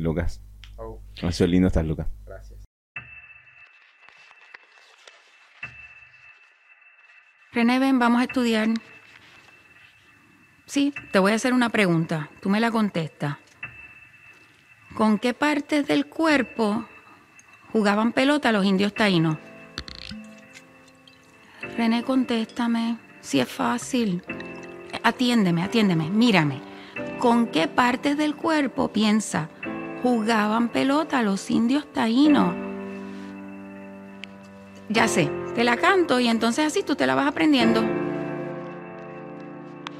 [0.00, 0.40] Lucas.
[0.76, 2.06] Oh, Ha sido lindo estar, Lucas.
[2.26, 2.64] gracias.
[7.52, 8.68] René, ven, vamos a estudiar.
[10.66, 12.30] Sí, te voy a hacer una pregunta.
[12.40, 13.36] Tú me la contestas.
[14.94, 16.86] ¿Con qué partes del cuerpo
[17.72, 19.36] jugaban pelota los indios taínos?
[21.76, 22.98] René, contéstame.
[23.20, 24.22] Si es fácil.
[25.02, 26.60] Atiéndeme, atiéndeme, mírame.
[27.18, 29.50] ¿Con qué partes del cuerpo, piensa,
[30.02, 32.54] jugaban pelota los indios taínos?
[34.88, 37.82] Ya sé, te la canto y entonces así tú te la vas aprendiendo.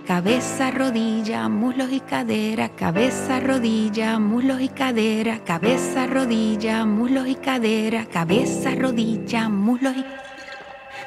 [0.07, 8.07] Cabeza, rodilla, muslos y cadera, cabeza, rodilla, muslos y cadera, cabeza, rodilla, muslos y cadera,
[8.07, 10.05] cabeza, rodilla, muslos y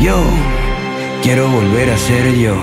[0.00, 0.22] Yo
[1.22, 2.54] quiero volver a ser yo.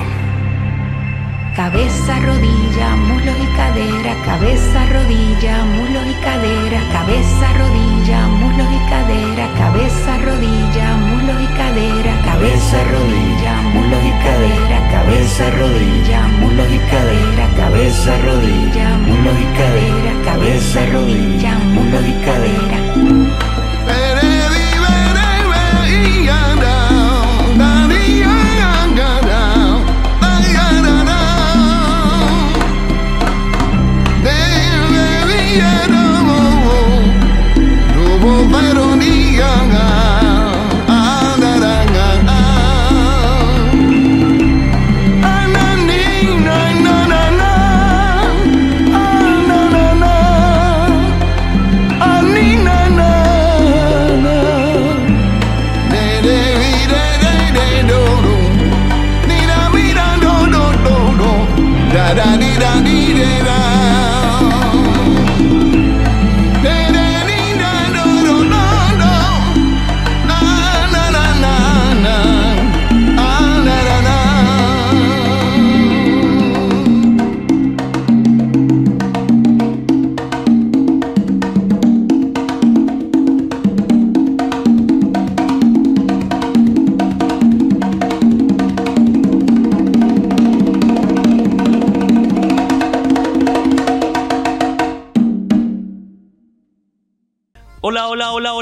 [1.54, 9.48] Cabeza, rodilla, muslos y cadera, cabeza, rodilla, muslos y cadera, cabeza, rodilla, muslos y cadera,
[9.58, 17.48] cabeza, rodilla, muslos y cadera, cabeza, rodilla, muslos y cadera, cabeza, rodilla, muslos y cadera,
[17.58, 24.15] cabeza, rodilla, muslos y cadera, cabeza, rodilla, muslos y cadera.
[35.58, 35.86] Hola,
[62.34, 62.45] hola,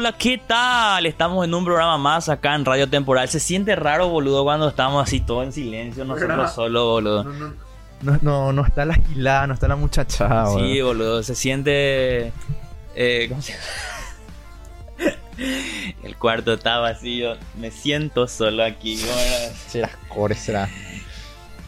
[0.03, 1.05] hola, ¿qué tal?
[1.05, 3.29] Estamos en un programa más acá en Radio Temporal.
[3.29, 7.23] Se siente raro, boludo, cuando estamos así todo en silencio, nosotros solo, boludo.
[7.23, 7.53] No, no,
[8.01, 10.67] no, no, no está la gilada, no está la muchachada, boludo.
[10.67, 12.33] Sí, boludo, se siente.
[12.95, 15.15] Eh, ¿Cómo se llama?
[16.03, 17.37] El cuarto está vacío.
[17.57, 18.99] Me siento solo aquí.
[19.73, 20.67] Las cores será.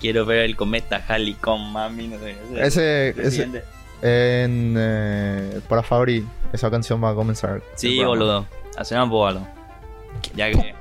[0.02, 2.10] quiero ver el cometa Halley con mami.
[2.10, 3.64] No sé, Ese- se ese- siente.
[4.02, 7.62] En, eh, para Fabri, esa canción va a comenzar.
[7.76, 8.46] Sí, boludo.
[9.10, 9.48] Poco algo.
[10.36, 10.76] Ya que.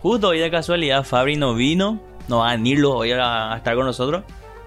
[0.00, 2.00] Justo hoy de casualidad Fabri no vino.
[2.28, 4.22] No va a venirlo hoy a, a estar con nosotros.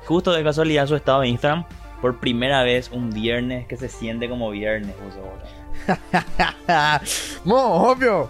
[0.05, 1.65] Justo de casualidad su estado de Instagram.
[2.01, 4.95] Por primera vez un viernes que se siente como viernes.
[4.97, 5.61] boludo.
[7.45, 8.29] Mo, obvio.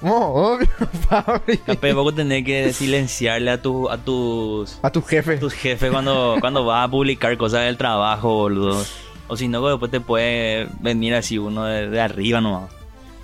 [0.00, 0.68] Mo, obvio,
[1.08, 1.58] Fabri.
[1.58, 5.38] Capaz poco tener que silenciarle a, tu, a tus, A tu jefe.
[5.38, 8.84] tus jefes cuando, cuando vas a publicar cosas del trabajo, boludo.
[9.28, 12.70] O si no, después te puede venir así uno de, de arriba nomás.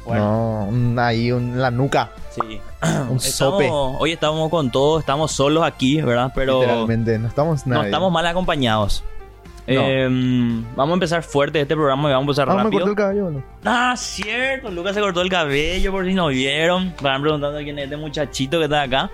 [0.06, 2.10] No, un- ahí un- en la nuca.
[2.30, 2.60] Sí.
[3.10, 3.64] Un sope.
[3.64, 6.32] Estamos- hoy estamos con todos, estamos solos aquí, ¿verdad?
[6.34, 7.88] Pero Literalmente, no estamos no nadie.
[7.88, 9.04] estamos mal acompañados.
[9.66, 9.74] No.
[9.76, 10.08] Eh,
[10.74, 12.80] vamos a empezar fuerte este programa y vamos a empezar Ah, me rápido.
[12.80, 13.42] cortó el cabello, boludo.
[13.64, 16.94] Ah, cierto, Lucas se cortó el cabello por si no vieron.
[17.02, 19.10] Van preguntando quién es este muchachito que está acá.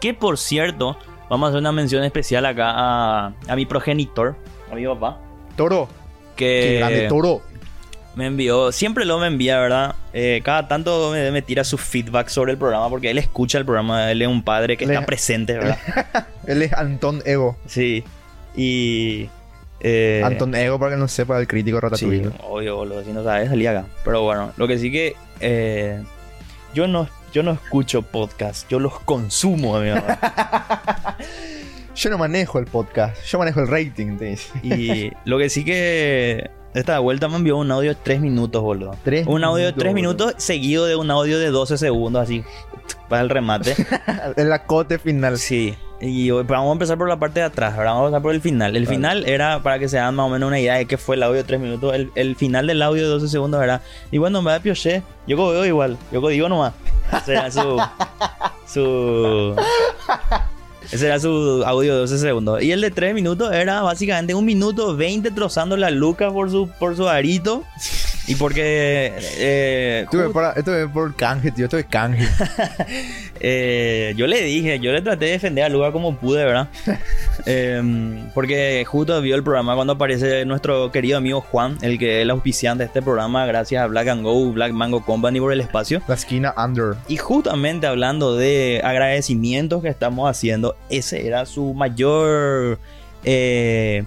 [0.00, 0.96] Que por cierto,
[1.28, 4.34] vamos a hacer una mención especial acá a, a mi progenitor,
[4.72, 5.18] a mi papá.
[5.54, 5.86] Toro.
[6.40, 7.42] Qué Que grande toro.
[8.16, 9.94] me envió, siempre lo me envía, ¿verdad?
[10.12, 13.64] Eh, cada tanto me, me tira su feedback sobre el programa porque él escucha el
[13.64, 15.78] programa, él es un padre que está presente, ¿verdad?
[16.46, 17.56] Él es Anton Ego.
[17.66, 18.02] Sí.
[18.56, 19.28] Y.
[19.80, 22.30] eh, Anton Ego, para que no sepa, el crítico Sí, Ratatouille.
[22.42, 23.04] obvio, boludo.
[23.04, 23.84] Si no sabes, salí acá.
[24.04, 25.14] Pero bueno, lo que sí que.
[25.40, 26.02] eh,
[26.74, 27.08] yo no.
[27.32, 29.98] Yo no escucho podcast, yo los consumo, amigo.
[32.00, 34.50] Yo no manejo el podcast, yo manejo el rating, te dice.
[34.62, 36.50] y lo que sí que.
[36.72, 38.96] Esta vuelta me envió un audio de 3 minutos, boludo.
[39.04, 42.42] Tres Un audio de 3 minutos, minutos seguido de un audio de 12 segundos, así.
[43.10, 43.76] Para el remate.
[44.38, 45.36] El acote final.
[45.36, 45.74] Sí.
[46.00, 48.40] Y vamos a empezar por la parte de atrás, ahora vamos a empezar por el
[48.40, 48.76] final.
[48.76, 48.96] El Vale.
[48.96, 51.22] final era, para que se hagan más o menos una idea de qué fue el
[51.22, 54.40] audio de 3 minutos, el, el final del audio de 12 segundos era, y bueno,
[54.40, 56.72] me da pioché, yo veo igual, yo digo nomás.
[57.12, 57.78] Esa era su,
[58.66, 59.54] su...
[60.92, 62.62] Ese era su audio de 12 segundos.
[62.62, 66.68] Y el de 3 minutos era básicamente un minuto 20 trozando la luca por su,
[66.78, 67.64] por su arito.
[68.30, 69.12] Y porque...
[69.38, 71.64] eh, Esto es, para- esto es por canje, tío.
[71.66, 72.26] Esto es canje.
[73.40, 76.68] eh, yo le dije, yo le traté de defender a Luca como pude, ¿verdad?
[77.46, 82.22] Em, porque justo vio el programa cuando aparece nuestro querido amigo Juan, el que es
[82.22, 85.60] el auspiciante de este programa, gracias a Black and Go, Black Mango Company por el
[85.62, 86.02] espacio.
[86.06, 86.96] La esquina under.
[87.08, 92.78] Y justamente hablando de agradecimientos que estamos haciendo, ese era su mayor...
[93.24, 94.04] eh,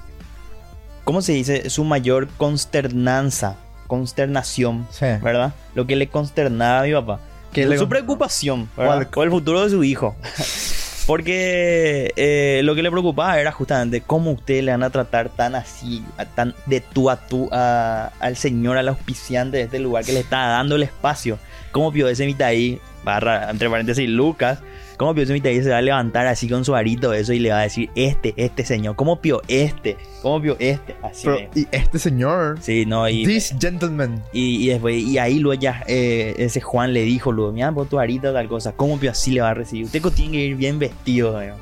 [1.03, 1.69] ¿Cómo se dice?
[1.71, 3.57] Su mayor consternanza,
[3.97, 5.05] consternación, Sí.
[5.21, 5.53] ¿verdad?
[5.75, 7.19] Lo que le consternaba a mi papá.
[7.51, 9.07] ¿Qué le su con- preocupación ¿verdad?
[9.09, 10.15] Por el futuro de su hijo.
[11.05, 15.53] Porque eh, lo que le preocupaba era justamente cómo ustedes le van a tratar tan
[15.53, 20.05] así, a- tan de tú a tú a- al señor, al auspiciante de este lugar
[20.05, 21.37] que le está dando el espacio.
[21.71, 24.59] ¿Cómo Pio ese ahí, barra, entre paréntesis, Lucas,
[24.97, 27.51] cómo Pio ese ahí se va a levantar así con su arito eso y le
[27.51, 29.97] va a decir, este, este señor, ¿cómo Pio este?
[30.21, 30.95] ¿Cómo Pio este?
[31.01, 31.25] Así.
[31.25, 32.57] Pero, y este señor.
[32.61, 33.25] Sí, no, y...
[33.25, 34.23] This gentleman.
[34.31, 37.87] Y, y después, y ahí luego ya eh, ese Juan le dijo, luego, mira, por
[37.87, 39.85] tu arita tal cosa, ¿cómo que así le va a recibir?
[39.85, 41.57] Usted tiene que ir bien vestido, weón.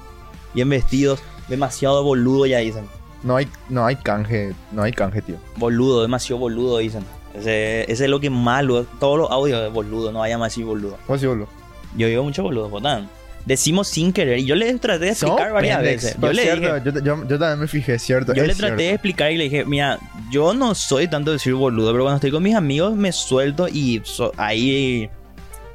[0.54, 2.86] bien vestidos, demasiado boludo ya dicen,
[3.24, 4.54] No hay, no hay canje.
[4.72, 5.38] No hay canje, tío.
[5.58, 7.04] boludo, demasiado boludo dicen.
[7.34, 10.52] Ese, ese es lo que más, luego, todos los audios de boludo, no vaya más
[10.52, 10.98] así boludo.
[11.08, 11.48] ¿Cómo se boludo?
[11.96, 13.10] Yo digo mucho boludo, botán.
[13.46, 16.04] Decimos sin querer, y yo le traté de explicar varias pendex.
[16.04, 16.18] veces.
[16.22, 18.34] Yo le cierto, dije, yo, yo, yo también me fijé, cierto.
[18.34, 19.98] Yo le traté de explicar y le dije, mira,
[20.32, 23.68] yo no soy tanto de decir boludo, pero cuando estoy con mis amigos me suelto
[23.68, 25.10] y so- ahí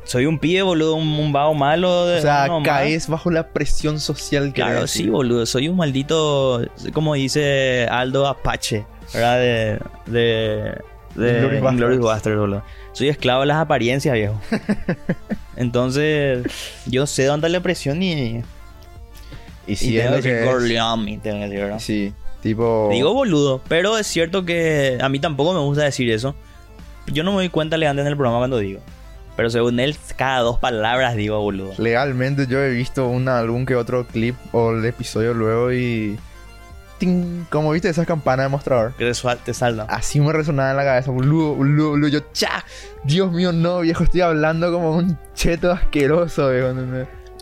[0.04, 2.06] soy un pibe boludo, un, un vago malo.
[2.06, 5.76] De, O sea, no, caes bajo la presión social que Claro, sí, boludo, soy un
[5.76, 9.38] maldito, como dice Aldo Apache, ¿verdad?
[9.40, 9.78] De...
[10.06, 10.78] de
[11.16, 12.62] de Basterds, boludo.
[12.92, 14.40] Soy esclavo de las apariencias, viejo.
[15.56, 16.44] Entonces,
[16.86, 18.42] yo sé dónde la presión y,
[19.66, 20.44] Y y sí, es tengo lo que.
[20.44, 21.78] Corleone, tengo que decir, ¿verdad?
[21.78, 22.88] Sí, tipo.
[22.92, 26.34] Digo boludo, pero es cierto que a mí tampoco me gusta decir eso.
[27.06, 28.80] Yo no me doy cuenta le antes en el programa cuando digo.
[29.36, 31.72] Pero según él, cada dos palabras digo boludo.
[31.78, 36.18] Legalmente yo he visto un, algún que otro clip o el episodio luego y.
[36.98, 37.44] ¡Ting!
[37.50, 38.94] Como viste esas campanas de mostrador.
[38.94, 39.12] Que
[39.44, 39.84] te, salda.
[39.88, 42.08] Así me resonaba en la cabeza, boludo, boludo, boludo.
[42.08, 42.64] Yo, ¡cha!
[43.04, 46.74] Dios mío, no, viejo, estoy hablando como un cheto asqueroso, viejo.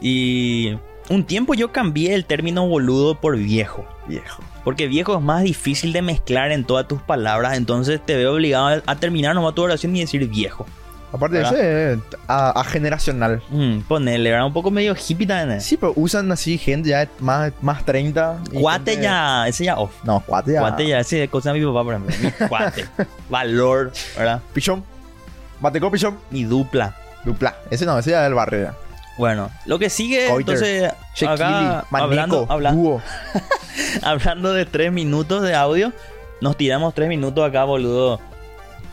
[0.01, 0.77] Y
[1.09, 3.87] un tiempo yo cambié el término boludo por viejo.
[4.07, 4.43] Viejo.
[4.65, 7.57] Porque viejo es más difícil de mezclar en todas tus palabras.
[7.57, 10.67] Entonces te veo obligado a terminar nomás tu oración y decir viejo.
[11.15, 13.41] Aparte de ese, eh, a, a generacional.
[13.49, 14.47] Mm, ponele, ¿verdad?
[14.47, 15.61] Un poco medio hippie también.
[15.61, 18.39] Sí, pero usan así gente ya más, más 30.
[18.51, 19.93] y Cuate gente- ya, ese ya off.
[20.03, 20.61] No, cuate ya.
[20.61, 22.17] Cuate ya, ese cosa de mi papá, por ejemplo.
[22.21, 22.85] Mi cuate.
[23.31, 24.41] Valor, ¿verdad?
[24.53, 24.83] Pichón.
[25.61, 26.19] Bateco, pichón.
[26.31, 26.97] Mi dupla.
[27.25, 27.55] Dupla.
[27.71, 28.75] Ese no, ese ya del barrio ya.
[29.17, 30.55] Bueno, lo que sigue, Coiter.
[30.57, 33.01] entonces, Shekili, acá, Maneco, hablando, habla- Dúo.
[34.03, 35.93] hablando de tres minutos de audio,
[36.41, 38.21] nos tiramos tres minutos acá, boludo.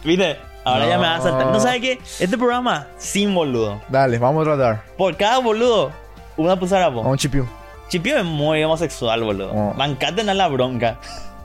[0.04, 0.38] ¿Viste?
[0.64, 1.46] Ahora ya me va a saltar.
[1.48, 1.54] No.
[1.54, 2.00] ¿No sabe qué?
[2.20, 3.82] Este programa sin boludo.
[3.90, 4.84] Dale, vamos a tratar.
[4.98, 5.92] Por cada boludo,
[6.38, 7.04] una pusarapo.
[7.04, 7.48] Vamos, chipiu.
[7.90, 9.52] Chipio es muy homosexual, boludo.
[9.54, 9.74] Oh.
[9.76, 10.98] Bancate a la bronca.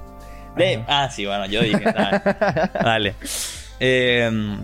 [0.57, 1.81] De- ah, sí, bueno, yo dije.
[1.81, 2.23] Dale.
[2.75, 3.15] Dale.
[3.81, 4.57] Eh,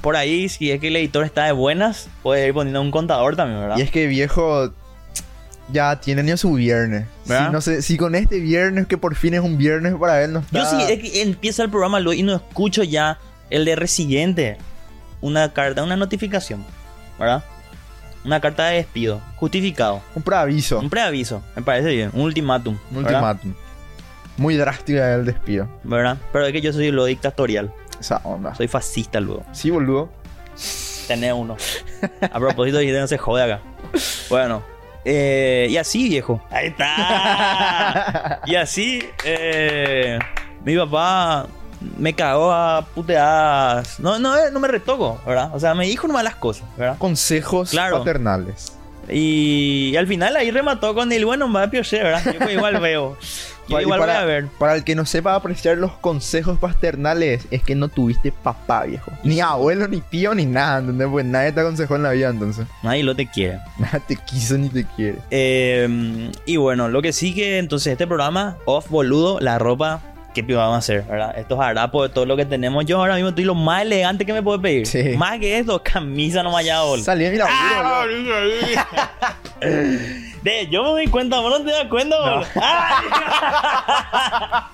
[0.00, 3.36] por ahí, si es que el editor está de buenas, puede ir poniendo un contador
[3.36, 3.78] también, ¿verdad?
[3.78, 4.70] Y es que viejo
[5.72, 7.06] ya tiene ni su viernes.
[7.24, 10.34] Si, no sé, si con este viernes, que por fin es un viernes para él,
[10.34, 10.58] no está...
[10.58, 13.18] Yo sí, es que empieza el programa luego y no escucho ya
[13.54, 14.58] el de resiguiente.
[15.20, 16.64] Una carta, una notificación,
[17.18, 17.42] ¿verdad?
[18.24, 20.02] Una carta de despido, justificado.
[20.14, 20.80] Un preaviso.
[20.80, 22.10] Un preaviso, me parece bien.
[22.12, 22.76] Un ultimátum.
[22.90, 23.12] Un ¿verdad?
[23.30, 23.54] ultimátum.
[24.36, 25.68] Muy drástica el despido.
[25.84, 26.18] ¿Verdad?
[26.32, 27.72] Pero es que yo soy lo dictatorial.
[28.00, 28.54] Esa onda.
[28.54, 29.44] Soy fascista luego.
[29.52, 30.10] Sí, boludo.
[31.06, 31.56] Tener uno.
[32.20, 33.60] A propósito, y no se jode acá.
[34.28, 34.62] Bueno.
[35.04, 36.42] eh, y así, viejo.
[36.50, 38.40] Ahí está.
[38.46, 40.18] Y así, eh,
[40.64, 41.46] mi papá
[41.98, 44.00] me cagó a puteadas.
[44.00, 45.50] No, no, eh, no me retoco, ¿verdad?
[45.54, 46.96] O sea, me dijo nomás las cosas, ¿verdad?
[46.98, 47.98] Consejos Claro.
[47.98, 48.72] paternales.
[49.08, 52.22] Y, y al final ahí remató con el bueno, va a pioché, ¿verdad?
[52.24, 53.16] Yo pues igual veo.
[53.68, 54.46] Yo igual para, voy a ver.
[54.58, 59.10] para el que no sepa apreciar los consejos paternales, es que no tuviste papá, viejo.
[59.22, 61.08] Ni abuelo, ni tío, ni nada, ¿entendés?
[61.10, 62.66] Pues nadie te aconsejó en la vida, entonces.
[62.82, 63.60] Nadie lo te quiere.
[63.78, 65.18] Nada te quiso ni te quiere.
[65.30, 70.00] Eh, y bueno, lo que sigue entonces este programa, off boludo, la ropa,
[70.34, 71.02] ¿qué vamos a hacer?
[71.04, 71.38] ¿verdad?
[71.38, 72.84] Estos harapos de todo lo que tenemos.
[72.84, 74.86] Yo ahora mismo estoy lo más elegante que me puede pedir.
[74.86, 75.16] Sí.
[75.16, 76.80] Más que eso, camisa nomás ya.
[77.02, 78.04] Salí de mi laburo, Ah.
[80.42, 82.44] De, yo me doy cuenta, vos no te das cuenta, boludo.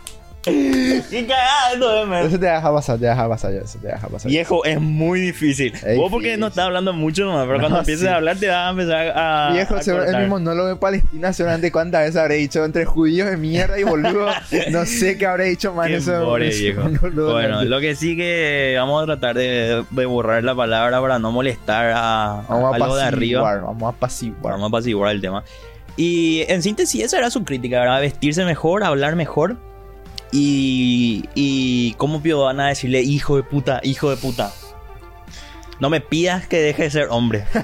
[0.43, 2.27] Qué cagada esto, eh, man.
[2.27, 4.31] Eso te deja pasar, te deja pasar eso te deja pasar.
[4.31, 5.75] Viejo, es muy difícil.
[5.85, 8.09] Es Vos porque no estás hablando mucho nomás, pero No, cuando empieces sí.
[8.09, 9.51] a hablar te vas a empezar a.
[9.53, 13.37] Viejo, a el mismo monólogo de Palestina, seguramente cuántas veces habré dicho entre judíos de
[13.37, 14.29] mierda y boludo.
[14.71, 16.89] no sé qué habré dicho más en Qué more, ese viejo.
[17.13, 21.33] Bueno, lo que sí que vamos a tratar de, de borrar la palabra para no
[21.33, 23.61] molestar a, vamos a a lo de arriba.
[23.61, 24.53] vamos a apaciguar.
[24.55, 25.45] Vamos a apaciguar el tema.
[25.97, 28.01] Y en síntesis, esa era su crítica, ¿verdad?
[28.01, 29.59] Vestirse mejor, hablar mejor.
[30.33, 34.53] Y, y cómo van a decirle hijo de puta, hijo de puta.
[35.81, 37.45] No me pidas que deje de ser hombre.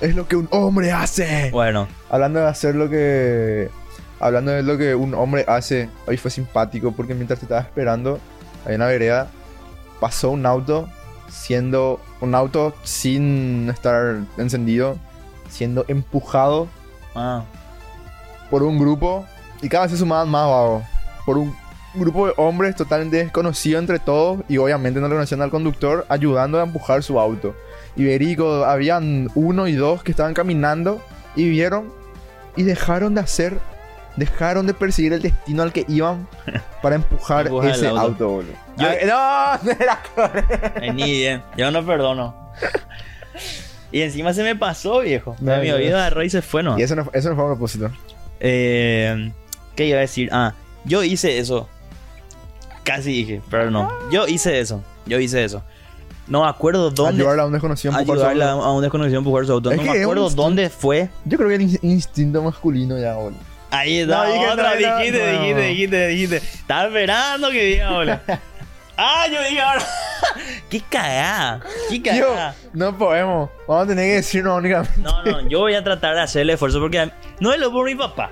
[0.00, 1.50] Es lo que un hombre hace.
[1.50, 3.70] bueno, Hablando de hacer lo que.
[4.20, 8.18] Hablando de lo que un hombre hace, hoy fue simpático porque mientras te estaba esperando,
[8.66, 9.28] en la vereda,
[10.00, 10.88] pasó un auto
[11.28, 12.00] siendo.
[12.20, 14.98] Un auto sin estar encendido,
[15.48, 16.68] siendo empujado
[17.14, 17.44] ah,
[18.50, 19.26] por un grupo
[19.62, 20.82] y cada vez se sumaban más vagos.
[21.24, 21.54] Por un
[21.94, 26.60] grupo de hombres totalmente desconocidos entre todos y obviamente no le conocían al conductor ayudando
[26.60, 27.54] a empujar su auto.
[27.96, 31.00] Iberico, habían uno y dos que estaban caminando
[31.34, 31.90] y vieron
[32.54, 33.58] y dejaron de hacer,
[34.16, 36.28] dejaron de perseguir el destino al que iban
[36.82, 38.00] para empujar ese auto.
[38.00, 38.52] auto, boludo.
[38.76, 41.42] Yo- Ay, no, no era ni bien.
[41.56, 42.34] Yo no perdono.
[43.90, 45.34] y encima se me pasó, viejo.
[45.40, 46.78] No, mi oído agarró y se fue, ¿no?
[46.78, 47.90] Y eso no, eso no fue a propósito.
[48.38, 49.32] Eh,
[49.76, 50.28] ¿Qué iba a decir?
[50.32, 50.54] Ah,
[50.84, 51.68] yo hice eso.
[52.84, 53.90] Casi dije, pero no.
[54.10, 54.82] Yo hice eso.
[55.06, 55.62] Yo hice eso.
[56.28, 57.20] No me acuerdo dónde.
[57.22, 58.64] Ayudarle a un desconocido a empujar su ayudarle a, auto.
[58.64, 59.70] a un desconocido a empujar su auto.
[59.70, 61.08] Es No que me es acuerdo un- dónde fue.
[61.24, 63.38] Yo creo que era in- instinto masculino ya, boludo.
[63.70, 64.24] Ahí está.
[64.26, 65.40] No, dije, otra, no, no, dijiste, no.
[65.40, 66.36] dijiste, dijiste, dijiste.
[66.36, 68.22] Estaba esperando que diga ahora.
[68.96, 69.82] ah, yo dije ahora.
[70.70, 71.60] Qué cagada.
[71.90, 72.54] Qué Tío, cagada.
[72.72, 73.50] no podemos.
[73.68, 75.00] Vamos a tener que decirnos únicamente.
[75.00, 77.84] No, no, yo voy a tratar de hacer el esfuerzo porque no es lo por
[77.84, 78.30] mi papá.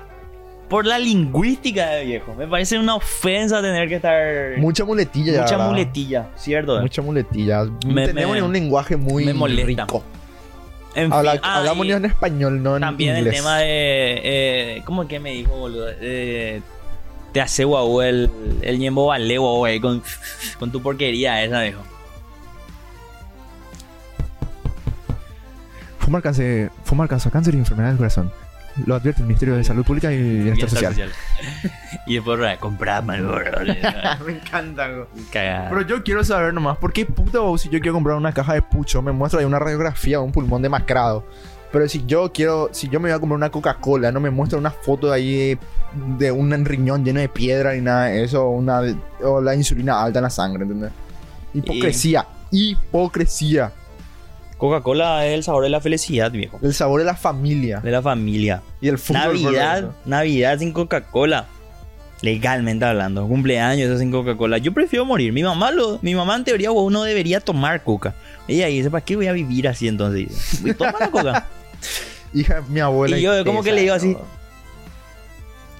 [0.69, 2.33] Por la lingüística de viejo.
[2.33, 4.57] Me parece una ofensa tener que estar.
[4.57, 5.41] Mucha muletilla ya.
[5.41, 5.69] Mucha ¿verdad?
[5.69, 6.81] muletilla, ¿cierto?
[6.81, 7.65] Mucha muletilla.
[7.85, 9.65] Me- Tenemos me- un lenguaje muy me molesta.
[9.85, 10.03] rico.
[10.95, 13.33] En Habla- fin, ah, hablamos en español, no en También inglés.
[13.33, 14.21] el tema de.
[14.23, 15.87] eh, ¿Cómo es que me dijo, boludo?
[16.01, 16.61] Eh,
[17.33, 20.01] te hace guau el, el ñembo vale, guau, güey, con,
[20.57, 21.81] con tu porquería esa, dijo.
[25.99, 28.31] Fumar, cáncer, fumar causa cáncer y enfermedad del corazón.
[28.85, 31.11] Lo advierte el Ministerio de Salud Pública y Bienestar Social.
[32.07, 33.61] y después, comprar Malboro.
[34.25, 35.07] Me encanta, güey.
[35.31, 35.69] Cagada.
[35.69, 38.53] Pero yo quiero saber nomás, ¿por qué puta vos si yo quiero comprar una caja
[38.53, 41.25] de pucho me muestra ahí una radiografía de un pulmón demacrado?
[41.71, 44.57] Pero si yo quiero, si yo me voy a comprar una Coca-Cola, no me muestra
[44.57, 45.59] una foto de ahí de,
[46.17, 48.81] de un riñón lleno de piedra ni nada de eso, una,
[49.21, 50.91] o la insulina alta en la sangre, ¿entendés?
[51.53, 53.71] Hipocresía, hipocresía.
[54.57, 56.59] Coca-Cola es el sabor de la felicidad, viejo.
[56.61, 58.61] El sabor de la familia De la familia.
[58.79, 59.21] y el fútbol.
[59.21, 59.93] Navidad, eso.
[60.05, 61.47] Navidad sin Coca-Cola.
[62.21, 64.57] Legalmente hablando, cumpleaños sin Coca-Cola.
[64.57, 65.33] Yo prefiero morir.
[65.33, 68.15] Mi mamá lo, mi mamá en teoría uno debería tomar Coca.
[68.47, 70.29] Ella dice, ¿para qué voy a vivir así entonces?
[70.63, 71.47] Dice, Toma la Coca.
[72.33, 73.17] Hija, mi abuela.
[73.17, 74.15] Y yo, como que le digo así.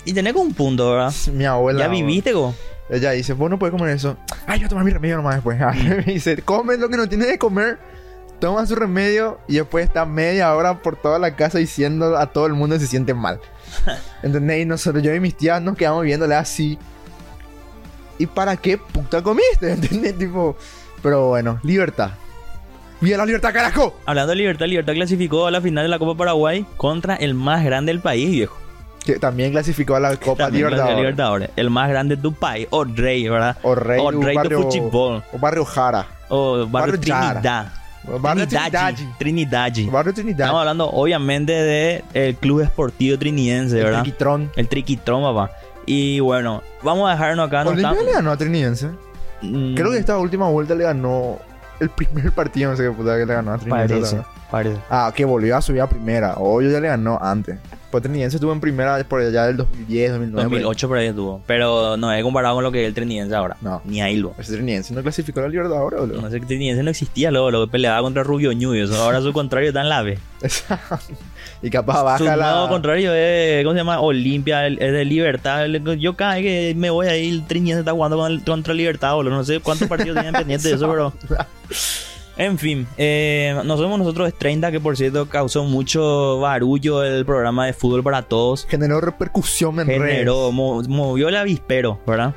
[0.05, 1.13] Y tenés un punto, ¿verdad?
[1.33, 1.79] Mi abuela.
[1.79, 2.53] ya viviste, go.
[2.89, 4.15] Ella dice, vos no puedes comer eso.
[4.45, 5.57] Ay, yo voy a tomar mi remedio nomás después.
[5.83, 7.79] Me dice, come lo que no tienes de comer,
[8.39, 12.47] toma su remedio y después está media hora por toda la casa diciendo a todo
[12.47, 13.39] el mundo que se siente mal.
[14.23, 14.61] ¿Entendés?
[14.61, 16.77] Y nosotros, yo y mis tías nos quedamos viéndole así.
[18.17, 19.71] ¿Y para qué puta comiste?
[19.73, 20.17] ¿Entendés?
[20.17, 20.55] Tipo,
[21.01, 22.11] pero bueno, libertad.
[23.01, 23.99] ¡Viva la libertad, carajo!
[24.05, 27.63] Hablando de Libertad, Libertad clasificó a la final de la Copa Paraguay contra el más
[27.63, 28.57] grande del país, viejo.
[29.05, 30.97] Que también clasificó a la Copa Libertadores.
[30.97, 31.49] Libertadores.
[31.57, 33.57] El más grande de tu país, o rey, ¿verdad?
[33.63, 35.23] O rey, o rey barrio, de fútbol.
[35.33, 36.07] O barrio Jara.
[36.29, 36.99] O barrio.
[36.99, 37.71] Trinidad.
[38.19, 38.93] Barrio Trinidad.
[39.17, 39.71] Trinidad.
[39.71, 39.91] Trinidad.
[39.91, 40.39] Barrio Trinidad.
[40.45, 44.01] Estamos hablando obviamente de el Club Esportivo Trinidense, el ¿verdad?
[44.03, 44.51] Triquitrón.
[44.55, 45.51] El Triquitrón, papá.
[45.85, 47.63] Y bueno, vamos a dejarnos acá.
[47.63, 48.89] No Olimpia está- le ganó a Trinidense.
[49.41, 51.37] Mm, Creo que esta última vuelta le ganó
[51.79, 53.93] el primer partido, no sé qué puta que le ganó a Trinidense.
[53.95, 54.27] Parece, ¿verdad?
[54.51, 54.77] Parece.
[54.89, 56.35] Ah, que volvió a subir a primera.
[56.37, 57.57] Obvio ya le ganó antes.
[57.91, 60.43] Pues Trinidense estuvo en primera por allá del 2010, 2009.
[60.49, 61.41] 2008 por ahí estuvo.
[61.47, 63.55] Pero no es comparado con lo que es el Trinidense ahora.
[63.61, 63.81] No.
[63.85, 64.33] Ni ahí lo.
[64.37, 66.21] Ese Trinidense no clasificó a la Libertadores, boludo.
[66.21, 68.73] No sé que Trinidense no existía luego, lo que peleaba contra Rubio Ñu.
[68.75, 70.19] y eso Ahora su contrario está en la B.
[71.61, 72.69] y capaz Su baja nuevo la.
[72.69, 73.99] contrario es, ¿cómo se llama?
[74.01, 75.65] Olimpia, el- es de Libertad.
[75.97, 79.35] Yo cada vez que me voy ahí, el Trinidense está jugando contra Libertad, boludo.
[79.35, 81.13] No sé cuántos partidos tienen pendientes de eso, pero...
[82.37, 87.25] En fin, eh, nos vemos nosotros es 30, que por cierto causó mucho barullo el
[87.25, 88.65] programa de fútbol para todos.
[88.69, 90.01] Generó repercusión en redes.
[90.11, 92.33] Generó, mo- movió el avispero, ¿verdad?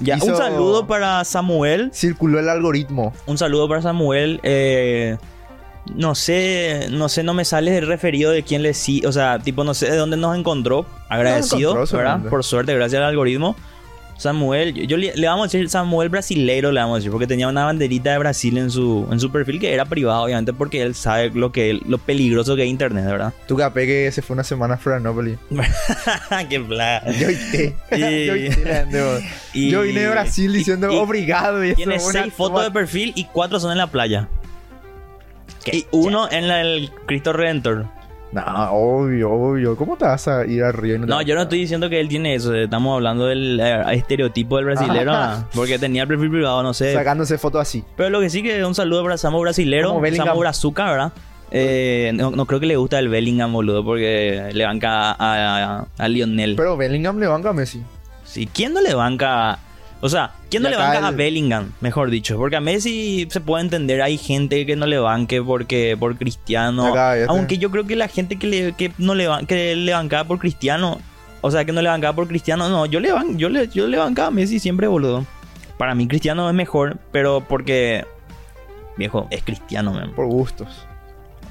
[0.00, 1.90] Ya, un saludo para Samuel.
[1.94, 3.12] Circuló el algoritmo.
[3.26, 4.40] Un saludo para Samuel.
[4.42, 5.16] eh,
[5.94, 9.38] No sé, no sé, no me sale el referido de quién le sí, o sea,
[9.38, 10.86] tipo, no sé de dónde nos encontró.
[11.10, 12.30] Agradecido, encontró, ¿verdad?
[12.30, 13.54] Por suerte, gracias al algoritmo.
[14.16, 17.26] Samuel, yo, yo le, le vamos a decir Samuel brasileiro, le vamos a decir, porque
[17.26, 20.82] tenía una banderita de Brasil en su, en su perfil que era privado, obviamente, porque
[20.82, 23.32] él sabe lo que lo peligroso que es internet, ¿verdad?
[23.48, 25.36] Tu capé que se fue una semana a Florianópolis.
[26.48, 27.02] Qué plaga.
[27.12, 27.30] Yo.
[27.30, 27.74] Y-
[28.92, 29.18] Yo.
[29.52, 31.74] Y- Yo vine de Brasil diciendo y- obrigado y.
[31.74, 34.28] Tiene seis fotos de perfil y cuatro son en la playa.
[35.72, 37.86] Y uno en la- el Cristo Redentor.
[38.34, 38.42] No,
[38.72, 39.76] obvio, obvio.
[39.76, 40.64] ¿Cómo te vas a ir
[41.06, 42.52] te No, vas yo no estoy diciendo que él tiene eso.
[42.52, 45.12] Estamos hablando del eh, estereotipo del brasilero.
[45.14, 46.92] Ah, Porque tenía el perfil privado, no sé.
[46.92, 47.84] Sacándose fotos así.
[47.96, 50.00] Pero lo que sí que un saludo para Samu brasilero.
[50.16, 51.12] Samu brazuca, ¿verdad?
[51.52, 55.86] Eh, no, no creo que le gusta el Bellingham, boludo, porque le banca a, a-
[55.96, 56.56] a Lionel.
[56.56, 57.80] Pero Bellingham le banca a Messi.
[58.24, 59.60] Sí, ¿quién no le banca?
[60.04, 61.72] O sea, ¿quién no le banca a el- Bellingham?
[61.80, 65.96] Mejor dicho, porque a Messi se puede entender, hay gente que no le banque porque
[65.98, 66.88] por Cristiano.
[66.88, 67.24] Acá.
[67.28, 70.38] Aunque yo creo que la gente que le que no le que le bancaba por
[70.38, 70.98] Cristiano,
[71.40, 73.86] o sea, que no le bancaba por Cristiano, no, yo le ban, yo le yo
[73.86, 75.24] le bancaba a Messi siempre, boludo.
[75.78, 78.04] Para mí Cristiano es mejor, pero porque
[78.98, 80.12] viejo, es Cristiano, man.
[80.14, 80.68] Por gustos.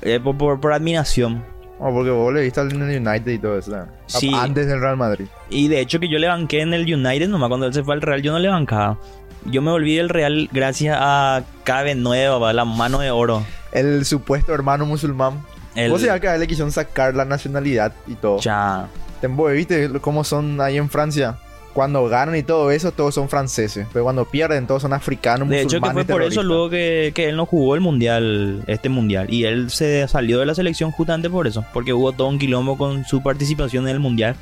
[0.03, 1.43] Eh, por, por, por admiración.
[1.85, 3.75] O porque vos le viste al United y todo eso.
[4.05, 4.31] Sí.
[4.33, 5.25] Antes del Real Madrid.
[5.49, 7.93] Y de hecho que yo le banqué en el United, nomás cuando él se fue
[7.93, 8.97] al Real yo no le bancaba.
[9.45, 13.43] Yo me volví del Real gracias a Cabe Nueva, la mano de oro.
[13.73, 15.43] El supuesto hermano musulmán.
[15.75, 18.39] El Vos sabías que a él le quisieron sacar la nacionalidad y todo.
[18.39, 18.87] cha.
[19.19, 21.37] Te embobe, ¿viste cómo son ahí en Francia?
[21.73, 23.87] Cuando ganan y todo eso, todos son franceses.
[23.91, 27.29] Pero cuando pierden, todos son africanos, De hecho que fue por eso luego que, que
[27.29, 29.33] él no jugó el mundial, este mundial.
[29.33, 31.65] Y él se salió de la selección justamente por eso.
[31.73, 34.35] Porque hubo todo un quilombo con su participación en el mundial.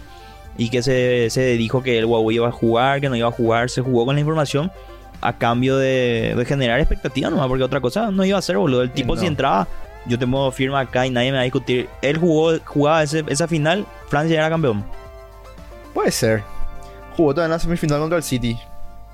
[0.58, 3.32] Y que se, se dijo que el Huawei iba a jugar, que no iba a
[3.32, 3.70] jugar.
[3.70, 4.70] Se jugó con la información
[5.22, 7.48] a cambio de, de generar expectativas nomás.
[7.48, 8.82] Porque otra cosa no iba a hacer, boludo.
[8.82, 9.22] El tipo no.
[9.22, 9.70] si entraba,
[10.06, 11.88] yo te muevo firma acá y nadie me va a discutir.
[12.02, 14.84] Él jugó, jugaba ese- esa final, Francia era campeón.
[15.94, 16.44] Puede ser.
[17.22, 18.58] Jugó en la semifinal contra el City.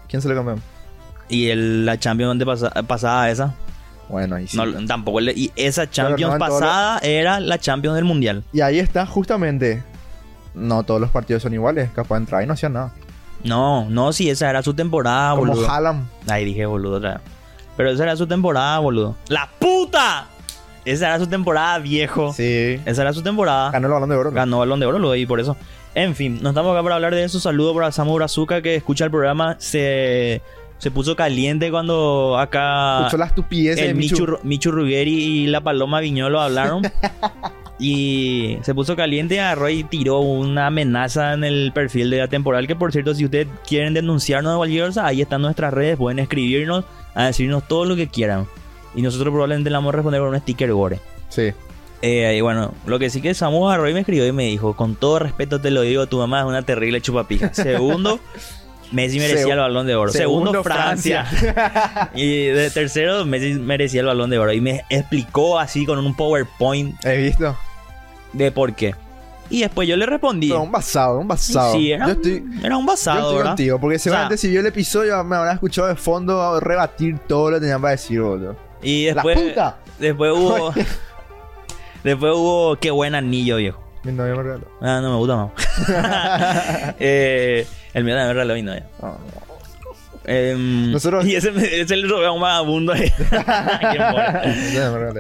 [0.08, 0.62] ¿Quién se le campeón?
[1.28, 3.54] Y el, la Champions de pasa- pasada esa.
[4.08, 4.56] Bueno, ahí sí.
[4.56, 8.46] No, tampoco y esa Champions no pasada era la Champions del Mundial.
[8.54, 9.84] Y ahí está justamente.
[10.54, 11.90] No todos los partidos son iguales.
[11.94, 12.94] Capaz de entrar y no hacían nada.
[13.44, 15.70] No, no, si esa era su temporada, Como boludo.
[15.70, 16.08] Haaland.
[16.30, 17.22] Ahí dije boludo otra vez.
[17.76, 19.18] Pero esa era su temporada, boludo.
[19.28, 20.28] ¡La puta!
[20.86, 22.32] Esa era su temporada, viejo.
[22.32, 22.80] Sí.
[22.86, 23.72] Esa era su temporada.
[23.72, 24.30] Ganó el balón de oro.
[24.32, 24.36] ¿no?
[24.38, 25.58] Ganó balón de oro, y por eso.
[26.00, 27.40] En fin, no estamos acá para hablar de eso.
[27.40, 29.56] Saludo para Samu Brazuca que escucha el programa.
[29.60, 30.42] Se,
[30.78, 34.14] se puso caliente cuando acá Escuchó la estupidez de el Michu.
[34.20, 36.84] Michu, Ru- Michu Ruggeri y la Paloma Viñolo hablaron.
[37.80, 42.68] y se puso caliente, agarró y tiró una amenaza en el perfil de la temporal.
[42.68, 45.98] Que por cierto, si ustedes quieren denunciarnos de cualquier cosa, ahí están nuestras redes.
[45.98, 48.46] Pueden escribirnos a decirnos todo lo que quieran.
[48.96, 51.00] Y nosotros probablemente le vamos a responder con un sticker gore.
[51.30, 51.52] Sí.
[52.02, 54.76] Eh, y bueno, lo que sí que Samu agarró y me escribió y me dijo:
[54.76, 57.54] Con todo respeto te lo digo, tu mamá es una terrible chupapija.
[57.54, 58.20] Segundo.
[58.92, 60.12] Messi merecía el balón de oro.
[60.14, 61.28] Segundo, Segundo, Francia.
[62.16, 64.54] y de tercero, Messi merecía el balón de oro.
[64.54, 67.58] Y me explicó así con un PowerPoint He visto.
[68.32, 68.96] de por qué.
[69.50, 70.48] Y después yo le respondí.
[70.50, 71.74] Pero un basado, un basado.
[71.74, 73.50] Sí, era, yo un- estoy, era un yo basado, estoy ¿verdad?
[73.52, 73.80] contigo.
[73.80, 77.58] Porque seguramente sea- si vio el episodio me habrán escuchado de fondo rebatir todo lo
[77.58, 78.56] que tenían para decir, boludo.
[78.82, 79.78] Y ¡La después, puta!
[80.00, 80.74] después hubo.
[82.12, 82.76] después hubo.
[82.78, 83.84] Qué buen anillo, viejo.
[84.04, 84.68] Mi novia me regaló.
[84.82, 86.96] Ah, no me gusta más.
[87.00, 88.86] eh, el mío también me regaló mi novia.
[89.02, 89.48] No, no.
[90.30, 93.12] Em, Nosotros- Y ese, ese le robé a un vagabundo ahí.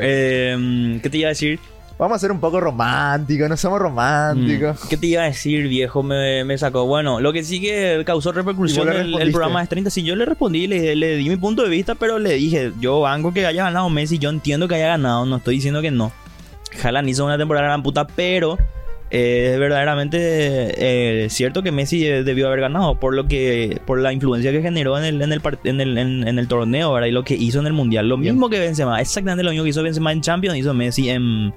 [0.02, 1.60] Em, ¿Qué te iba a decir?
[1.97, 4.84] Vamos a ser un poco románticos, no somos románticos.
[4.84, 6.04] Mm, ¿Qué te iba a decir, viejo?
[6.04, 6.86] Me, me sacó.
[6.86, 9.89] Bueno, lo que sí que causó repercusión ¿Y vos le el, el programa de 30.
[9.89, 13.02] Sí, yo le respondí, le, le di mi punto de vista, pero le dije, yo
[13.02, 16.12] banco que haya ganado Messi, yo entiendo que haya ganado, no estoy diciendo que no.
[16.82, 18.58] Haaland hizo una temporada gran puta, pero
[19.10, 20.18] eh, es verdaderamente
[21.24, 24.62] eh, cierto que Messi eh, debió haber ganado por lo que por la influencia que
[24.62, 27.08] generó en el en el en el, en- en el torneo ¿verdad?
[27.08, 28.34] y lo que hizo en el mundial lo Bien.
[28.36, 31.54] mismo que Benzema exactamente lo mismo que hizo Benzema en Champions hizo Messi en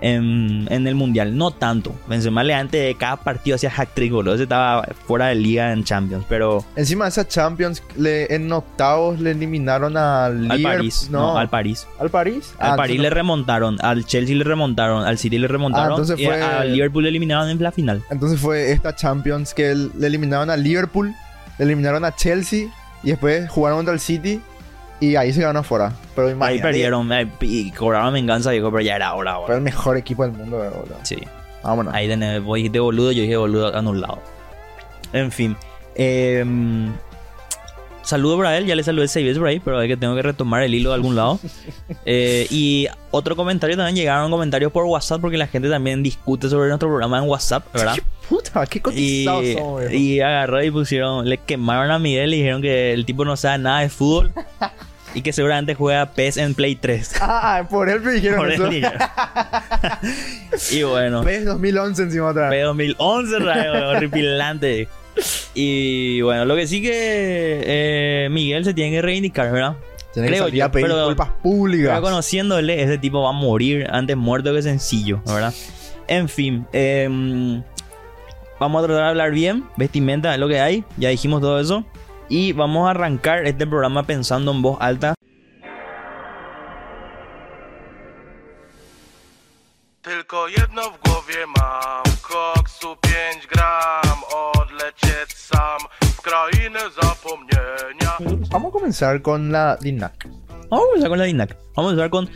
[0.00, 1.94] en, en el mundial no tanto.
[2.08, 4.34] Benzema le antes de cada partido hacía hack trick boludo.
[4.34, 9.20] Ese estaba fuera de liga en Champions pero Encima de esa Champions, le- en octavos
[9.20, 11.86] le eliminaron al al Liverpool- París no, al París.
[11.98, 12.54] ¿Al París?
[12.58, 15.90] al Ah, París entonces le remontaron, al Chelsea le remontaron, al City le remontaron Ah,
[15.94, 18.02] entonces y fue- al Liverpool le eliminaron en la final.
[18.10, 21.12] Entonces fue esta Champions que le eliminaron al Liverpool,
[21.58, 22.68] le eliminaron a Chelsea
[23.02, 24.40] y después jugaron contra el City
[25.00, 25.92] y ahí se quedaron afuera.
[26.14, 27.08] Pero Ahí perdieron
[27.40, 29.56] y cobraron venganza, dijo, pero ya era hora, Fue boludo.
[29.56, 30.82] el mejor equipo del mundo, verdad.
[31.02, 31.16] Sí,
[31.62, 31.94] Vámonos.
[31.94, 34.20] ahí tenés, vos dijiste boludo, yo dije boludo anulado.
[35.12, 35.56] En fin,
[35.94, 36.92] em,
[38.02, 40.22] saludo para él, ya le saludé seis veces por ahí, pero es que tengo que
[40.22, 41.38] retomar el hilo de algún lado.
[42.10, 46.68] Eh, y otro comentario también llegaron comentarios por WhatsApp porque la gente también discute sobre
[46.68, 47.94] nuestro programa en WhatsApp, ¿verdad?
[47.96, 48.66] ¿Qué puta?
[48.66, 49.94] ¿Qué Y, cotizados somos, viejo?
[49.94, 53.58] y agarró y pusieron, le quemaron a Miguel y dijeron que el tipo no sabe
[53.58, 54.32] nada de fútbol
[55.14, 57.14] y que seguramente juega PES en Play 3.
[57.20, 58.64] Ah, por él me dijeron Por eso.
[58.66, 58.98] él dijeron.
[60.70, 62.64] y bueno, PES 2011 encima otra vez.
[62.64, 64.88] P2011, rayo, horripilante.
[65.54, 66.90] Y bueno, lo que sí que
[67.64, 69.76] eh, Miguel se tiene que reivindicar, ¿verdad?
[70.12, 71.90] Tiene que creo salir yo, a pedir pero- disculpas públicas.
[71.90, 75.52] Pero conociéndole, ese tipo va a morir antes muerto que sencillo, ¿verdad?
[76.06, 77.62] En fin, em,
[78.60, 79.64] vamos a tratar de hablar bien.
[79.76, 81.84] Vestimenta es lo que hay, ya dijimos todo eso.
[82.28, 85.14] Y vamos a arrancar este programa pensando en voz alta.
[90.02, 98.18] Tylko jedno w głowie mam Koksu 5 gram Odlecieć sam W krainę zapomnienia
[98.50, 100.28] Vamos a comenzar con la DINAC.
[100.70, 101.56] Vamos a empezar con la DINAC.
[101.76, 102.28] Vamos a empezar con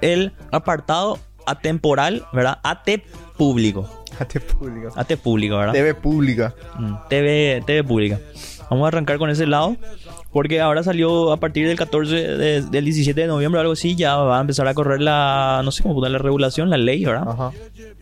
[0.00, 2.58] el apartado atemporal, ¿verdad?
[2.62, 2.88] AT
[3.36, 3.88] público.
[4.18, 4.88] AT pública.
[4.96, 5.72] AT público, ¿verdad?
[5.72, 6.54] TV pública.
[6.78, 8.18] Mm, TV, TV pública.
[8.70, 9.76] Vamos a arrancar con ese lado.
[10.32, 13.96] Porque ahora salió a partir del 14, de- del 17 de noviembre o algo así,
[13.96, 17.04] ya va a empezar a correr la, no sé cómo poner la regulación, la ley,
[17.04, 17.28] ¿verdad?
[17.28, 17.52] Ajá.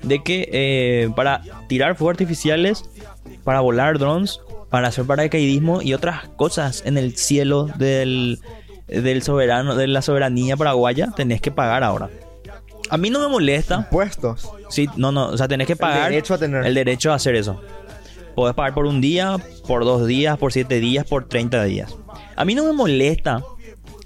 [0.03, 2.85] De que eh, para tirar fuegos artificiales,
[3.45, 8.41] para volar drones, para hacer paracaidismo y otras cosas en el cielo del,
[8.89, 12.11] del soberano, de la soberanía paraguaya, tenés que pagar ahora.
[12.91, 13.77] A mí no me molesta.
[13.77, 14.51] Impuestos.
[14.69, 16.67] Sí, no, no, o sea, tenés que pagar derecho a tener.
[16.67, 17.61] el derecho a hacer eso.
[18.35, 21.95] Podés pagar por un día, por dos días, por siete días, por 30 días.
[22.37, 23.43] A mí no me molesta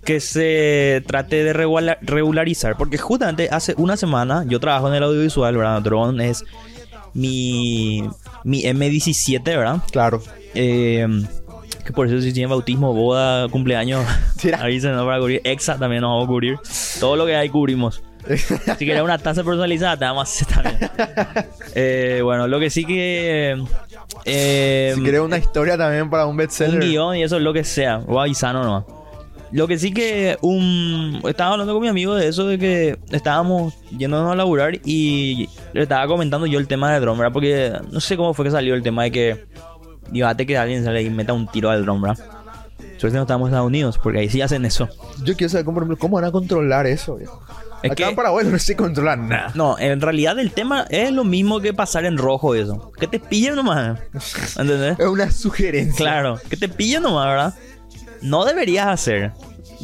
[0.04, 5.02] que se trate de regula- regularizar, porque justamente hace una semana yo trabajo en el
[5.02, 5.82] audiovisual, ¿verdad?
[5.82, 6.44] Drone es
[7.14, 8.02] mi,
[8.44, 9.78] mi M17, ¿verdad?
[9.90, 10.22] Claro.
[10.54, 11.06] Eh,
[11.84, 14.04] que por eso si tienen bautismo, boda, cumpleaños,
[14.40, 14.62] Tira.
[14.62, 15.40] avísenos para cubrir.
[15.44, 16.58] Exa también nos vamos a cubrir.
[17.00, 18.02] Todo lo que hay cubrimos.
[18.78, 20.90] Si quieres una taza personalizada, te vamos a hacer también.
[21.74, 23.62] Eh, bueno, lo que sí que...
[24.24, 26.74] eh, si quieres una historia también para un bestseller.
[26.74, 28.02] un guion y eso es lo que sea.
[28.06, 28.84] O avisano nomás.
[29.50, 31.20] Lo que sí que un...
[31.26, 35.82] Estaba hablando con mi amigo de eso, de que estábamos yéndonos a laburar y le
[35.82, 37.32] estaba comentando yo el tema de drone, ¿verdad?
[37.32, 39.46] Porque no sé cómo fue que salió el tema de que...
[40.10, 42.24] Dígate que alguien sale y meta un tiro al drone, ¿verdad?
[42.98, 44.88] Suerte no estamos en Estados Unidos, porque ahí sí hacen eso.
[45.22, 47.42] Yo quiero saber cómo, cómo van a controlar eso, viejo.
[47.82, 49.52] Es Acá que- en Paraguay no se controla nada.
[49.54, 52.92] No, en realidad el tema es lo mismo que pasar en rojo eso.
[52.98, 53.98] Que te pillen nomás.
[54.56, 54.96] ¿Entendés?
[54.98, 55.96] Es una sugerencia.
[55.96, 57.54] Claro, que te pillen nomás, ¿verdad?
[58.20, 59.32] No deberías hacer,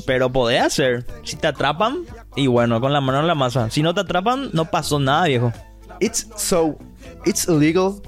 [0.06, 1.06] pero podés hacer.
[1.22, 1.98] Si te atrapan,
[2.34, 3.70] y bueno, con la mano en la masa.
[3.70, 5.52] Si no te atrapan, no pasó nada, viejo.
[6.00, 6.76] It's so.
[7.24, 8.02] It's illegal.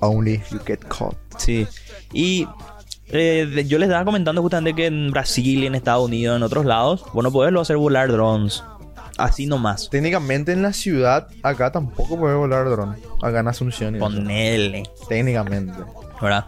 [0.00, 1.16] Only if you get caught.
[1.38, 1.66] Sí.
[2.12, 2.46] Y
[3.08, 6.64] eh, yo les estaba comentando justamente que en Brasil y en Estados Unidos, en otros
[6.64, 8.62] lados, bueno, podés lo hacer volar drones.
[9.22, 9.88] Así nomás.
[9.90, 12.96] Técnicamente en la ciudad, acá tampoco puede volar dron.
[13.22, 13.94] Acá en Asunción.
[13.94, 14.06] y eso.
[14.06, 14.82] Ponele.
[15.08, 15.72] Técnicamente.
[16.20, 16.44] ¿verdad?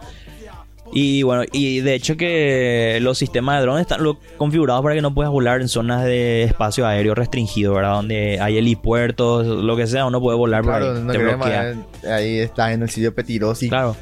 [0.97, 4.01] Y bueno, y de hecho que los sistemas de drones están
[4.37, 7.95] configurados para que no puedas volar en zonas de espacio aéreo restringido, ¿verdad?
[7.95, 11.71] Donde hay helipuertos, lo que sea, uno puede volar por Claro, ahí, no te bloquea.
[11.73, 11.77] eh,
[12.13, 13.69] ahí está en el sitio Petirosi.
[13.69, 13.97] Claro.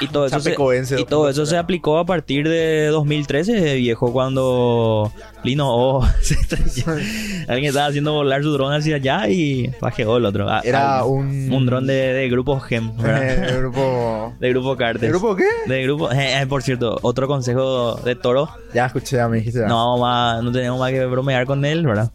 [0.00, 0.54] Y todo eso, se,
[0.98, 6.02] y todo eso se aplicó a partir de 2013, viejo, cuando Lino O.
[7.48, 10.48] Alguien estaba haciendo volar su dron hacia allá y bajeó el otro.
[10.48, 11.52] Ah, Era ah, un.
[11.52, 13.50] un dron de, de grupo GEM, ¿verdad?
[13.50, 14.34] Eh, grupo.
[14.40, 15.02] de grupo Cartes.
[15.02, 15.44] ¿El grupo qué?
[15.66, 18.48] De grupo, eh, eh, por cierto, otro consejo de Toro.
[18.72, 19.60] Ya escuché, ya me dijiste.
[19.60, 19.66] ya.
[19.66, 22.10] No, vamos más, no tenemos más que bromear con él, ¿verdad?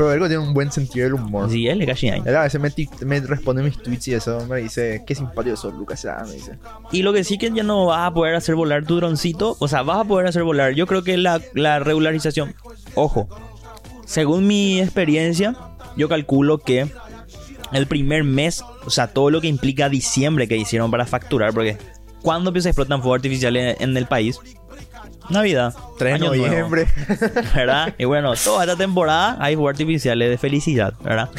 [0.00, 1.50] Pero Ergo tiene un buen sentido del humor.
[1.50, 2.22] Sí, él le cae ahí.
[2.24, 2.58] Él a veces
[3.02, 6.00] me, responde mis tweets y eso me dice, qué simpático sos, Lucas.
[6.02, 6.58] Ya, me dice.
[6.90, 9.68] Y lo que sí que ya no vas a poder hacer volar tu droncito, o
[9.68, 10.72] sea, vas a poder hacer volar.
[10.72, 12.54] Yo creo que la, la regularización,
[12.94, 13.28] ojo,
[14.06, 15.54] según mi experiencia,
[15.98, 16.90] yo calculo que
[17.74, 21.76] el primer mes, o sea, todo lo que implica diciembre que hicieron para facturar, porque
[22.22, 24.40] cuando empieza a explotar fuegos artificiales en el país?
[25.30, 25.74] Navidad.
[25.98, 26.46] 3 de Nuevo.
[26.46, 26.86] noviembre.
[27.54, 27.94] ¿verdad?
[27.98, 31.30] Y bueno, toda esta temporada hay fuegos artificiales de felicidad, ¿verdad?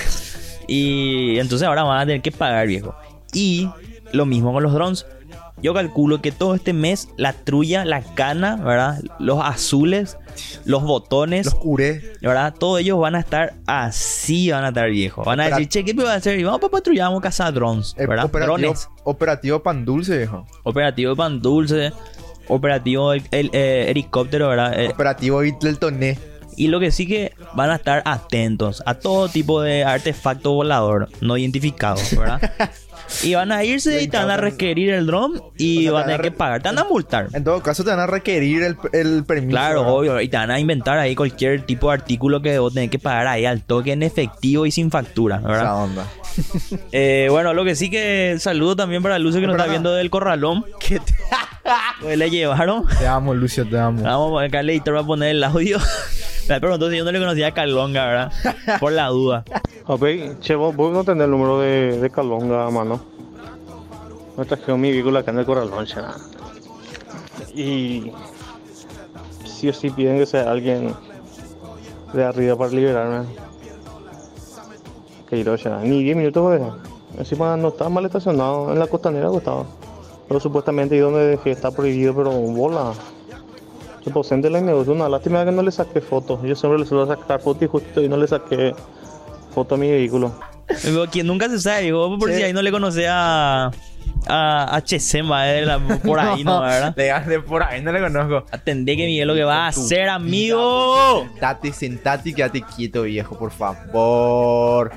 [0.68, 2.96] Y entonces ahora van a tener que pagar, viejo.
[3.34, 3.70] Y
[4.14, 5.06] lo mismo con los drones.
[5.64, 9.00] Yo calculo que todo este mes la trulla, la cana, ¿verdad?
[9.20, 10.18] Los azules,
[10.66, 12.02] los botones, Los curé.
[12.20, 12.56] ¿verdad?
[12.58, 15.24] Todos ellos van a estar así, van a estar viejos.
[15.24, 16.40] Van a decir, che, ¿qué puedo hacer?
[16.40, 18.26] Y vamos para patrullar, vamos a cazar drones, Eh, ¿verdad?
[18.26, 18.90] operativo, Drones.
[19.04, 20.48] operativo pan dulce, viejo.
[20.64, 21.94] Operativo pan dulce,
[22.52, 24.80] operativo el, el, eh, helicóptero, ¿verdad?
[24.80, 25.42] Eh, Operativo
[25.80, 26.18] Toné.
[26.58, 31.10] Y lo que sí que van a estar atentos a todo tipo de artefacto volador
[31.22, 32.52] no identificado, ¿verdad?
[33.24, 36.02] Y van a irse y te van a requerir el dron y O sea, van
[36.02, 36.62] a te tener que pagar.
[36.62, 37.28] Te van a multar.
[37.34, 39.50] En todo caso, te van a requerir el, el permiso.
[39.52, 39.96] Claro, ¿verdad?
[39.96, 40.22] obvio.
[40.22, 43.28] Y te van a inventar ahí cualquier tipo de artículo que vos tenés que pagar
[43.28, 45.84] ahí al toque en efectivo y sin factura, Esa ¿verdad?
[45.84, 46.08] onda.
[46.92, 50.10] Eh, bueno, lo que sí que saludo también para Lucio que nos está viendo del
[50.10, 50.66] corralón.
[50.80, 51.14] ¿Qué te...
[52.02, 52.88] Pues le llevaron.
[52.88, 54.02] te amo, Lucio, te amo.
[54.04, 55.78] Vamos, acá el editor va a poner el audio.
[56.50, 58.32] Me preguntó si yo no le conocía a Calonga, ¿verdad?
[58.80, 59.44] Por la duda.
[59.86, 60.04] Ok,
[60.40, 63.00] che, vos, vos no tenés el número de, de Calonga mano.
[64.38, 66.18] Me trajeron mi vehículo acá en el corralón, che, nada.
[67.54, 68.12] Y
[69.46, 70.96] sí o sí piden que sea alguien
[72.14, 73.28] de arriba para liberarme.
[75.30, 75.82] Que nada.
[75.84, 76.74] Ni 10 minutos a dejar.
[77.18, 79.66] Encima no estaba mal estacionado, en la costanera estaba.
[80.32, 82.94] Pero supuestamente ahí donde dejé está prohibido, pero bola.
[84.02, 86.40] Se poseen de la negocio, una lástima que no le saqué fotos.
[86.44, 88.74] Yo siempre le suelo sacar fotos y justo y no le saqué
[89.54, 90.34] foto a mi vehículo.
[91.12, 92.38] Quien nunca se sabe, digo, por Sí.
[92.38, 93.12] si ahí no le conocía
[93.66, 93.72] a,
[94.28, 96.62] a, a Chesema, eh, la- por ahí, ¿no?
[96.62, 96.96] ¿Verdad?
[96.96, 98.46] De, de por ahí no le conozco.
[98.52, 101.26] Atendé que Miguel lo que va a hacer, amigo.
[101.30, 104.94] Sentate, sentate y quédate quieto, viejo, por favor.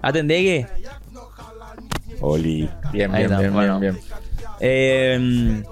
[0.00, 0.85] Atendé que.
[2.20, 2.68] Oli.
[2.92, 3.80] Bien, bien, está, bien, bueno.
[3.80, 4.04] bien, bien.
[4.60, 5.62] Eh,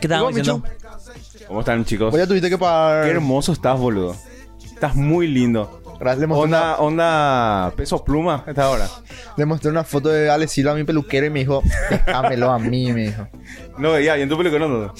[0.00, 1.46] ¿Qué estábamos Digo, diciendo?
[1.48, 2.12] ¿Cómo están, chicos?
[2.12, 3.04] Hoy ya tuviste que pagar.
[3.04, 4.16] Qué hermoso estás, boludo.
[4.64, 5.82] Estás muy lindo.
[5.98, 8.84] Gracias, le mostré, Onda, onda, peso pluma esta hora.
[8.84, 12.50] una, le mostré una foto de Ale Silva a mi peluquero y me dijo, déjamelo
[12.52, 13.26] a mí, me dijo.
[13.78, 14.92] No veía, y en tu película no.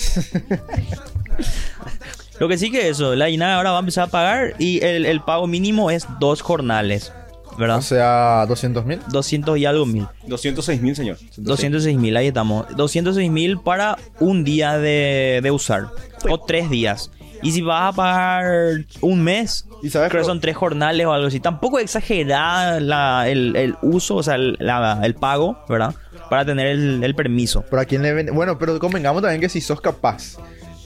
[2.38, 5.06] Lo que sí que eso, la INAH ahora va a empezar a pagar y el,
[5.06, 7.12] el pago mínimo es dos jornales,
[7.59, 7.79] ¿verdad?
[7.79, 9.01] O sea, 200 mil.
[9.11, 10.07] 200 y algo mil.
[10.27, 11.19] 206 mil, señor.
[11.37, 12.66] 206 mil, ahí estamos.
[12.77, 15.87] 206 mil para un día de, de usar.
[16.29, 17.11] O tres días.
[17.42, 21.12] Y si vas a pagar un mes, ¿Y sabes creo que son tres jornales o
[21.12, 21.38] algo así.
[21.38, 25.95] Tampoco exagerada la- el, el uso, o sea, el, la- el pago, ¿verdad?
[26.31, 27.62] Para tener el, el permiso.
[27.69, 28.33] ¿Pero a quién le vende?
[28.33, 30.38] Bueno, pero convengamos también que si sos capaz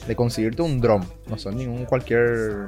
[0.07, 2.67] de conseguirte un dron, no son ningún cualquier.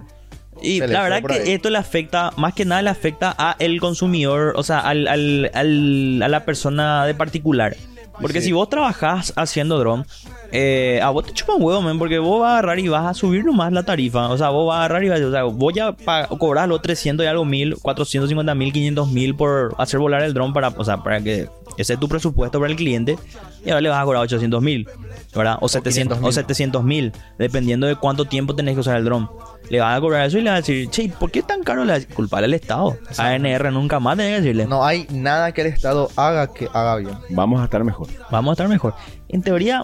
[0.63, 1.51] Y la verdad que ahí.
[1.51, 5.51] esto le afecta, más que nada le afecta a el consumidor, o sea, al, al-
[5.53, 7.75] al- a la persona de particular.
[8.21, 8.47] Porque Sí.
[8.47, 10.05] si vos trabajás haciendo drone,
[10.51, 13.07] eh, a vos te chupa un huevo, men, porque vos vas a agarrar y vas
[13.07, 14.29] a subir nomás la tarifa.
[14.29, 15.95] O sea, vos vas a agarrar y vas a, o sea, vos ya
[16.37, 20.53] cobrás los 300 y algo mil, 450 mil, 500 mil por hacer volar el dron
[20.53, 21.49] para, o sea, para que
[21.79, 23.17] ese es tu presupuesto para el cliente
[23.65, 24.87] y ahora le vas a cobrar 800 mil,
[25.35, 25.57] ¿verdad?
[25.59, 26.31] O 700 o 500.000.
[26.33, 29.27] 700 mil, dependiendo de cuánto tiempo tenés que usar el dron.
[29.69, 31.63] Le vas a cobrar eso y le vas a decir, che, ¿por qué es tan
[31.63, 31.83] caro?
[31.83, 32.97] Le vas a decir, culpar al Estado.
[33.17, 34.65] ANR nunca más tenés que decirle.
[34.67, 37.17] No hay nada que el Estado haga que haga bien.
[37.29, 38.07] Vamos a estar mejor.
[38.29, 38.93] Vamos a estar mejor.
[39.29, 39.83] En teoría,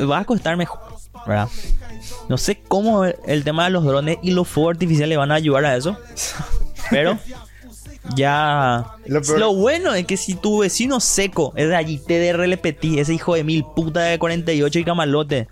[0.00, 0.80] va a costar mejor,
[1.26, 1.48] ¿verdad?
[2.28, 5.64] No sé cómo el tema de los drones y los fuegos artificiales van a ayudar
[5.64, 5.96] a eso.
[6.90, 7.18] Pero
[8.14, 8.96] ya...
[9.06, 13.14] Lo bueno es que si tu vecino seco es de allí, TDR le Petit, ese
[13.14, 15.48] hijo de mil puta de 48 y camalote,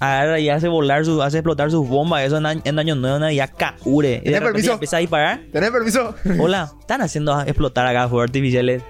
[0.00, 3.50] agarra y hace volar, su, hace explotar sus bombas, eso en, en Año Nuevo, Navidad,
[3.56, 4.20] caure.
[4.24, 4.72] ¿Tenés permiso?
[4.72, 5.40] empieza a disparar.
[5.52, 6.14] ¿Tenés permiso?
[6.38, 8.82] Hola, están haciendo explotar acá fuegos artificiales.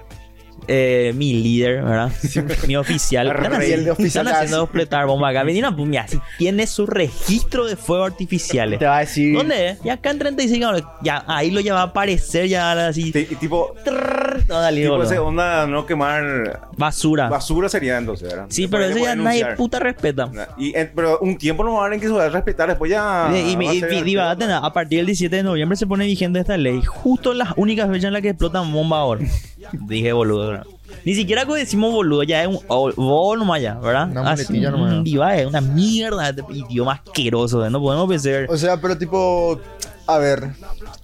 [0.67, 2.11] Eh, mi líder, ¿verdad?
[2.67, 3.27] mi oficial.
[3.27, 5.43] Están, Rey, haciendo, oficial están haciendo explotar bombas acá.
[5.45, 8.79] Mira, pues mira, si tiene su registro de fuegos artificiales.
[8.79, 9.35] Te va a decir.
[9.35, 9.81] ¿Dónde es?
[9.83, 10.67] Ya acá en 35
[11.01, 13.11] ya ahí lo ya va a aparecer ya así.
[13.11, 17.29] Ti- tipo, Trrr, no, dale, tipo ese onda no quemar Basura.
[17.29, 18.45] basura sería entonces, ¿verdad?
[18.49, 20.29] Sí, pero eso ya nadie puta respeta.
[20.57, 23.29] Y, en- pero un tiempo nos van a que se va a respetar, después ya.
[23.31, 26.57] y, y, a y- a a partir del 17 de noviembre se pone vigente esta
[26.57, 26.81] ley.
[26.85, 29.25] Justo las únicas fechas en las que explotan bomba ahora.
[29.71, 30.56] Dije boludo.
[31.05, 34.09] Ni siquiera cuando decimos boludo, ya es un vos nomás ya, ¿verdad?
[34.11, 34.93] Una muletilla nomás.
[34.93, 37.69] un diva, es una mierda de idioma asqueroso, ¿eh?
[37.69, 38.45] no podemos pensar.
[38.49, 39.59] O sea, pero tipo.
[40.05, 40.49] A ver.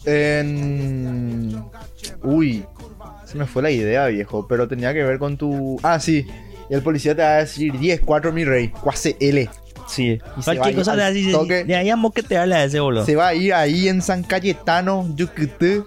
[0.05, 1.63] En.
[2.23, 2.65] Uy.
[3.25, 4.47] Se me fue la idea, viejo.
[4.47, 5.79] Pero tenía que ver con tu.
[5.83, 6.25] Ah, sí.
[6.69, 8.69] Y el policía te va a decir 10, 4 mi rey.
[8.69, 9.49] Cuase L.
[9.87, 11.65] Sí, Y se va a cualquier cosa así, toque.
[11.65, 13.05] de ahí a moquetearle a ese boludo.
[13.05, 15.85] Se va a ir ahí en San Cayetano, Yucutú.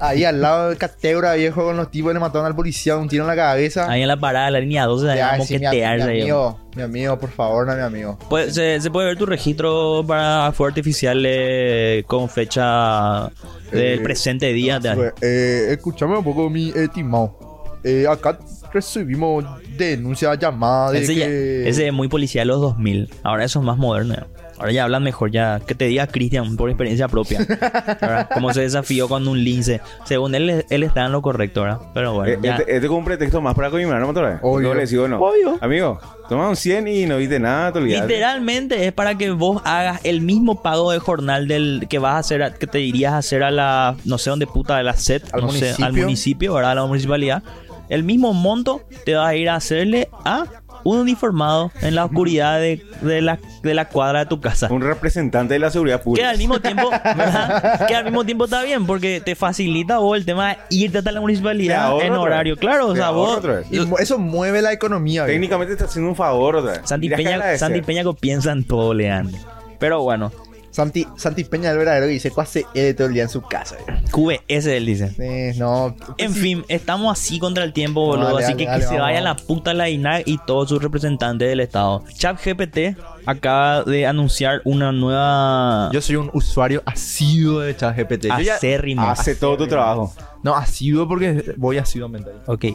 [0.00, 3.24] Ahí al lado de Catebra, viejo, con los tipos le mataron al policía un tiro
[3.24, 3.90] en la cabeza.
[3.90, 5.60] Ahí en la parada de la línea 12 se Te va va a a decir,
[5.60, 5.82] mi, mi
[6.20, 8.18] amigo, mi amigo, por favor, no mi amigo.
[8.30, 13.28] Pues, se, se puede ver tu registro para fuego artificial eh, con fecha
[13.72, 14.78] del Eh, presente día.
[14.78, 17.36] de- Pues, eh, escúchame un poco, mi estimado.
[17.82, 18.38] Eh, acá
[18.72, 19.44] recibimos
[19.76, 21.68] denuncia llamada de ese, ya- que...
[21.68, 23.08] ese es muy policía de los 2000.
[23.24, 24.14] Ahora eso es más moderno.
[24.58, 25.30] Ahora ya hablan mejor.
[25.30, 27.38] ya Que te diga Cristian por experiencia propia.
[27.48, 28.28] ¿verdad?
[28.34, 29.80] Cómo se desafió cuando un lince.
[30.04, 31.78] Según él, él está en lo correcto, ¿verdad?
[31.94, 32.32] Pero bueno.
[32.32, 32.56] Eh, ya.
[32.56, 34.38] Este, este es como un pretexto más para coñimar, ¿no, otra vez?
[34.42, 34.68] Obvio.
[34.68, 35.18] Yo le digo, no.
[35.20, 35.58] Obvio.
[35.60, 38.06] Amigo, toma un 100 y no viste nada, te olvidaste.
[38.08, 42.18] Literalmente es para que vos hagas el mismo pago de jornal del que vas a
[42.18, 44.94] hacer, a- que te irías a hacer a la, no sé dónde puta, de la
[44.94, 46.02] SET, Al no sé, al municipio.
[46.04, 46.72] municipio, ¿verdad?
[46.72, 47.42] A la municipalidad.
[47.88, 50.44] el mismo monto te vas a ir a hacerle a
[50.90, 54.68] un uniformado en la oscuridad de, de la, de la cuadra de tu casa.
[54.70, 56.30] Un representante de la seguridad Que pública.
[56.30, 57.86] al mismo tiempo, ¿verdad?
[57.86, 61.12] que al mismo tiempo está bien, porque te facilita vos el tema de irte hasta
[61.12, 62.56] la municipalidad en horario.
[62.56, 63.40] Claro, o sea, vos.
[63.70, 65.26] Y eso mueve la economía.
[65.26, 66.82] Técnicamente está haciendo un favor, ¿verdad?
[66.84, 67.56] Santi que Peña.
[67.58, 69.38] Santi Peña que piensa en todo, Leandro.
[69.78, 70.32] Pero bueno,
[70.78, 73.74] Santi, Santi Peña verdadero que dice que hace él todo el día en su casa.
[73.84, 74.00] viejo.
[74.12, 75.12] QBS él dice.
[75.18, 75.96] Eh, no.
[76.18, 78.26] En sí, fin, estamos así contra el tiempo, boludo.
[78.26, 80.80] Dale, así dale, que dale, que se vaya la puta la INAC y todos sus
[80.80, 82.04] representantes del Estado.
[82.16, 85.90] ChatGPT acaba de anunciar una nueva.
[85.92, 88.26] Yo soy un usuario asiduo de ChatGPT.
[88.30, 89.02] Acérrimo.
[89.02, 90.14] Hace todo tu trabajo.
[90.44, 92.30] No, asiduo porque voy asiduamente.
[92.46, 92.66] Ok,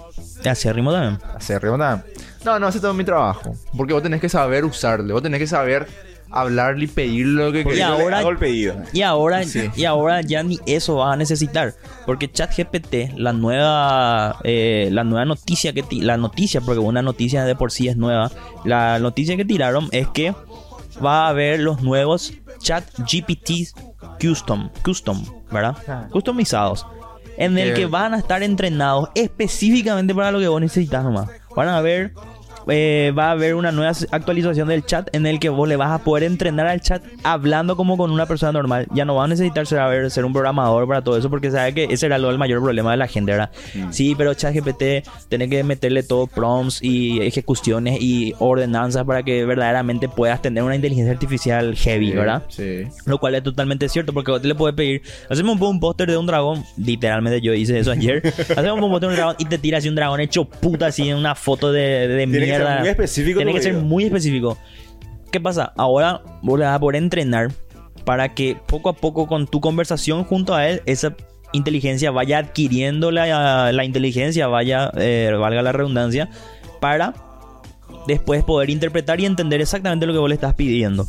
[0.45, 1.19] acérrimo también.
[1.33, 2.13] Acérrimo también.
[2.43, 3.55] No, no hace todo mi trabajo.
[3.77, 5.13] Porque vos tenés que saber usarle.
[5.13, 5.87] Vos tenés que saber
[6.33, 7.63] hablarle y pedirle lo que Y.
[7.63, 8.75] Yo le ahora- hago el pedido.
[8.91, 9.69] Y ahora, Sí.
[9.75, 11.73] y ahora ya ni eso vas a necesitar.
[12.05, 17.55] Porque ChatGPT, la nueva, eh, la nueva noticia que la noticia, porque una noticia de
[17.55, 18.31] por sí es nueva,
[18.65, 20.33] la noticia que tiraron es que
[21.03, 23.73] va a haber los nuevos ChatGPT
[24.21, 25.75] custom, custom, ¿verdad?
[25.87, 26.07] Ah.
[26.11, 26.85] Customizados.
[27.37, 31.29] En el Que- que van a estar entrenados específicamente para lo que vos necesitas nomás.
[31.55, 32.13] Van a ver
[32.67, 35.91] eh, va a haber una nueva actualización del chat en el que vos le vas
[35.91, 38.87] a poder entrenar al chat hablando como con una persona normal.
[38.93, 41.85] Ya no va a necesitar ver, ser un programador para todo eso porque sabe que
[41.89, 43.51] ese era lo, el mayor problema de la gente, ¿verdad?
[43.91, 50.09] Sí, pero ChatGPT tiene que meterle todo prompts y ejecuciones y ordenanzas para que verdaderamente
[50.09, 52.43] puedas tener una inteligencia artificial heavy, Sí, ¿verdad?
[52.49, 52.83] Sí.
[53.05, 56.09] Lo cual es totalmente cierto porque vos te le puedes pedir, haceme un, un póster
[56.09, 59.45] de un dragón, literalmente yo hice eso ayer, haceme un póster de un dragón y
[59.45, 62.23] te tira así un dragón hecho puta así en una foto de, de
[62.57, 62.79] Tiene que ser mierda.
[62.79, 64.57] muy específico Tiene que ser muy específico.
[65.31, 65.73] ¿Qué pasa?
[65.77, 67.51] Ahora vos le vas a poder entrenar
[68.05, 71.15] para que poco a poco con tu conversación junto a él, esa
[71.53, 76.29] inteligencia vaya adquiriendo la, la inteligencia, vaya, eh, valga la redundancia,
[76.79, 77.13] para
[78.07, 81.07] después poder interpretar y entender exactamente lo que vos le estás pidiendo.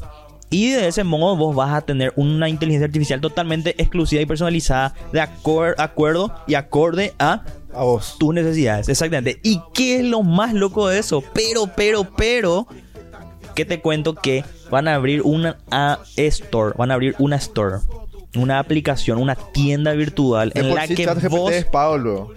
[0.51, 4.95] Y de ese modo vos vas a tener una inteligencia artificial totalmente exclusiva y personalizada
[5.13, 7.43] de acuerdo y acorde a
[7.75, 8.17] A vos.
[8.19, 8.89] tus necesidades.
[8.89, 9.41] Exactamente.
[9.43, 11.23] ¿Y qué es lo más loco de eso?
[11.33, 12.67] Pero, pero, pero,
[13.55, 17.79] que te cuento que van a abrir una a store, van a abrir una store,
[18.37, 21.53] una aplicación, una tienda virtual en la sí que vos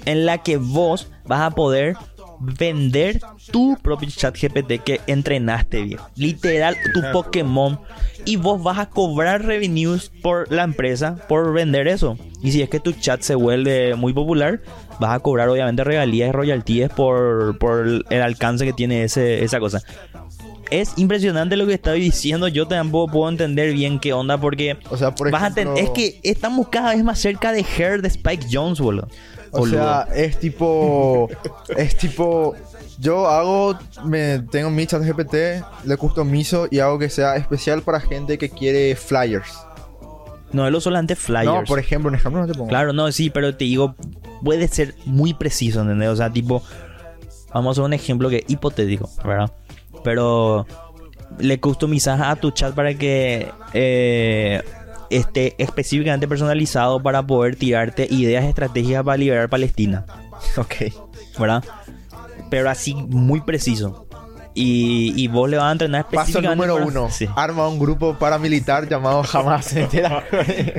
[0.05, 1.95] en la que vos vas a poder
[2.39, 3.19] vender
[3.51, 6.07] tu propio chat GPT que entrenaste, viejo.
[6.15, 7.79] Literal, tu Pokémon.
[8.25, 12.17] Y vos vas a cobrar revenues por la empresa por vender eso.
[12.43, 14.61] Y si es que tu chat se vuelve muy popular,
[14.99, 19.59] vas a cobrar obviamente regalías y royalties por, por el alcance que tiene ese, esa
[19.59, 19.81] cosa.
[20.69, 22.49] Es impresionante lo que estoy diciendo.
[22.49, 25.89] Yo tampoco puedo entender bien qué onda porque O sea, por vas a ten- es
[25.91, 29.07] que estamos cada vez más cerca de Hair de Spike Jones, boludo.
[29.52, 31.30] O sea, es tipo.
[31.76, 32.56] es tipo.
[33.00, 33.78] Yo hago.
[34.06, 38.50] Me, tengo mi chat GPT, le customizo y hago que sea especial para gente que
[38.50, 39.58] quiere flyers.
[40.52, 41.45] No es lo solamente flyers.
[41.45, 42.70] No, por ejemplo, un ejemplo no te pongo.
[42.70, 43.95] Claro, no, sí, pero te digo,
[44.43, 46.10] puede ser muy preciso, ¿entendés?
[46.10, 46.64] O sea, tipo,
[47.54, 49.52] vamos a un ejemplo que es hipotético, ¿verdad?
[50.04, 50.66] Pero
[51.39, 54.62] le customizas a tu chat para que eh,
[55.10, 60.05] esté específicamente personalizado para poder tirarte ideas estratégicas para liberar Palestina,
[60.58, 60.76] Ok.
[61.39, 61.64] ¿verdad?
[62.49, 64.03] Pero así muy preciso.
[64.60, 66.55] Y, y vos le vas a entrenar Paso específicamente.
[66.68, 67.12] número para- uno.
[67.12, 67.28] Sí.
[67.36, 69.72] Arma un grupo paramilitar llamado Hamas.
[69.76, 70.24] ¿entera?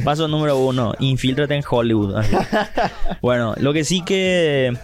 [0.05, 2.17] Paso número uno, infíltrate en Hollywood.
[3.23, 4.77] Bueno, lo que sí que...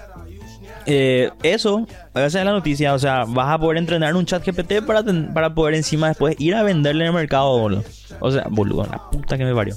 [0.86, 2.94] eh, eso, esa es la noticia.
[2.94, 6.36] O sea, vas a poder entrenar un chat GPT para, ten- para poder encima después
[6.38, 7.84] ir a venderle en el mercado, boludo.
[8.20, 9.74] O sea, boludo, la puta que me parió.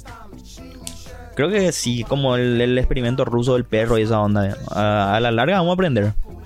[1.35, 4.57] Creo que sí, como el, el experimento ruso del perro y esa onda.
[4.71, 6.05] A, a la larga vamos a aprender.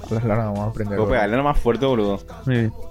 [0.09, 0.97] A la larga vamos a aprender.
[0.97, 1.07] Bro.
[1.09, 2.20] pegarle nomás fuerte, boludo.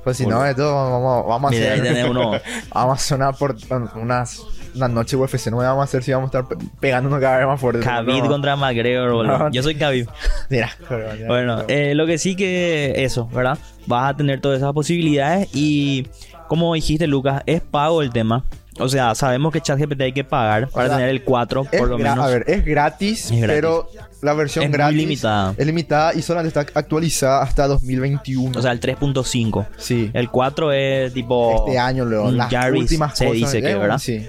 [0.02, 2.08] Pues si no, de todo, vamos, vamos a Mira, hacer.
[2.10, 2.32] uno.
[2.72, 3.54] Vamos a sonar por
[3.96, 4.42] unas.
[4.74, 5.48] Una noche UFC.
[5.50, 7.80] No vamos a hacer si vamos a estar pe- pegándonos cada vez más fuerte.
[7.84, 8.28] Khabib No.
[8.28, 9.38] contra McGregor, boludo.
[9.38, 9.50] No.
[9.50, 10.08] Yo soy Khabib.
[10.50, 13.58] Mira, pero Bueno, eh, lo que sí que eso, ¿verdad?
[13.86, 16.06] Vas a tener todas esas posibilidades y
[16.48, 18.44] como dijiste Lucas, es pago el tema.
[18.78, 21.88] O sea, sabemos que ChatGPT hay que pagar para sea, tener el 4 Es por
[21.88, 22.18] lo menos.
[22.18, 23.46] A ver, es gratis, Es gratis.
[23.48, 23.90] pero
[24.22, 25.54] la versión Es muy gratis limitada.
[25.58, 28.58] es limitada y solamente está actualizada hasta 2021.
[28.58, 29.66] O sea, el 3.5.
[29.76, 30.10] sí.
[30.14, 33.38] El 4 es tipo este año, Leo, un las Jarvis, últimas se cosas.
[33.40, 33.98] dice que, eh, ¿verdad?
[33.98, 34.26] Sí.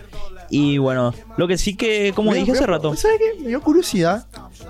[0.52, 3.42] Y bueno, lo que sí que, como dije hace rato, ¿Sabes qué?
[3.42, 4.28] Me dio curiosidad.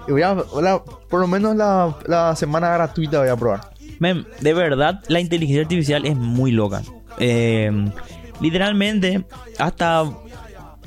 [0.07, 3.71] Y voy a, la- por lo menos la, la semana gratuita voy a probar.
[3.99, 6.81] Mem, de verdad, la inteligencia artificial es muy loca.
[7.19, 7.71] Eh,
[8.39, 9.25] literalmente,
[9.59, 10.03] hasta,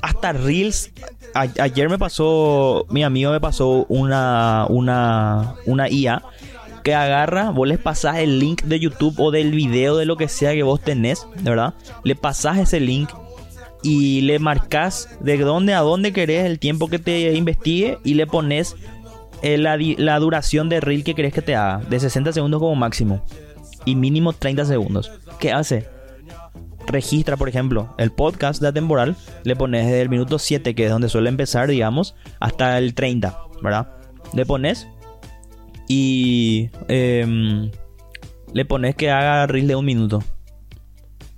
[0.00, 0.90] hasta Reels.
[1.34, 6.22] a- ayer me pasó, mi amigo me pasó una, una, una IA
[6.82, 10.28] que agarra, vos les pasás el link de YouTube o del video de lo que
[10.28, 11.74] sea que vos tenés, de verdad.
[12.04, 13.08] Le pasás ese link
[13.84, 18.26] y le marcas de dónde a dónde querés el tiempo que te investigue y le
[18.26, 18.74] pones
[19.42, 22.74] eh, la, la duración de reel que querés que te haga, de 60 segundos como
[22.74, 23.22] máximo
[23.84, 25.12] y mínimo 30 segundos.
[25.38, 25.86] ¿Qué hace?
[26.86, 30.90] Registra, por ejemplo, el podcast de Atemporal, le pones desde el minuto 7, que es
[30.90, 33.88] donde suele empezar, digamos, hasta el 30, ¿verdad?
[34.32, 34.86] Le pones
[35.88, 37.70] y em,
[38.52, 40.22] le pones que haga reels de un minuto.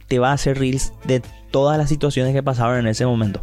[0.09, 1.23] Te va a hacer reels de
[1.57, 3.43] todas las situaciones que pasaron en ese momento.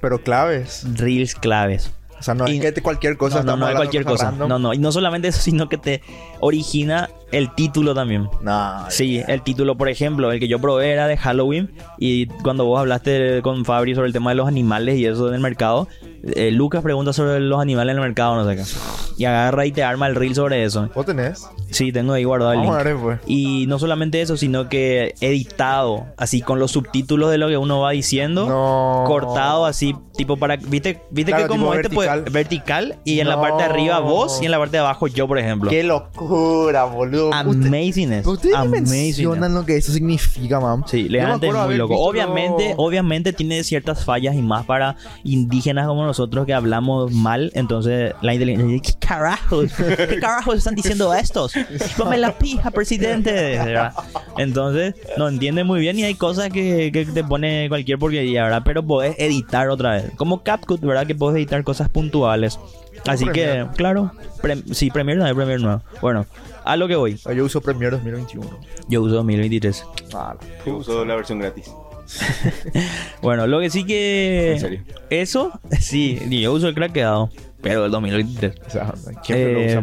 [0.00, 0.86] Pero claves.
[0.94, 1.92] Reels claves.
[2.18, 4.30] O sea, no Y- es que cualquier cosa no, no, no cualquier cosa.
[4.30, 4.48] random.
[4.48, 4.72] No, no.
[4.72, 6.00] Y no solamente eso, sino que te
[6.40, 8.28] origina el título también.
[8.42, 11.70] No, Sí, el título, por ejemplo, el que yo probé era de Halloween.
[11.98, 15.34] Y cuando vos hablaste con Fabri sobre el tema de los animales y eso en
[15.34, 15.88] el mercado,
[16.22, 18.62] eh, Lucas pregunta sobre los animales en el mercado, no sé qué.
[19.16, 20.88] Y agarra y te arma el reel sobre eso.
[20.94, 21.46] ¿Vos tenés?
[21.70, 22.86] Sí, tengo ahí guardado el Vamos a link.
[22.86, 23.20] ver, pues.
[23.26, 27.80] Y no solamente eso, sino que editado, así con los subtítulos de lo que uno
[27.80, 28.46] va diciendo.
[28.48, 29.04] No.
[29.06, 30.56] Cortado así, tipo para...
[30.56, 32.32] ¿Viste, viste Claro, que como este pues, vertical.
[32.32, 35.28] vertical y en la parte de arriba vos y en la parte de abajo yo,
[35.28, 35.68] por ejemplo.
[35.70, 37.19] Qué locura, boludo.
[37.28, 38.26] Usted- Amazingness.
[38.26, 38.90] Ustedes Amazingness.
[38.90, 40.84] mencionan lo que eso significa, mam.
[40.86, 41.94] Sí, Leante es muy loco.
[41.96, 47.50] Obviamente, lo- obviamente tiene ciertas fallas y más para indígenas como nosotros que hablamos mal.
[47.54, 49.70] Entonces, la inteligencia ¿qué carajos?
[50.08, 51.52] ¿Qué carajos están diciendo estos?
[51.96, 53.30] Ponme la pija, presidente.
[53.58, 53.92] ¿verdad?
[54.38, 58.62] Entonces, no entiende muy bien y hay cosas que, que te pone cualquier porquería, ¿verdad?
[58.64, 60.04] Pero podés editar otra vez.
[60.16, 61.06] Como CapCut, ¿verdad?
[61.06, 62.58] Que podés editar cosas puntuales.
[63.06, 65.82] Así que, claro, pre- sí, Premiere no hay Premiere nuevo.
[66.00, 66.26] Bueno,
[66.64, 67.18] a lo que voy.
[67.26, 68.48] Ah, Yo uso Premiere 2021.
[68.88, 69.84] Yo uso 2023.
[70.14, 70.36] Ah,
[70.66, 71.70] Yo uso la versión gratis.
[73.22, 74.52] Bueno, lo que sí que.
[74.54, 74.82] ¿En serio?
[75.10, 77.30] Eso, sí, yo uso el craqueado.
[77.62, 78.54] Pero el 2023.
[78.66, 78.92] o sea,
[79.24, 79.82] ¿quién, lo Eh, usa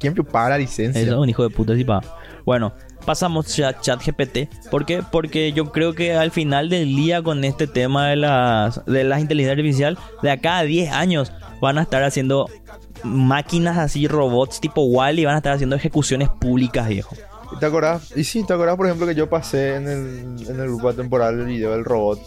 [0.00, 1.00] ¿quién paga la licencia?
[1.02, 2.00] Eso es un hijo de puta, sí, pa.
[2.46, 2.72] Bueno,
[3.04, 4.48] pasamos ya chat GPT.
[4.70, 5.02] ¿Por qué?
[5.12, 9.20] Porque yo creo que al final del día con este tema de las, de las
[9.20, 11.30] inteligencia artificial, de acá a 10 años
[11.60, 12.48] van a estar haciendo
[13.04, 17.14] máquinas así, robots tipo Wall y van a estar haciendo ejecuciones públicas, viejo.
[17.58, 18.16] ¿Te acordás?
[18.16, 21.40] Y sí, ¿te acordás, por ejemplo, que yo pasé en el, en el grupo temporal
[21.40, 22.20] el video del robot?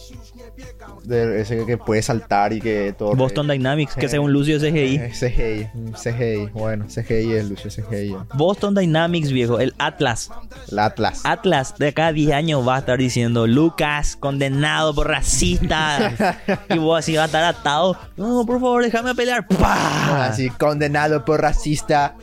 [1.03, 3.15] De ese que puede saltar y que todo...
[3.15, 4.95] Boston Dynamics, que según Lucio es CGI.
[4.95, 8.15] Eh, CGI, mm, CGI, bueno, CGI es Lucio, CGI.
[8.34, 10.30] Boston Dynamics, viejo, el Atlas.
[10.69, 11.22] El Atlas.
[11.24, 16.78] Atlas de acá a 10 años va a estar diciendo Lucas condenado por racista y
[16.78, 20.26] vos así va a estar atado no por favor déjame pelear ¡Pah!
[20.26, 22.15] Así, condenado por racista.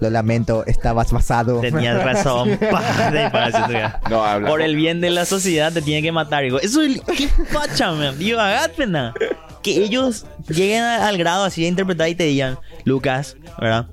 [0.00, 1.60] Lo lamento, estabas basado.
[1.60, 4.00] tenías razón ya.
[4.08, 4.48] No, habla.
[4.48, 7.92] por el bien de la sociedad te tiene que matar digo eso es qué facha
[7.92, 8.38] man digo
[8.76, 9.12] pena
[9.62, 13.86] que ellos lleguen al grado así de interpretar y te digan Lucas verdad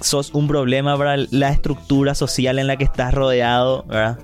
[0.00, 4.18] sos un problema para la estructura social en la que estás rodeado verdad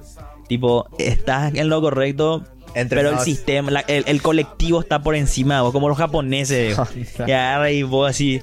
[0.48, 2.44] tipo estás en lo correcto
[2.74, 5.96] Entre pero el sistema, la- el, el colectivo está por encima de vos, como los
[5.96, 6.76] japoneses.
[7.16, 8.42] y agarra y vos así.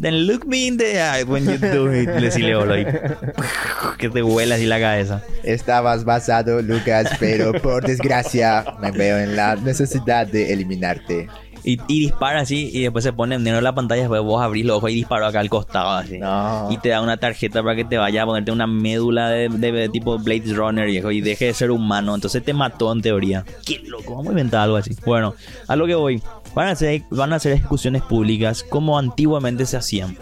[0.00, 2.08] Then look me in the eye when you do it.
[2.08, 2.84] Le decirle boludo, y
[3.98, 5.22] que te vuela así la cabeza.
[5.44, 11.28] Estabas basado, Lucas, pero por desgracia me veo en la necesidad de eliminarte.
[11.66, 14.02] Y, y dispara así y después se pone en negro la pantalla.
[14.02, 16.18] Después vos abrís los ojos y disparó acá al costado así.
[16.18, 16.68] No.
[16.70, 19.72] Y te da una tarjeta para que te vaya a ponerte una médula de, de-
[19.72, 22.14] de tipo Blade Runner viejo, y deje de ser humano.
[22.14, 23.44] Entonces te mató en teoría.
[23.64, 24.94] Qué loco, vamos a inventar algo así.
[25.06, 25.34] Bueno,
[25.66, 26.20] a lo que voy.
[26.54, 30.16] Van a hacer, van a hacer ejecuciones públicas como antiguamente se hacían.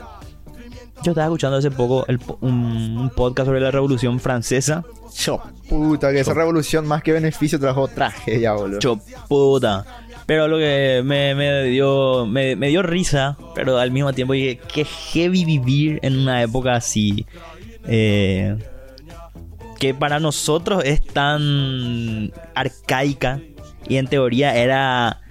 [1.03, 4.85] Yo estaba escuchando hace poco el un, un podcast sobre la Revolución Francesa.
[5.13, 8.79] Cho, puta, que esa revolución más que beneficio trajo tragedia, boludo.
[8.79, 9.85] Cho puta.
[10.27, 14.61] Pero lo que me, me dio me, me dio risa, pero al mismo tiempo dije,
[14.73, 17.27] qué heavy vivir en una época así.
[17.87, 18.57] eh,
[19.81, 23.41] que para nosotros es tan arcaica
[23.89, 25.22] y en teoría era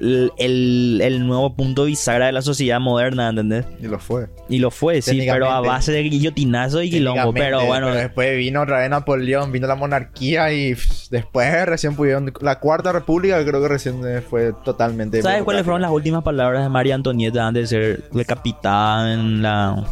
[0.00, 3.66] el, el- el nuevo punto bisagra de la sociedad moderna, ¿entendés?
[3.82, 4.28] Y lo fue.
[4.48, 7.32] Y lo fue, sí, pero a base de guillotinazo y quilombo.
[7.32, 12.32] Pero bueno, después vino otra vez Napoleón, vino la monarquía y pff, después recién pudieron.
[12.40, 15.22] La cuarta república creo que recién eh, fue totalmente.
[15.22, 19.84] ¿Sabes cuáles fueron las últimas palabras de María Antonieta antes de ser decapitada en la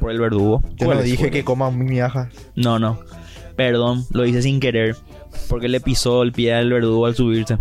[0.00, 0.62] por el verdugo?
[0.62, 1.32] Yo no ¿Cuáles dije fueron?
[1.32, 2.28] que coman migajas.
[2.56, 2.98] No, no.
[3.56, 4.96] Perdón, lo hice sin querer.
[5.48, 7.56] Porque le pisó el pie al verdugo al subirse.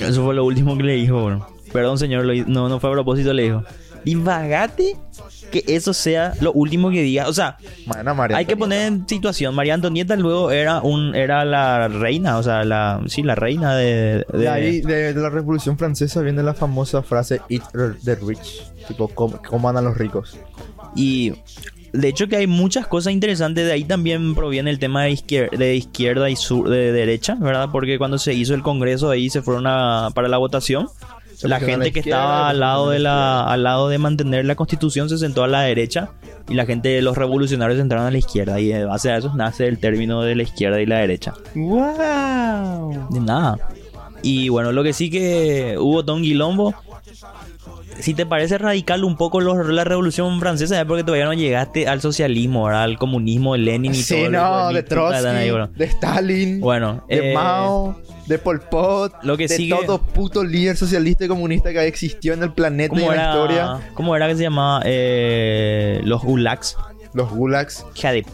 [0.00, 1.46] Eso fue lo último que le dijo, bro.
[1.72, 3.64] Perdón, señor, lo no, no fue a propósito, le dijo.
[4.04, 4.96] Divagate
[5.52, 7.28] que eso sea lo último que diga.
[7.28, 7.56] O sea,
[8.16, 9.54] María hay que poner en situación.
[9.54, 14.24] María Antonieta luego era un era la reina, o sea, la sí, la reina de,
[14.32, 17.62] de- De ahí, de, de la Revolución Francesa, viene la famosa frase Eat
[18.04, 18.64] the rich.
[18.88, 20.36] Tipo, com- coman a los ricos.
[20.96, 21.32] Y
[21.92, 23.66] de hecho que hay muchas cosas interesantes.
[23.66, 27.68] De ahí también proviene el tema de izquierda, de izquierda y sur, de derecha, ¿verdad?
[27.70, 30.88] Porque cuando se hizo el congreso ahí se fueron a, para la votación.
[31.42, 35.18] La gente que estaba al lado de la, al lado de mantener la constitución se
[35.18, 36.10] sentó a la derecha
[36.48, 39.16] y la gente de los revolucionarios se entraron a la izquierda y de base a
[39.16, 41.34] eso nace el término de la izquierda y la derecha.
[41.56, 43.08] ¡Wow!
[43.10, 43.58] De nada.
[44.22, 46.74] Y bueno, lo que sí que hubo Don Guilombo.
[48.00, 51.86] Si te parece radical un poco los- la revolución francesa, es porque todavía no llegaste
[51.88, 52.82] al socialismo, ¿verdad?
[52.84, 54.18] al comunismo, de Lenin y todo.
[54.18, 55.68] Sí, no, de Trotsky, ahí, bueno.
[55.76, 60.42] de Stalin, Bueno, de eh, Mao, de Pol Pot, lo que de sigue- todo puto
[60.42, 63.80] líder socialista y comunista que existió en el planeta y ¿Cómo en la historia.
[63.94, 64.82] ¿Cómo era que se llamaba?
[64.84, 66.76] Eh, los gulags.
[67.14, 67.84] Los gulags,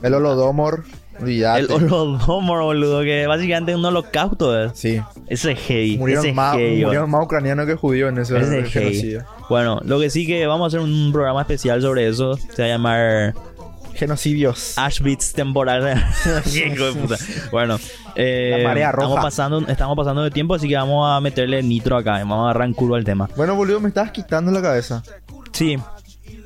[0.02, 0.84] el holodomor,
[1.20, 1.60] olvidate.
[1.60, 4.64] El holodomor, boludo, que básicamente es un holocausto.
[4.64, 4.70] ¿eh?
[4.74, 5.98] Sí, Ese es heavy.
[5.98, 9.24] murieron, ese más, heavy, murieron más ucranianos que judíos en ese Ese genocidio.
[9.48, 12.36] Bueno, lo que sí que vamos a hacer un programa especial sobre eso.
[12.36, 13.34] Se va a llamar
[13.98, 14.78] Genocidios.
[14.78, 15.82] Auschwitz temporal.
[17.50, 17.78] Bueno,
[18.14, 19.08] eh, La marea roja.
[19.08, 22.12] Estamos pasando, estamos pasando de tiempo, así que vamos a meterle nitro acá.
[22.12, 23.28] Vamos a agarrar en curva al tema.
[23.36, 25.02] Bueno, boludo, me estabas quitando la cabeza.
[25.52, 25.76] Sí.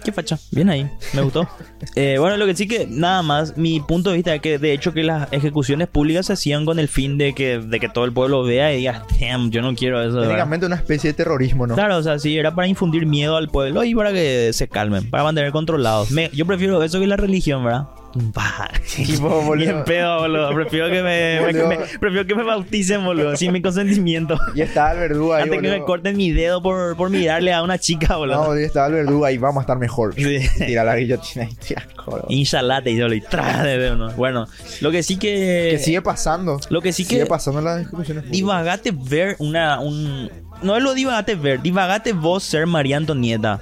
[0.05, 0.39] Qué facha.
[0.51, 0.89] Bien ahí.
[1.13, 1.49] Me gustó.
[1.97, 4.73] Eh, bueno, lo que sí que nada más, mi punto de vista es que de
[4.73, 8.05] hecho que las ejecuciones públicas se hacían con el fin de que, de que todo
[8.05, 10.13] el pueblo vea y diga, damn, yo no quiero eso.
[10.15, 10.29] ¿verdad?".
[10.29, 11.75] Técnicamente una especie de terrorismo, ¿no?
[11.75, 15.11] Claro, o sea, sí, era para infundir miedo al pueblo y para que se calmen,
[15.11, 16.13] para mantener controlados.
[16.13, 17.89] Me- yo prefiero eso que la religión, ¿verdad?
[18.15, 19.55] Bah, Tipo, boludo.
[19.57, 20.55] Ni en pedo, boludo.
[20.55, 21.69] Prefiero que me, Boludo.
[21.69, 24.39] me- prefiero que me bauticen, boludo, sin mi consentimiento.
[24.55, 27.63] Y estaba el verdugo ahí, Antes que me corten mi dedo por, por mirarle a
[27.63, 28.39] una chica, No, boludo.
[28.45, 30.15] boludo, estaba el verdugo ahí, vamos a estar mejor.
[30.15, 30.39] Sí.
[30.59, 32.25] Tira la guillotina y tira coro.
[32.29, 34.11] Inshallah te hizo y tras de dedo, ¿no?
[34.13, 34.47] Bueno,
[34.81, 35.69] lo que sí que.
[35.73, 36.61] Que sigue pasando.
[36.69, 37.27] Lo que sí Sigue que.
[37.27, 38.25] pasando en las públicas.
[38.31, 39.81] Divagate ver una.
[39.81, 40.31] Un,
[40.63, 43.61] no es lo divagate ver, divagate vos ser María Antonieta.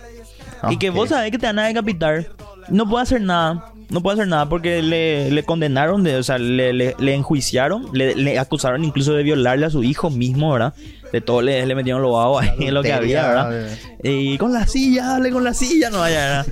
[0.69, 2.27] Y que vos sabés que te van a decapitar.
[2.69, 3.70] No puede hacer nada.
[3.91, 7.89] No puede hacer nada porque le, le condenaron, de, o sea, le, le, le enjuiciaron,
[7.93, 10.75] le, le acusaron incluso de violarle a su hijo mismo, ¿verdad?
[11.13, 13.69] De todo le, le metieron los babos ahí en lo que había, ¿verdad?
[14.03, 16.47] Y con la silla, dale con la silla, no vaya, ¿verdad?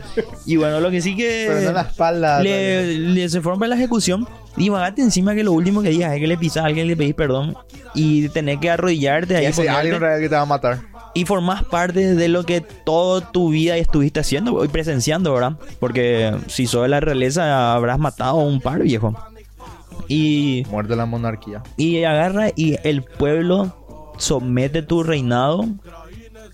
[0.46, 1.44] Y bueno, lo que sí que...
[1.48, 2.42] Pero no en la espalda.
[2.42, 4.26] le, se fueron para la ejecución
[4.56, 6.88] y vagate encima que lo último que digas es que le pisas a alguien y
[6.88, 7.54] le pedís perdón
[7.94, 10.80] y tenés que arrodillarte Y ahí ese ponerte, alguien que te va a matar.
[11.14, 15.56] Y formás parte de lo que toda tu vida estuviste haciendo y presenciando, ¿verdad?
[15.80, 19.14] Porque si sos de la realeza habrás matado a un par, viejo.
[20.06, 21.62] Y, Muerte la monarquía.
[21.76, 25.66] y agarra y el pueblo somete tu reinado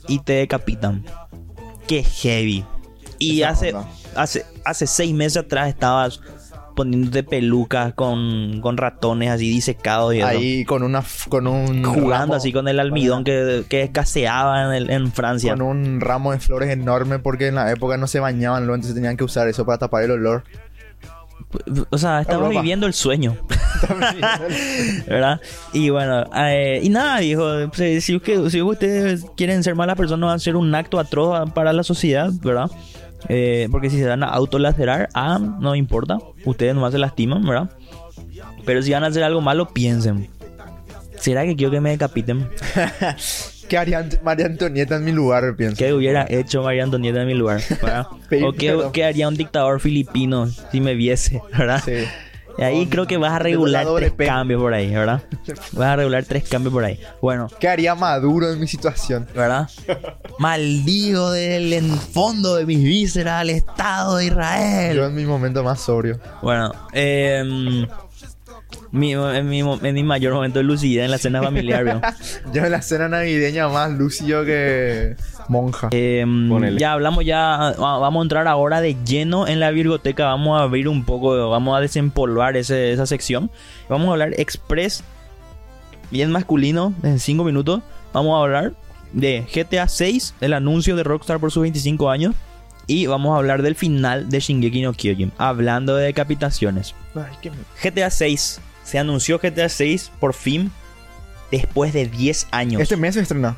[0.08, 1.04] y te decapitan.
[1.86, 2.64] Qué heavy.
[3.18, 3.88] Y Esa hace, onda.
[4.16, 6.20] hace, hace seis meses atrás estabas
[6.74, 10.26] poniéndote pelucas con, con ratones así disecados y eso.
[10.26, 14.72] Ahí con una con un jugando ramo- así con el almidón que, que escaseaba en,
[14.72, 15.52] el- en Francia.
[15.52, 18.94] con un ramo de flores enorme porque en la época no se bañaban, luego entonces
[18.94, 20.44] tenían que usar eso para tapar el olor.
[21.90, 23.36] O sea, estaba viviendo el sueño.
[25.06, 25.40] ¿Verdad?
[25.72, 27.72] Y bueno, eh, y nada, viejo.
[27.72, 28.20] Si, si,
[28.50, 32.30] si ustedes quieren ser malas personas, van a hacer un acto atroz para la sociedad,
[32.42, 32.70] ¿verdad?
[33.28, 36.18] Eh, porque si se van a autolacerar, ah, no importa.
[36.44, 37.70] Ustedes nomás se lastiman, ¿verdad?
[38.64, 40.28] Pero si van a hacer algo malo, piensen.
[41.18, 42.48] ¿Será que quiero que me decapiten?
[43.68, 45.76] ¿Qué haría María Antonieta en mi lugar, pienso?
[45.76, 47.62] ¿Qué hubiera hecho María Antonieta en mi lugar?
[48.44, 51.40] ¿O qué, qué haría un dictador filipino si me viese?
[51.56, 51.82] ¿Verdad?
[51.84, 52.04] Sí.
[52.56, 54.26] Y ahí creo que vas a regular tres P.
[54.26, 55.22] cambios por ahí, ¿verdad?
[55.72, 57.00] Vas a regular tres cambios por ahí.
[57.20, 59.26] Bueno, ¿Qué haría Maduro en mi situación?
[59.34, 59.68] ¿verdad?
[60.38, 64.98] Maldigo del en fondo de mis vísceras al Estado de Yo Israel.
[64.98, 66.20] en mi momento más sobrio.
[66.42, 67.42] Bueno, eh,
[68.92, 72.00] mi, en, mi, en mi mayor momento de lucidez en la cena familiar.
[72.52, 75.16] Yo en la cena navideña más lúcido que
[75.48, 75.88] monja.
[75.92, 76.78] Eh, Ponele.
[76.80, 80.26] ya hablamos, ya va- vamos a entrar ahora de lleno en la virgoteca.
[80.26, 83.50] Vamos a abrir un poco, vamos a desempolvar ese- esa sección.
[83.88, 85.04] Vamos a hablar express,
[86.10, 87.80] bien masculino, en 5 minutos.
[88.12, 88.72] Vamos a hablar
[89.12, 92.34] de GTA 6, el anuncio de Rockstar por sus 25 años.
[92.86, 96.94] Y vamos a hablar del final de Shingeki no Kyojin, hablando de decapitaciones.
[97.14, 97.50] Ay, qué-
[97.82, 100.70] GTA 6, se anunció GTA 6 por fin,
[101.50, 102.82] después de 10 años.
[102.82, 103.56] Este mes se estrena.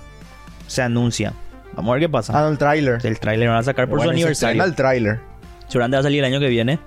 [0.68, 1.32] Se anuncia.
[1.77, 2.33] Vamos a ver qué pasa.
[2.37, 2.99] Ah, no, el tráiler.
[3.05, 4.62] El tráiler van a sacar por Bueno, su se aniversario.
[4.62, 5.20] estrena el tráiler.
[5.68, 6.79] Seguramente va a salir el año que viene.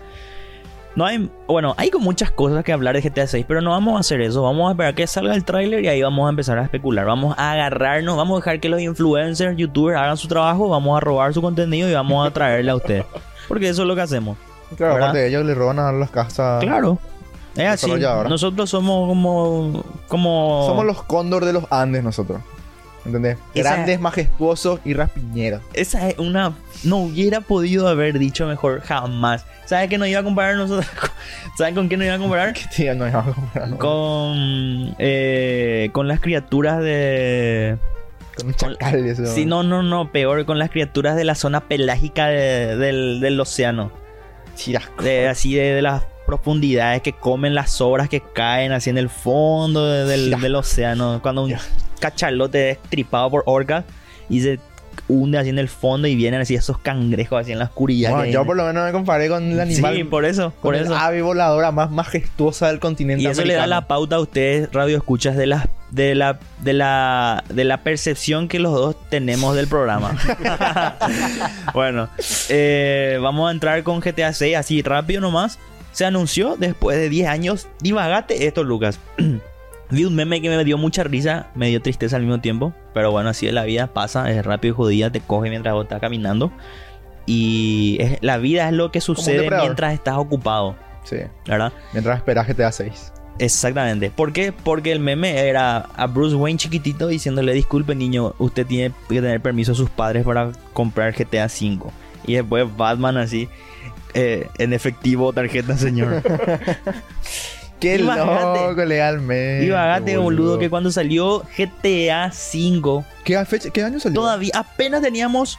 [0.96, 3.96] No hay, bueno, hay con muchas cosas que hablar de GTA 6, pero no vamos
[3.96, 4.42] a hacer eso.
[4.42, 7.06] Vamos a esperar que salga el tráiler y ahí vamos a empezar a especular.
[7.06, 11.00] Vamos a agarrarnos, vamos a dejar que los influencers, youtubers hagan su trabajo, vamos a
[11.00, 13.06] robar su contenido y vamos a traerle a ustedes.
[13.48, 14.38] Porque eso es lo que hacemos.
[14.76, 15.10] Claro, ¿Verdad?
[15.10, 16.62] aparte de ellos le roban a las casas.
[16.64, 16.98] Claro.
[17.56, 17.92] Es así.
[18.28, 22.42] Nosotros somos como como Somos los cóndor de los Andes nosotros.
[23.06, 23.38] ¿Entendés?
[23.54, 25.62] Esa- Grandes, majestuosos y raspiñeros.
[25.74, 26.54] Esa es una.
[26.84, 29.46] No hubiera podido haber dicho mejor jamás.
[29.66, 30.88] ¿Sabes qué nos iba a comparar nosotros?
[31.58, 32.54] ¿Saben con qué nos iba a comparar?
[33.78, 34.96] Con.
[35.00, 37.78] eh, con las criaturas de.
[38.38, 39.26] Con chacal eso.
[39.26, 40.12] Sí, no, no, no.
[40.12, 43.92] Peor con las criaturas de la zona pelágica de- del, del océano.
[45.02, 49.10] De, así de, de las profundidades que comen las sobras que caen así en el
[49.10, 51.20] fondo de- del, océano.
[51.24, 51.56] Cuando un
[52.00, 53.84] cachalote es tripado por orcas
[54.30, 54.60] y se
[55.08, 58.12] hunde así en el fondo y vienen así esos cangrejos así en la oscuridad.
[58.12, 59.96] Bueno, yo por lo menos me comparé con el animal.
[59.96, 60.96] Sí, por eso, con por el eso.
[60.96, 64.98] ave voladora más majestuosa del continente Y eso le da la pauta a ustedes, radio
[64.98, 69.68] escuchas, de la, de la, de la, de la percepción que los dos tenemos del
[69.68, 70.16] programa.
[71.74, 72.10] bueno,
[72.50, 75.58] eh, vamos a entrar con GTA 6 así rápido nomás.
[75.92, 77.68] Se anunció después de 10 años.
[77.82, 79.00] Divagate esto, Lucas.
[79.92, 82.74] Vi un meme que me dio mucha risa, me dio tristeza al mismo tiempo.
[82.94, 85.84] Pero bueno, así es la vida, pasa, es rápido y jodida, te coge mientras vos
[85.86, 86.52] estás caminando.
[87.26, 91.18] Y es- la vida es lo que sucede mientras estás ocupado, Sí.
[91.48, 91.74] ¿verdad?
[91.94, 93.14] Mientras esperas GTA 6.
[93.40, 94.12] Exactamente.
[94.12, 94.52] ¿Por qué?
[94.52, 99.42] Porque el meme era a Bruce Wayne chiquitito diciéndole, disculpe niño, usted tiene que tener
[99.42, 101.90] permiso de sus padres para comprar GTA V.
[102.28, 103.48] Y después Batman así,
[104.14, 106.22] eh, en efectivo, tarjeta señor.
[107.80, 108.68] Qué Imagínate.
[108.68, 109.66] loco legalmente.
[109.66, 114.20] y vagate, boludo, que cuando salió GTA V, ¿Qué, fecha, ¿Qué año salió?
[114.20, 115.58] todavía apenas teníamos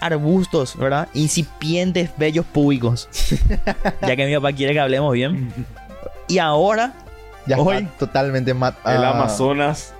[0.00, 1.08] arbustos, ¿verdad?
[1.14, 3.08] Incipientes, bellos públicos.
[4.02, 5.52] ya que mi papá quiere que hablemos bien.
[6.28, 6.92] Y ahora,
[7.46, 9.94] Ya Hoy- está totalmente mat El ah, Amazonas.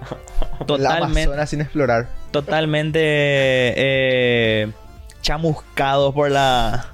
[0.61, 1.23] El totalmente...
[1.23, 2.07] Amazonas sin explorar.
[2.31, 4.71] totalmente eh,
[5.23, 6.87] chamuscados por la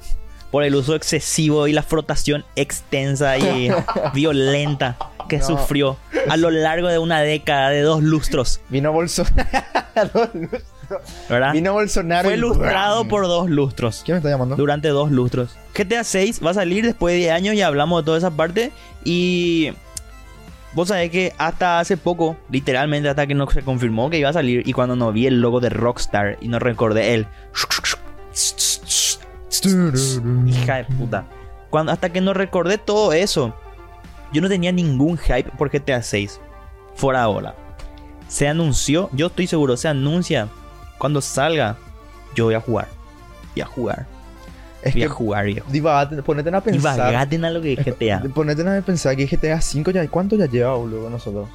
[0.55, 3.73] por el uso excesivo y la frotación extensa y
[4.15, 4.97] violenta
[5.29, 5.45] que No.
[5.47, 5.97] sufrió
[6.31, 9.41] a lo largo de una década de dos lustros, Vino Bolsonaro.
[11.29, 11.53] ¿verdad?
[11.55, 12.29] Vino Bolsonaro.
[12.29, 14.03] Fue lustrado por dos lustros.
[14.05, 14.55] ¿Quién me está llamando?
[14.55, 15.57] Durante dos lustros.
[15.77, 18.71] GTA 6 va a salir después de 10 años, ya hablamos de toda esa parte.
[19.03, 19.73] Y
[20.75, 24.33] vos sabés que hasta hace poco, literalmente hasta que no se confirmó que iba a
[24.33, 27.27] salir, y cuando no vi el logo de Rockstar y no recordé el.
[30.47, 31.25] Hija de puta.
[31.71, 33.55] Cuando, hasta que no recordé todo eso,
[34.33, 36.41] yo no tenía ningún hype por GTA 6.
[36.95, 37.55] Fuera ahora.
[38.29, 40.49] Se anunció, yo estoy seguro, se anuncia.
[40.99, 41.77] Cuando salga,
[42.35, 42.89] yo voy a jugar.
[43.55, 44.07] Voy a jugar.
[44.83, 45.67] Es Voy que a jugar, viejo.
[45.71, 46.99] divagate, ponete a Y pensar.
[46.99, 48.23] vagaten a lo que es GTA.
[48.35, 50.07] Ponete a pensar que GTA 5 ya.
[50.09, 51.49] ¿Cuánto ya lleva, boludo, nosotros?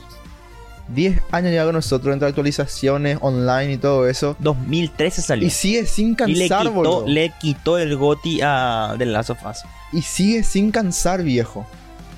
[0.93, 4.35] 10 años ya con nosotros entre actualizaciones online y todo eso.
[4.39, 5.47] 2013 salió.
[5.47, 7.03] Y sigue sin Y le cansar, quitó, boludo.
[7.07, 9.59] le quitó el GOTI a The Last of Us.
[9.93, 11.65] Y sigue sin cansar, viejo.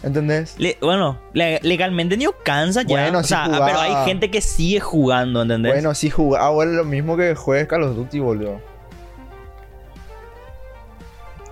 [0.03, 0.55] ¿Entendés?
[0.57, 2.88] Le- bueno, le- legalmente ni cansa ya.
[2.88, 5.74] Bueno, o sea, jugaba- pero hay gente que sigue jugando, ¿entendés?
[5.74, 8.59] Bueno, si jugaba ahora es lo mismo que juegues Call of Duty, boludo.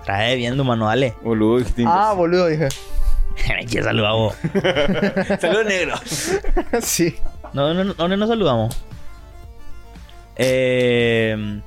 [0.04, 1.14] Trae bien tu manuales.
[1.22, 1.92] Boludo, distinto.
[1.94, 2.68] Ah, boludo, dije.
[3.70, 4.34] Que saluda a vos.
[5.40, 5.94] Saludos negro.
[6.82, 7.14] sí.
[7.52, 8.76] No, no, no, ¿dónde nos saludamos?
[10.36, 11.60] Eh,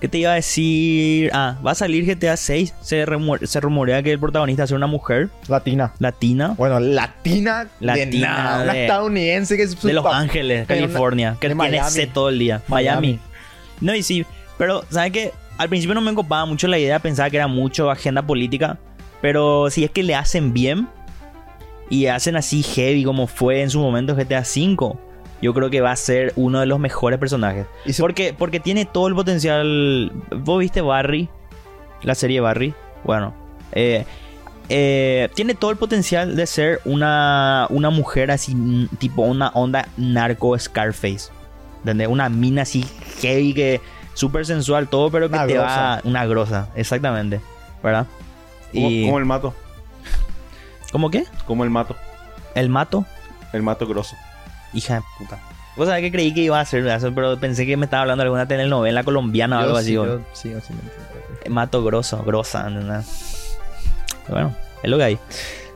[0.00, 1.30] ¿Qué te iba a decir?
[1.32, 2.74] Ah, va a salir GTA 6.
[2.80, 5.92] Se, rumor- se rumorea que el protagonista ser una mujer Latina.
[6.00, 8.62] latina Bueno, latina, de Latina nada.
[8.64, 12.08] Una de- estadounidense que es de Los Ángeles, de una- California, que de tiene sed
[12.12, 12.62] todo el día.
[12.66, 13.08] Miami.
[13.12, 13.20] Miami.
[13.80, 14.26] No, y sí,
[14.58, 15.32] pero ¿sabes qué?
[15.58, 18.78] Al principio no me copaba mucho la idea, pensaba que era mucho agenda política,
[19.22, 20.88] pero si es que le hacen bien
[21.88, 24.96] y hacen así heavy como fue en su momento GTA V,
[25.40, 27.66] yo creo que va a ser uno de los mejores personajes.
[27.86, 30.12] Y su- Porque, porque tiene todo el potencial.
[30.30, 31.28] ¿Vos viste Barry?
[32.02, 32.74] La serie Barry.
[33.04, 33.32] Bueno.
[33.72, 34.04] eh,
[34.68, 40.56] eh, tiene todo el potencial de ser una, una mujer así, tipo una onda narco
[40.58, 41.30] Scarface.
[41.80, 42.08] ¿Entendés?
[42.08, 42.84] Una mina así
[43.20, 43.80] heavy que
[44.14, 47.40] súper sensual todo, pero que Una te va una grosa, exactamente,
[47.82, 48.06] ¿verdad?
[48.72, 49.54] Como, Y como el mato.
[50.92, 51.24] ¿Cómo qué?
[51.46, 51.96] Como el mato.
[52.54, 53.04] El mato,
[53.52, 54.14] El mato grosso.
[54.74, 55.38] hija de puta.
[55.76, 58.22] Vos sabés que creí que iba a ser eso, pero pensé que me estaba hablando
[58.22, 59.92] de alguna telenovela colombiana o algo sí, así.
[59.94, 61.50] yo sí, yo sí me entiendo.
[61.50, 63.56] Mato grosso, grosa, ¿entendés?
[64.28, 65.18] Bueno, es lo que hay.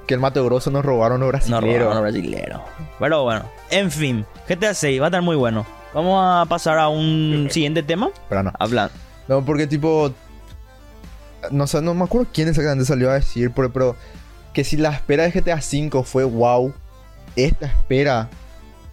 [0.06, 1.80] Que el mato grosso nos robaron los No brasileños.
[1.82, 2.62] robaron a brasilero.
[3.00, 5.66] Pero bueno, en fin, GTA 6 va a estar muy bueno.
[5.94, 8.10] Vamos a pasar a un siguiente tema.
[8.28, 8.52] Pero no.
[8.58, 8.90] Hablan.
[9.28, 10.12] No, porque tipo.
[11.50, 13.96] No sé, no me acuerdo quién exactamente salió a decir, pero, pero
[14.52, 16.72] que si la espera de GTA V fue wow,
[17.36, 18.28] esta espera.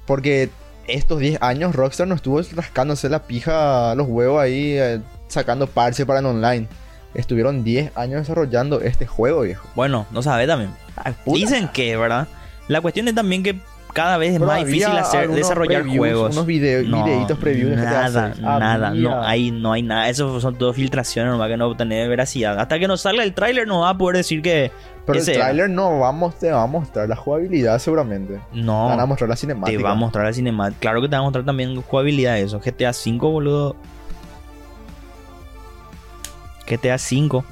[0.06, 0.49] Porque
[0.88, 6.06] estos 10 años Rockstar no estuvo rascándose la pija, los huevos ahí, eh, sacando parche
[6.06, 6.68] para el online.
[7.14, 9.68] Estuvieron 10 años desarrollando este juego, viejo.
[9.76, 10.72] Bueno, no sabe también.
[11.24, 11.38] puta.
[11.38, 12.28] Dicen que, ¿verdad?
[12.68, 13.60] La cuestión es también que
[13.94, 16.34] cada vez es Pero más difícil hacer, desarrollar previews, juegos.
[16.34, 18.41] unos video- videitos previews de Nada, 6.
[18.41, 19.10] nada, Había.
[19.10, 20.10] no hay, no hay nada.
[20.10, 22.60] Eso son todo filtraciones, nomás que no tener veracidad.
[22.60, 24.72] Hasta que nos salga el tráiler no va a poder decir que
[25.06, 28.39] Pero ese el tráiler no vamos, te va a mostrar la jugabilidad seguramente.
[28.52, 28.88] No.
[28.88, 29.84] Van a mostrar la Te cinemática.
[29.84, 30.80] va a mostrar la cinemática.
[30.80, 32.60] Claro que te va a mostrar también jugabilidad eso.
[32.60, 33.76] GTA V, boludo.
[36.68, 37.44] GTA V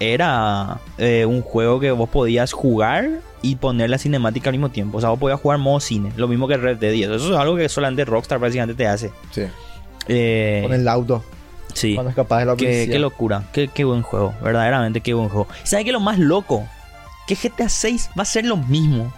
[0.00, 3.08] era eh, un juego que vos podías jugar
[3.42, 4.98] y poner la cinemática al mismo tiempo.
[4.98, 6.12] O sea, vos podías jugar modo cine.
[6.16, 7.10] Lo mismo que Red Dead 10.
[7.10, 9.10] Eso es algo que solamente Rockstar prácticamente te hace.
[9.30, 9.42] Sí.
[10.08, 11.22] Eh, Con el auto.
[11.72, 11.94] sí.
[11.94, 13.44] Cuando escapas de la Qué, qué locura.
[13.52, 14.34] Qué, qué buen juego.
[14.42, 15.46] Verdaderamente qué buen juego.
[15.62, 16.66] ¿Y ¿Sabes qué es lo más loco?
[17.26, 19.12] Que GTA 6 va a ser lo mismo.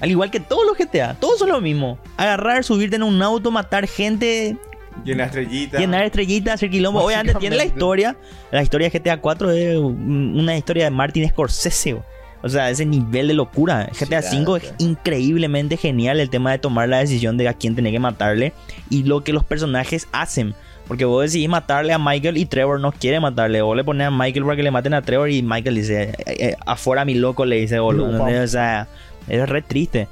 [0.00, 1.14] Al igual que todos los GTA.
[1.14, 1.98] Todos son lo mismo.
[2.18, 4.56] Agarrar, subirte en un auto, matar gente,
[5.04, 5.78] Llena estrellita.
[5.78, 7.04] llenar estrellitas, hacer quilombo.
[7.04, 8.16] Obviamente tiene la historia.
[8.50, 11.96] La historia de GTA 4 es un- una historia de Martin Scorsese.
[12.42, 13.88] O sea, ese nivel de locura.
[13.98, 14.74] GTA Sí, 5 claro.
[14.78, 18.52] es increíblemente genial el tema de tomar la decisión de a quién tenés que matarle
[18.90, 20.54] y lo que los personajes hacen.
[20.86, 23.62] Porque vos decidís matarle a Michael y Trevor no quiere matarle.
[23.62, 26.36] Vos le pones a Michael para que le maten a Trevor y Michael dice, "Eh,
[26.38, 28.22] eh, afuera mi loco, le dice, boludo.
[28.24, 28.86] O sea,
[29.28, 30.06] es re triste.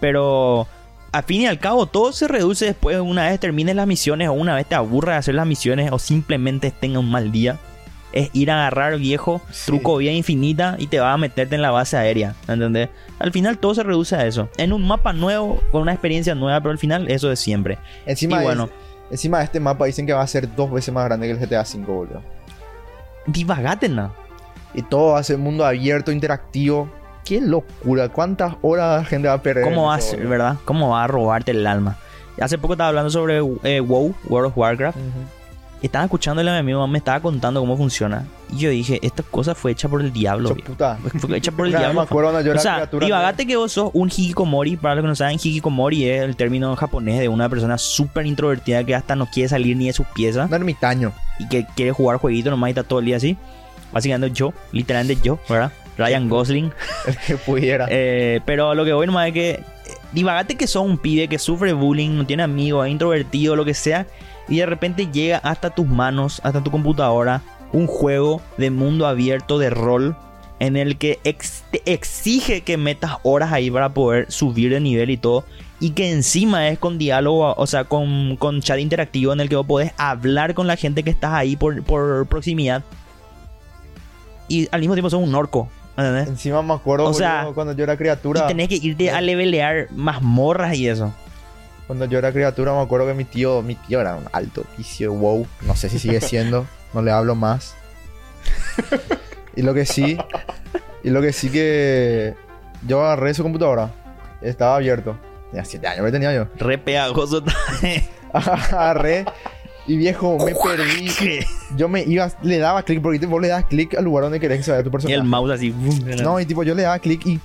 [0.00, 0.66] Pero
[1.12, 4.32] al fin y al cabo, todo se reduce después, una vez termines las misiones o
[4.32, 7.58] una vez te aburra de hacer las misiones o simplemente tenga un mal día.
[8.12, 9.66] Es ir a agarrar viejo, Sí.
[9.66, 12.34] truco vía infinita y te va a meterte en la base aérea.
[12.48, 12.90] ¿Entendés?
[13.18, 14.48] Al final todo se reduce a eso.
[14.58, 17.78] En un mapa nuevo, con una experiencia nueva, pero al final eso es siempre.
[18.04, 18.68] Encima, y de- bueno.
[19.10, 21.38] encima de este mapa dicen que va a ser dos veces más grande que el
[21.38, 22.22] GTA V, boludo.
[23.26, 24.12] Divagate, ¿no?
[24.74, 26.90] Y todo va a ser mundo abierto, interactivo.
[27.24, 28.08] Qué locura.
[28.08, 29.64] ¿Cuántas horas la gente va a perder?
[29.64, 30.30] ¿Cómo en va a eso, ser, boludo?
[30.30, 30.56] verdad?
[30.64, 31.96] ¿Cómo va a robarte el alma?
[32.40, 34.98] Hace poco estaba hablando sobre eh, WoW, World of Warcraft.
[35.82, 38.24] Estaba escuchándole a mi amigo, me estaba contando cómo funciona.
[38.52, 40.54] Y yo dije, esta cosa fue hecha por el diablo.
[40.54, 40.96] Puta.
[41.18, 42.02] Fue hecha por el diablo.
[42.08, 44.76] o sea, divagate que vos sos un hikikomori.
[44.76, 48.84] Para los que no saben, hikikomori es el término japonés de una persona súper introvertida
[48.84, 51.12] que hasta no quiere salir ni de sus piezas Un ermitaño.
[51.40, 53.36] y que quiere jugar jueguito nomás y está todo el día así.
[53.92, 55.72] Básicamente yo, literalmente yo, ¿verdad?
[55.98, 56.72] Ryan Gosling.
[57.06, 57.86] El que pudiera.
[57.90, 59.64] Eh, pero lo que voy nomás es que
[60.12, 63.74] divagate que sos un pibe que sufre bullying, no tiene amigos, es introvertido, lo que
[63.74, 64.06] sea,
[64.48, 67.40] y de repente llega hasta tus manos, hasta tu computadora,
[67.72, 70.14] un juego de mundo abierto de rol
[70.58, 75.10] en el que ex- te exige que metas horas ahí para poder subir de nivel
[75.10, 75.44] y todo.
[75.80, 79.56] Y que encima es con diálogo, o sea, con, con chat interactivo en el que
[79.56, 82.84] vos podés hablar con la gente que estás ahí por, por proximidad.
[84.48, 85.68] Y al mismo tiempo sos un orco.
[85.96, 86.28] ¿Entendés?
[86.28, 88.44] Encima me acuerdo O boludo, sea, cuando yo era criatura.
[88.44, 91.12] Y tenés que irte a levelear mazmorras y eso.
[91.86, 95.12] Cuando yo era criatura me acuerdo que mi tío, mi tío era un alto vicio
[95.12, 95.46] WoW.
[95.62, 96.66] No sé si sigue siendo.
[96.94, 97.74] no le hablo más.
[99.56, 100.16] y lo que sí.
[101.04, 102.34] Y lo que sí que.
[102.86, 103.90] Yo agarré su computadora.
[104.40, 105.16] Estaba abierto.
[105.50, 106.46] Tenía 7 años, ¿qué tenía yo?
[106.56, 107.44] Re pegajoso.
[108.32, 109.24] agarré.
[109.86, 111.08] Y viejo, me perdí.
[111.76, 114.58] Yo me iba, le daba clic, porque vos le das clic al lugar donde querés
[114.58, 115.14] que se vaya tu y personaje.
[115.16, 115.74] el mouse así.
[116.22, 117.40] No, y tipo, yo le daba clic y.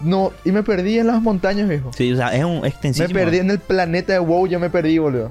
[0.00, 1.92] No, y me perdí en las montañas, viejo.
[1.96, 3.14] Sí, o sea, es un Me extensísimo.
[3.14, 5.30] perdí en el planeta de WoW, yo me perdí, boludo.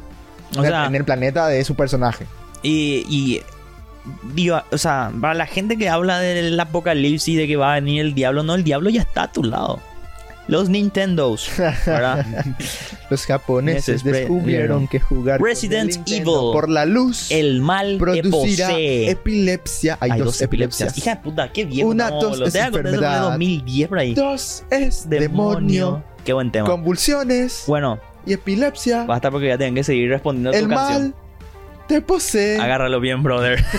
[0.55, 2.25] O En el- sea, en el planeta de su personaje.
[2.63, 3.41] y, y
[4.34, 7.99] digo, o sea, para la gente que habla del apocalipsis, de que va a venir
[8.01, 9.79] el diablo, no, el diablo ya está a tu lado.
[10.51, 12.25] Los Nintendos, ¿verdad?
[13.09, 16.25] Los japoneses descubrieron que jugar con Resident el Evil.
[16.25, 19.97] por la luz El mal producirá epilepsia.
[20.01, 20.97] Hay, dos, epilepsias.
[20.97, 21.87] Hija de puta, qué viejo.
[21.87, 22.45] Una no, boludo.
[22.47, 23.29] es Te das cuenta, eso fue de enfermedad.
[23.29, 24.13] 2010 por ahí.
[24.13, 26.03] Dos es demonio.
[26.25, 26.67] Qué buen tema.
[26.67, 29.05] Convulsiones Bueno, y epilepsia.
[29.05, 31.15] basta porque ya tienen que seguir respondiendo a tu el canción.
[31.91, 32.59] Mal te posee.
[32.59, 33.63] Agárralo bien, brother.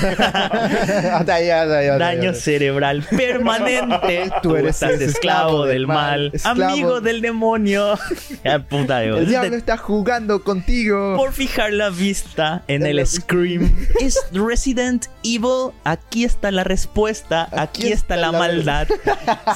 [1.12, 2.16] hasta ahí, hasta ahí, hasta ahí.
[2.16, 4.30] Daño cerebral permanente.
[4.42, 6.30] Tú eres estás esclavo del mal.
[6.32, 6.62] esclavo.
[6.64, 7.98] Amigo del demonio.
[8.68, 9.02] Puta.
[9.04, 11.16] El diablo Te- está jugando contigo.
[11.16, 13.74] Por fijar la vista en el la- Scream.
[14.00, 15.72] ¿Es Resident Evil?
[15.84, 17.48] Aquí está la respuesta.
[17.52, 18.88] Aquí, está, la, maldad.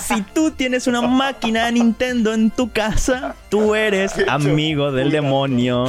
[0.07, 5.87] si tú tienes una máquina de Nintendo en tu casa, tú eres amigo del demonio.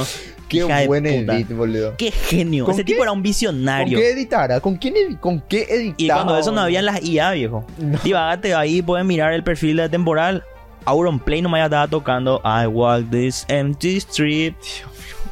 [0.48, 1.34] Qué Hija de buen puta.
[1.36, 1.94] edit, boludo.
[1.96, 2.64] Qué genio.
[2.64, 2.92] ¿Con Ese qué?
[2.92, 3.98] tipo era un ¿Con visionario.
[3.98, 4.60] qué editara?
[4.60, 5.94] ¿Con quién edi- con qué editaba?
[5.98, 6.64] Y cuando eso no boludo?
[6.64, 7.64] había las IA, viejo.
[7.78, 7.98] No.
[8.02, 10.42] Divagate ahí, pueden mirar el perfil de temporal.
[10.84, 14.54] Auron Play nomás ya estaba tocando I walk this empty street.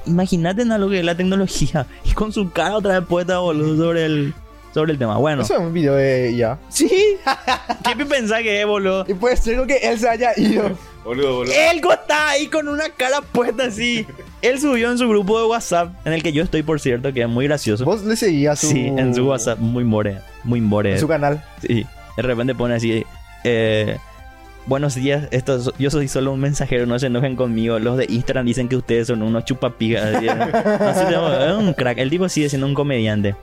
[0.06, 1.86] Imagínate en lo que es la tecnología.
[2.04, 4.34] Y con su cara otra vez puesta, boludo, sobre el,
[4.74, 5.16] sobre el tema.
[5.16, 5.42] Bueno.
[5.42, 6.58] Eso es un video de ya.
[6.68, 6.88] Sí.
[7.96, 9.04] ¿Qué pensás que es, boludo?
[9.08, 10.70] Y puede ser que él se haya ido.
[11.06, 11.54] Boludo, boludo.
[11.54, 14.06] Él está ahí con una cara puesta así.
[14.42, 17.22] Él subió en su grupo de WhatsApp, en el que yo estoy, por cierto, que
[17.22, 17.84] es muy gracioso.
[17.84, 18.68] Vos le seguías su...
[18.68, 20.92] Sí, en su WhatsApp, muy more, muy more.
[20.92, 21.42] en su canal.
[21.62, 21.86] Sí,
[22.16, 23.04] de repente pone así,
[23.44, 23.98] eh,
[24.66, 27.78] Buenos días, esto, es- yo soy solo un mensajero, no se enojen conmigo.
[27.78, 30.16] Los de Instagram dicen que ustedes son unos chupapigas.
[30.16, 31.98] Así, así de- es un crack.
[31.98, 33.36] El tipo sigue siendo un comediante.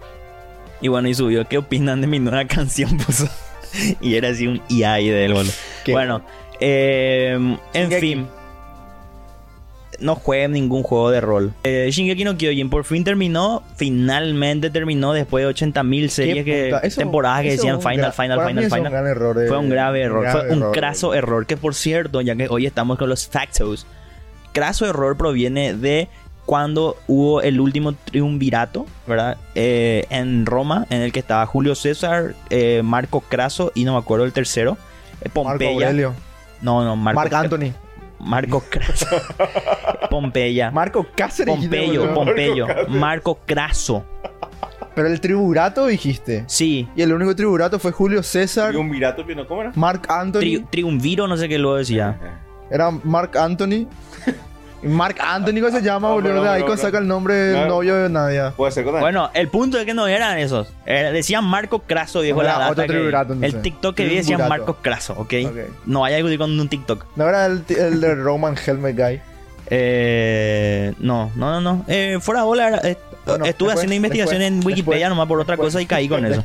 [0.81, 2.97] Y bueno, y subió, ¿qué opinan de mi nueva canción?
[2.97, 3.29] Puso.
[4.01, 5.53] Y era así un IAI del boludo.
[5.85, 5.93] ¿Qué?
[5.93, 6.23] Bueno,
[6.59, 7.99] eh, en Shingeki.
[8.01, 8.27] fin.
[9.99, 11.53] No jueguen ningún juego de rol.
[11.63, 13.63] Eh, Shingeki no Kyojin por fin terminó.
[13.75, 18.79] Finalmente terminó después de 80.000 series que, eso- temporadas que decían Final, Final, Final, Final.
[18.81, 20.23] un gran error, eh, Fue un grave error.
[20.23, 21.45] grave Fue un craso error.
[21.45, 23.85] Que por cierto, ya que hoy estamos con los factos,
[24.51, 26.09] craso error proviene de
[26.45, 29.37] cuando hubo el último triunvirato, ¿verdad?
[29.55, 33.99] Eh, en Roma, en el que estaba Julio César, eh, Marco Craso y no me
[33.99, 34.77] acuerdo el tercero.
[35.21, 35.71] eh, Marco Pompeya.
[35.87, 36.13] Aurelio.
[36.63, 37.19] No, no, Marco.
[37.19, 37.71] Marc Anthony.
[38.19, 39.05] Marco Craso.
[40.09, 40.71] Pompeya.
[40.71, 41.55] Marco Cáceres.
[41.55, 42.13] Pompeyo.
[42.13, 42.67] Pompeyo.
[42.87, 44.05] Marco Craso.
[44.95, 46.43] Pero el triburato dijiste.
[46.47, 46.87] Sí.
[46.95, 49.71] Y el único triburato fue Julio César, Y un virato, pero ¿cómo era?
[49.75, 50.39] Marc Anthony.
[50.41, 52.17] Tri- triunviro, no sé qué lo decía.
[52.69, 53.87] Era Marc Anthony.
[54.83, 56.43] Y Marc Anthony, ¿cómo se llama, No, boludo?
[56.43, 58.51] De ahí con saca el nombre del novio de Nadia.
[58.55, 60.67] Puede ser con Bueno, el punto es que no eran esos.
[60.85, 62.41] Era- decían Marco Craso, viejo.
[62.41, 64.37] Era La data otro que- el TikTok que vi decía.
[64.37, 65.33] Marco Craso, ¿ok?
[65.47, 65.57] Ok.
[65.85, 67.05] No vaya a discutir con un TikTok.
[67.15, 69.21] No era el de Roman Helmet Guy.
[69.95, 71.85] Eh, no, no, no, no.
[71.87, 75.09] Eh, fuera de bola, era- eh, Bueno, estuve después, haciendo investigación después, en Wikipedia después,
[75.09, 76.43] nomás por otra cosa y caí con eso.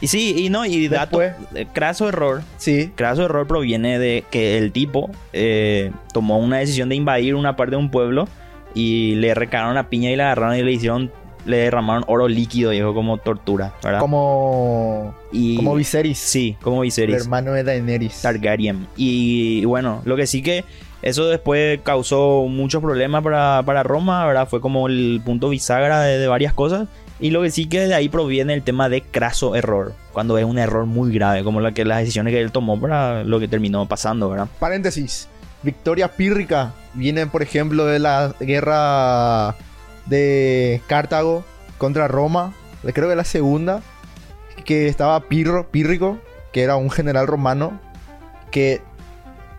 [0.00, 1.22] Y sí, y no, y dato.
[1.22, 1.34] Eh,
[1.72, 2.42] Craso error.
[2.58, 2.92] sí.
[2.94, 7.72] Craso error proviene de que el tipo eh, tomó una decisión de invadir una parte
[7.72, 8.28] de un pueblo
[8.74, 11.10] y le recargaron la piña y la agarraron y le hicieron,
[11.46, 14.00] le derramaron oro líquido, dijo, como tortura, ¿verdad?
[14.00, 16.18] Como, y, como Viserys.
[16.18, 17.22] Sí, como El Viserys.
[17.22, 18.20] hermano de Daenerys.
[18.20, 18.86] Targaryen.
[18.96, 20.64] Y bueno, lo que sí que
[21.02, 24.48] eso después causó muchos problemas para, para Roma, ¿verdad?
[24.48, 26.88] Fue como el punto bisagra de, varias cosas.
[27.20, 29.92] Y lo que sí que de ahí proviene el tema de craso error.
[30.12, 33.48] Cuando es un error muy grave, como las decisiones que él tomó para lo que
[33.48, 34.48] terminó pasando, ¿verdad?
[34.58, 35.28] Paréntesis.
[35.62, 39.56] Victoria pírrica viene, por ejemplo, de la guerra
[40.06, 41.44] de Cartago
[41.76, 42.54] contra Roma.
[42.92, 43.82] Creo que la segunda.
[44.64, 46.18] Que estaba Pirro, Pírrico,
[46.52, 47.80] que era un general romano.
[48.50, 48.80] Que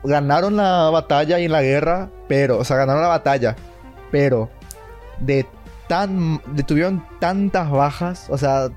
[0.04, 2.10] ganaron la batalla y en la guerra.
[2.28, 3.56] Pero, o sea, ganaron la batalla.
[4.12, 4.50] Pero
[5.20, 5.46] de
[5.88, 6.42] tan.
[6.56, 8.26] de- tuvieron tantas bajas.
[8.30, 8.70] O sea,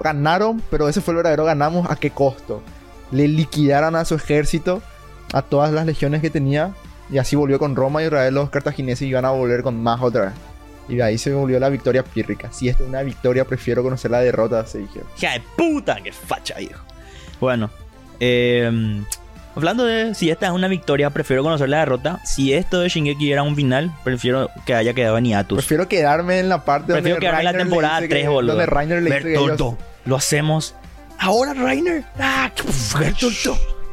[0.00, 1.90] ganaron, pero ese fue el verdadero ganamos.
[1.90, 2.62] ¿A qué costo?
[3.10, 4.82] Le liquidaron a su ejército
[5.32, 6.72] a todas las legiones que tenía.
[7.10, 10.22] Y así volvió con Roma y Israel los cartagineses iban a volver con más otra
[10.26, 10.32] vez.
[10.88, 12.50] Y de ahí se volvió la victoria pírrica.
[12.52, 15.06] Si esto es una victoria, prefiero conocer la derrota, se dijeron.
[15.18, 15.96] ¡Hija de puta!
[16.02, 16.82] ¡Qué facha, viejo!
[17.40, 17.70] Bueno,
[18.20, 19.02] eh,
[19.56, 22.20] hablando de si esta es una victoria, prefiero conocer la derrota.
[22.24, 25.56] Si esto de Shingeki era un final, prefiero que haya quedado en hiatus.
[25.58, 28.52] Prefiero quedarme en la parte Prefiero donde quedarme en la temporada dice que- 3, boludo.
[28.52, 29.74] Donde Reiner le dice ellos-
[30.04, 30.74] lo hacemos
[31.18, 32.04] ahora, Reiner.
[32.18, 32.50] ¡Ah!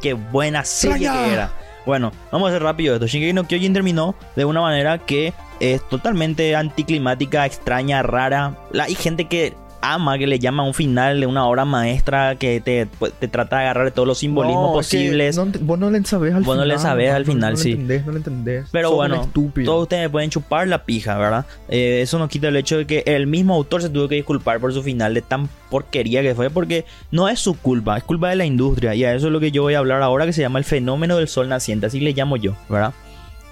[0.01, 1.25] qué- buena serie Raya.
[1.25, 1.51] que era.
[1.85, 3.07] Bueno, vamos a hacer rápido esto.
[3.07, 8.55] Shingeki no Kyojin terminó de una manera que es totalmente anticlimática, extraña, rara.
[8.71, 12.61] La- hay gente que ama, que le llama un final de una obra maestra que
[12.61, 15.37] te, pues, te trata de agarrar todos los simbolismos No, es que posibles.
[15.37, 16.67] no vos no le sabés al Vos no final.
[16.67, 17.69] le sabés al final, no sí.
[17.71, 18.65] No le entendés, no le entendés.
[18.71, 19.29] Pero Sos bueno,
[19.65, 21.45] todos ustedes pueden chupar la pija, ¿verdad?
[21.69, 24.59] Eh, eso no quita el hecho de que el mismo autor se tuvo que disculpar
[24.59, 28.29] por su final de tan porquería que fue, porque no es su culpa, es culpa
[28.29, 28.93] de la industria.
[28.95, 30.65] Y a eso es lo que yo voy a hablar ahora, que se llama el
[30.65, 32.93] fenómeno del sol naciente, así le llamo yo, ¿verdad?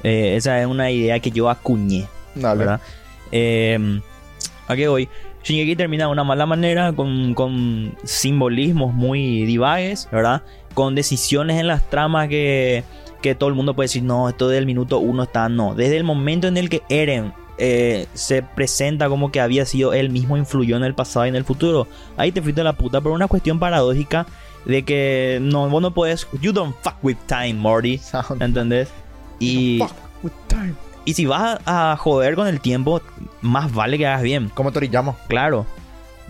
[0.04, 2.06] Eh, esa es una idea que yo acuñé,
[2.36, 2.60] Dale.
[2.60, 2.82] ¿verdad?
[3.32, 4.00] Eh,
[4.68, 5.10] ¿A qué voy?
[5.50, 10.44] Shingeki termina de una mala manera, con, con simbolismos muy divagues, ¿verdad?
[10.76, 12.84] Con decisiones en las tramas que,
[13.22, 15.74] que todo el mundo puede decir, no, esto del minuto uno está, no.
[15.74, 20.12] Desde el momento en el que Eren eh, se presenta como que había sido él
[20.12, 23.02] mismo influyó en el pasado y en el futuro, ahí te fuiste a la puta
[23.02, 24.28] por una cuestión paradójica
[24.66, 28.00] de que no, vos no puedes, you don't fuck with time, Morty.
[28.40, 28.90] ¿entendés?
[29.40, 29.94] Y, Fuck
[30.24, 30.89] with time.
[31.10, 33.02] Y si vas a joder con el tiempo,
[33.42, 34.50] más vale que hagas bien.
[34.50, 35.16] Como Toriyama.
[35.28, 35.66] Claro.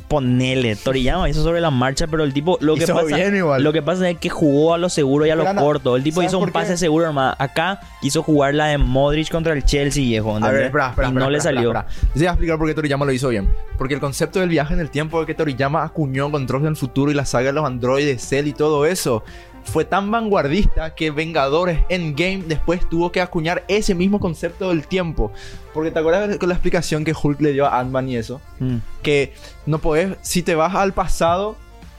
[0.08, 0.78] Ponele.
[0.78, 3.62] Toriyama hizo sobre la marcha, pero el tipo lo que pasa bien igual.
[3.62, 5.98] lo que pasa es que jugó a lo seguro y a lo corto.
[5.98, 6.78] El tipo ¿sabes hizo un pase qué?
[6.78, 7.36] seguro, hermano.
[7.38, 10.38] Acá quiso jugar la de Modric contra el Chelsea, viejo.
[10.38, 11.08] A ver, espera, espera.
[11.08, 11.74] y espera, no le salió.
[11.74, 13.50] te voy a explicar por qué Toriyama lo hizo bien.
[13.78, 17.12] Porque el concepto del viaje en el tiempo que Toriyama acuñó con Trolls del futuro
[17.12, 19.26] y la saga de los androides, Cell y todo eso,
[19.72, 25.32] fue tan vanguardista que Vengadores Endgame después tuvo que acuñar ese mismo concepto del tiempo.
[25.74, 28.42] Porque te acuerdas con la explicación que Hulk le dio a Ant-Man y eso.
[28.60, 28.78] Mm.
[29.04, 29.34] Que
[29.66, 31.56] no podés, si te vas al pasado,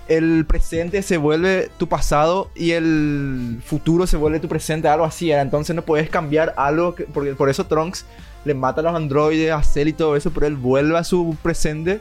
[0.09, 5.31] el presente se vuelve tu pasado y el futuro se vuelve tu presente, algo así
[5.31, 5.41] era.
[5.43, 8.05] Entonces no puedes cambiar algo, que- porque por eso Trunks
[8.45, 11.37] le mata a los androides, a Cell y todo eso, pero él vuelve a su
[11.43, 12.01] presente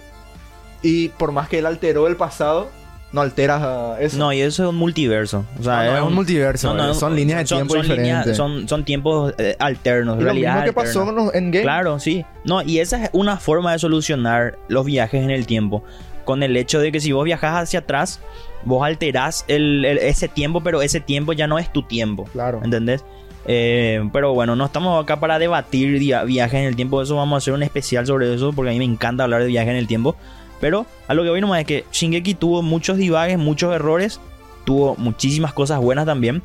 [0.82, 2.70] y por más que él alteró el pasado,
[3.12, 4.18] no alteras ah, eso.
[4.18, 5.46] No, y eso es un multiverso.
[5.60, 8.38] O sea, No, no, es un multiverso, eh, son líneas de tiempo son líneas- diferentes.
[8.38, 11.64] son, son tiempos eh, alternos, Y lo realidad mismo que pasó con los Endgame.
[11.64, 12.26] Claro, sí.
[12.46, 15.84] No, y esa es una forma de solucionar los viajes en el tiempo.
[16.26, 18.20] Con el hecho de que si vos viajas hacia atrás,
[18.64, 22.26] vos alterás el- el- ese tiempo, pero ese tiempo ya no es tu tiempo.
[22.32, 22.62] Claro.
[22.64, 23.04] ¿Entendés?
[23.48, 27.02] Eh, pero bueno, no estamos acá para debatir viajes en el tiempo.
[27.02, 29.48] Eso vamos a hacer un especial sobre eso, porque a mí me encanta hablar de
[29.48, 30.16] viajes en el tiempo.
[30.60, 34.20] Pero a lo que voy nomás es que Shingeki tuvo muchos divagues, muchos errores.
[34.66, 36.42] Tuvo muchísimas cosas buenas también.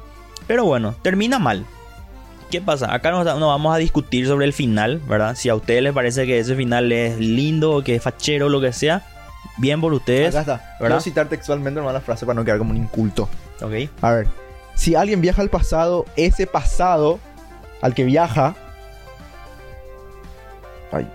[0.47, 1.67] Pero bueno, termina mal.
[2.51, 2.95] ¿Qué pasa?
[2.95, 5.35] Acá no, no vamos a discutir sobre el final, ¿verdad?
[5.35, 8.73] Si a ustedes les parece que ese final es lindo, que es fachero, lo que
[8.73, 9.03] sea,
[9.57, 10.29] bien por ustedes.
[10.29, 10.53] Acá está.
[10.55, 10.79] ¿verdad?
[10.79, 13.29] Quiero citar textualmente nomás la frase para no quedar como un inculto.
[13.61, 13.91] Ok.
[14.03, 14.29] A ver.
[14.75, 17.19] Si alguien viaja al pasado, ese pasado
[17.81, 18.55] al que viaja.
[20.93, 21.09] ay,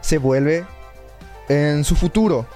[0.00, 0.64] se vuelve
[1.48, 2.46] en su futuro.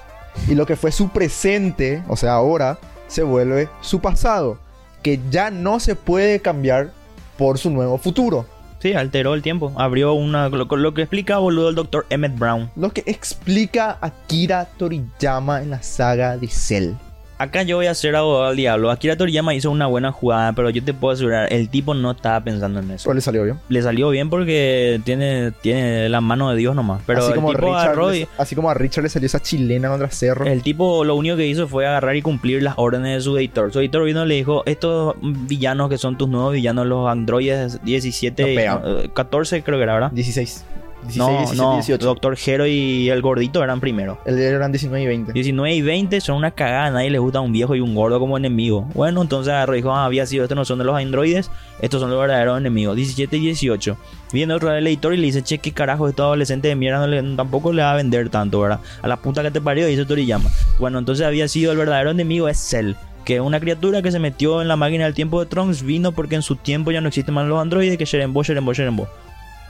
[0.49, 2.79] Y lo que fue su presente, o sea, ahora,
[3.09, 4.59] se vuelve su pasado.
[5.03, 6.93] Que ya no se puede cambiar
[7.37, 8.47] por su nuevo futuro.
[8.81, 9.73] Sí, alteró el tiempo.
[9.77, 10.49] Abrió una.
[10.49, 12.71] Lo, lo que explica, boludo, el doctor Emmett Brown.
[12.75, 16.95] Lo que explica Akira Toriyama en la saga de Cell.
[17.43, 18.91] Acá yo voy a ser abogado del diablo.
[18.93, 22.41] Akira Toriyama hizo una buena jugada, pero yo te puedo asegurar, el tipo no estaba
[22.41, 23.03] pensando en eso.
[23.05, 23.59] Pero le salió bien.
[23.69, 27.03] Le salió bien porque tiene, tiene la mano de Dios nomás.
[27.05, 30.09] Pero así, el como tipo Richard así como a Richard le salió esa chilena contra
[30.11, 30.47] Cerro.
[30.47, 33.73] El tipo lo único que hizo fue agarrar y cumplir las órdenes de su editor.
[33.73, 37.83] Su editor vino y le dijo, estos villanos que son tus nuevos villanos, los androides
[37.85, 38.81] 17, No pegan.
[38.85, 40.13] eh, 14 creo que era, ¿verdad?
[40.13, 40.65] 16.
[41.03, 42.05] 16, no, 17, no, 18.
[42.07, 44.19] Doctor Hero y el gordito eran primero.
[44.25, 45.33] El de eran 19 y 20.
[45.33, 48.19] 19 y 20 son una cagada, a nadie le gusta un viejo y un gordo
[48.21, 48.89] como enemigo.
[48.95, 51.51] Bueno, entonces agarró y dijo, ah, había sido, estos no son de los androides,
[51.81, 52.97] estos son los verdaderos enemigos.
[52.97, 53.97] 17 y 18.
[54.33, 57.07] Viene otro del editor y le dice, che, qué carajo, estos adolescentes de mierda no
[57.07, 58.81] le- tampoco le va a vender tanto, ¿verdad?
[59.03, 60.49] A la puta que te parió, dice Toriyama.
[60.79, 62.93] Bueno, entonces había sido el verdadero enemigo, es Cell.
[63.25, 66.11] Que es una criatura que se metió en la máquina del tiempo de Trunks, vino
[66.13, 69.07] porque en su tiempo ya no existen más los androides, que Sherembo, Sherembo, Sherembo.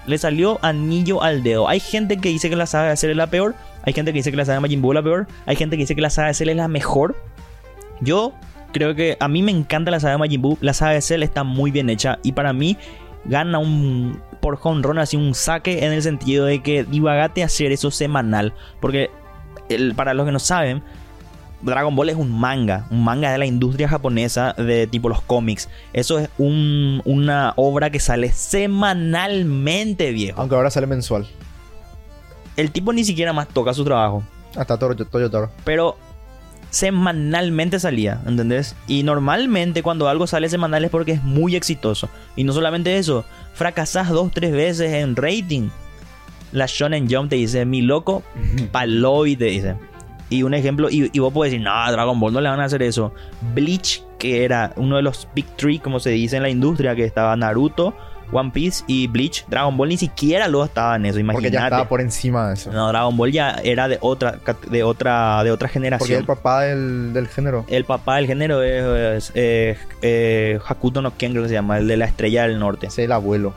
[0.07, 1.69] Le salió anillo al dedo.
[1.69, 3.55] Hay gente que dice que la saga de Cell es la peor.
[3.85, 5.27] Hay gente que dice que la saga de Majin Buu es la peor.
[5.47, 7.17] Hay gente que dice que la saga de Cell es la mejor.
[8.01, 8.33] Yo
[8.73, 10.59] creo que a mí me encanta la saga de Majin Buu.
[10.61, 12.19] La saga de Cell está muy bien hecha.
[12.23, 12.77] Y para mí
[13.25, 17.71] gana un por home run, así un saque en el sentido de que divagate hacer
[17.71, 18.53] eso semanal.
[18.81, 19.09] Porque
[19.69, 20.83] el- para los que no saben,
[21.63, 25.69] Dragon Ball es un manga, un manga de la industria japonesa de tipo los cómics.
[25.93, 30.41] Eso es un- una obra que sale semanalmente, viejo.
[30.41, 31.27] Aunque ahora sale mensual.
[32.57, 34.23] El tipo ni siquiera más toca su trabajo,
[34.57, 35.51] Hasta Toro, Toyo Toro.
[35.65, 35.97] pero
[36.71, 38.75] semanalmente salía, ¿entendés?
[38.87, 42.09] Y normalmente cuando algo sale semanal es porque es muy exitoso.
[42.37, 45.69] Y no solamente eso, fracasás dos, tres veces en rating.
[46.51, 48.23] La Shonen Jump te dice, mi loco,
[48.73, 49.75] paloy te dice.
[50.33, 52.65] Y un ejemplo, y, y vos podés decir, no, Dragon Ball no le van a
[52.65, 53.13] hacer eso.
[53.55, 57.05] Bleach, que era uno de los Big Three, como se dice en la industria, que
[57.05, 57.95] estaba Naruto,
[58.35, 59.45] One Piece y Bleach.
[59.49, 61.65] Dragon Ball ni siquiera lo estaba en eso, Porque ya imagínate.
[61.67, 62.73] estaba por encima de eso.
[62.73, 64.39] No, Dragon Ball ya era de otra,
[64.71, 66.21] de otra, de otra Porque generación.
[66.21, 67.67] el papá del, del género.
[67.69, 71.77] El papá del género es, es, eh, eh, Hakuto no Ken, creo que se llama,
[71.79, 72.87] el de la estrella del norte.
[72.87, 73.53] Ese es el abuelo.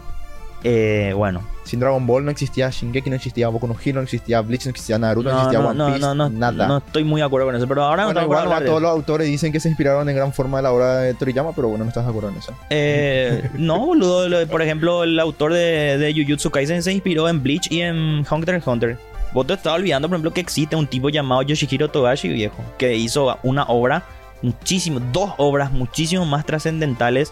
[0.68, 4.41] Eh, bueno, Sin Dragon Ball no existía Shingeki, no existía Boku no Hero, no existía
[4.41, 6.68] Bleach, no existía Naruto, no, no, existía no, One no, Piece, no, no, nada.
[6.68, 8.89] no estoy muy de acuerdo con eso, pero ahora bueno, no igual para todos los
[8.89, 11.84] autores dicen que se inspiraron en gran forma de la obra de Toriyama, pero bueno,
[11.84, 12.51] no estás de acuerdo en eso.
[12.72, 14.47] Eh, no, boludo.
[14.47, 18.55] Por ejemplo, el autor de, de Jujutsu Kaisen se inspiró en Bleach y en Hunter
[18.55, 18.97] x Hunter.
[19.34, 22.95] Vos te estás olvidando, por ejemplo, que existe un tipo llamado Yoshihiro Togashi, viejo, que
[22.95, 24.03] hizo una obra,
[24.41, 27.32] muchísimo, dos obras muchísimo más trascendentales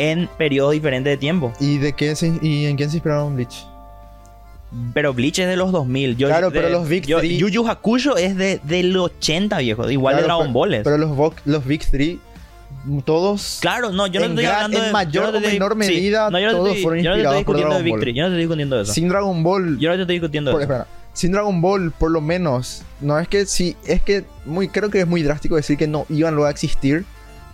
[0.00, 1.52] en periodos diferentes de tiempo.
[1.60, 3.66] ¿Y de qué se, y en quién se inspiraron Bleach?
[4.94, 6.16] Pero Bleach es de los 2000.
[6.16, 9.58] Yo- Claro, de- pero los Big yo- Three- Yu Yu Hakusho es de, del 80,
[9.58, 9.90] viejo.
[9.90, 10.84] Igual de Dragon pero- Ball es.
[10.84, 12.20] Pero los, los Big Three,
[13.04, 14.92] todos Claro, no, yo no en estoy hablando en de.
[14.92, 17.20] mayor yo no te o menor medida, no, yo no todos fueron yo no te
[17.22, 18.92] estoy inspirados por discutiendo de Yo no te estoy discutiendo eso.
[18.92, 19.78] sin Dragon Ball.
[19.78, 20.72] Yo no te estoy discutiendo por, eso.
[20.72, 24.88] espera, sin Dragon Ball, por lo menos, no es que sí, es que muy, creo
[24.88, 27.04] que es muy drástico decir que no iban luego a existir,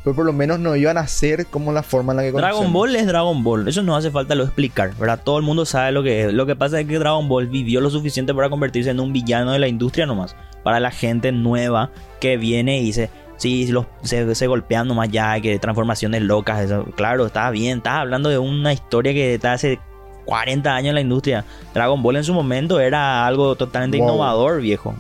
[0.07, 2.51] pero por lo menos no iban a ser como la forma en la que Dragon
[2.59, 2.73] conocemos.
[2.73, 3.67] Ball es Dragon Ball.
[3.67, 5.21] Eso no hace falta lo explicar, ¿verdad?
[5.25, 6.33] Todo el mundo sabe lo que es.
[6.33, 9.51] Lo que pasa es que Dragon Ball vivió lo suficiente para convertirse en un villano
[9.51, 10.37] de la industria nomás.
[10.63, 15.41] Para la gente nueva que viene y dice, sí, los, se, se golpean nomás ya,
[15.41, 16.61] que transformaciones locas.
[16.61, 16.85] Eso.
[16.95, 17.79] Claro, está bien.
[17.79, 19.81] Estás hablando de una historia que está hace
[20.27, 21.45] 40 años en la industria.
[21.75, 24.07] Dragon Ball en su momento era algo totalmente Wow.
[24.07, 24.95] innovador, viejo.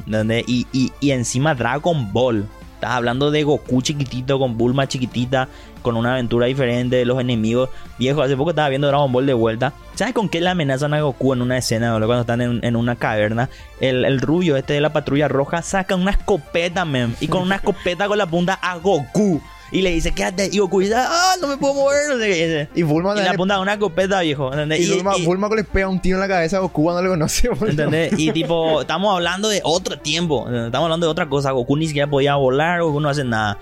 [0.48, 2.44] Y, y, y encima Dragon Ball.
[2.76, 5.48] Estás hablando de Goku chiquitito, con Bulma chiquitita,
[5.80, 7.70] con una aventura diferente de los enemigos.
[7.98, 9.72] Viejo, hace poco estaba viendo Dragon Ball de vuelta.
[9.94, 12.08] ¿Sabes con qué le amenazan a Goku en una escena, boludo?
[12.08, 13.48] Cuando están en, en una caverna.
[13.80, 17.14] El, el rubio este de la patrulla roja saca una escopeta, mem.
[17.18, 19.40] Y con una escopeta con la punta a Goku.
[19.72, 20.48] Y le dice, quédate.
[20.52, 22.08] Y Goku dice, ah, no me puedo mover.
[22.08, 22.68] No sé qué dice.
[22.74, 24.52] Y Bulma, Y le le- apunta a una escopeta, viejo.
[24.52, 24.80] ¿entendés?
[24.80, 27.10] y Bulma, y- Bulma le pega un tiro en la cabeza a Goku cuando lo
[27.10, 27.48] conoce.
[27.50, 27.68] boludo.
[27.70, 28.12] ¿Entendés?
[28.16, 30.40] Y tipo, estamos hablando de otro tiempo.
[30.46, 30.66] ¿entendés?
[30.66, 31.50] Estamos hablando de otra cosa.
[31.50, 33.58] Goku ni siquiera podía volar, Goku no hace nada.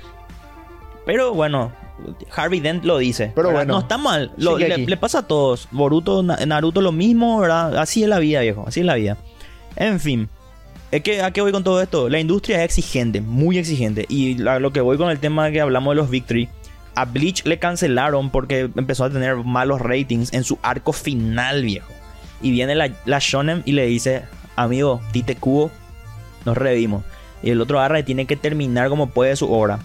[1.06, 1.72] Pero bueno,
[2.34, 3.32] Harvey Dent lo dice.
[3.34, 3.60] Pero ¿verdad?
[3.60, 4.32] bueno, No está mal.
[4.36, 5.68] Lo- le, le pasa a todos.
[5.70, 7.76] Boruto, Na- Naruto lo mismo, ¿verdad?
[7.78, 8.64] Así es la vida, viejo.
[8.66, 9.16] Así es la vida.
[9.76, 10.28] En fin.
[10.90, 12.08] Es que, ¿A qué voy con todo esto?
[12.08, 14.06] La industria es exigente, muy exigente.
[14.08, 16.48] Y la- lo que voy con el tema que hablamos de los Victory.
[16.94, 21.88] A Bleach le cancelaron porque empezó a tener malos ratings en su arco final, viejo.
[22.40, 24.22] Y viene la, la Shonen y le dice,
[24.54, 25.72] amigo, Tite Kubo,
[26.44, 27.02] nos revimos.
[27.42, 29.80] Y el otro agarra y tiene que terminar como puede su obra.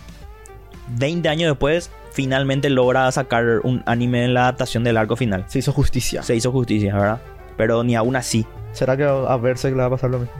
[0.97, 5.45] 20 años después, finalmente logra sacar un anime en la adaptación del arco final.
[5.47, 6.21] Se hizo justicia.
[6.21, 7.21] Se hizo justicia, ¿verdad?
[7.57, 8.45] Pero ni aún así.
[8.73, 10.33] ¿Será que a Berserk le va a pasar lo mismo?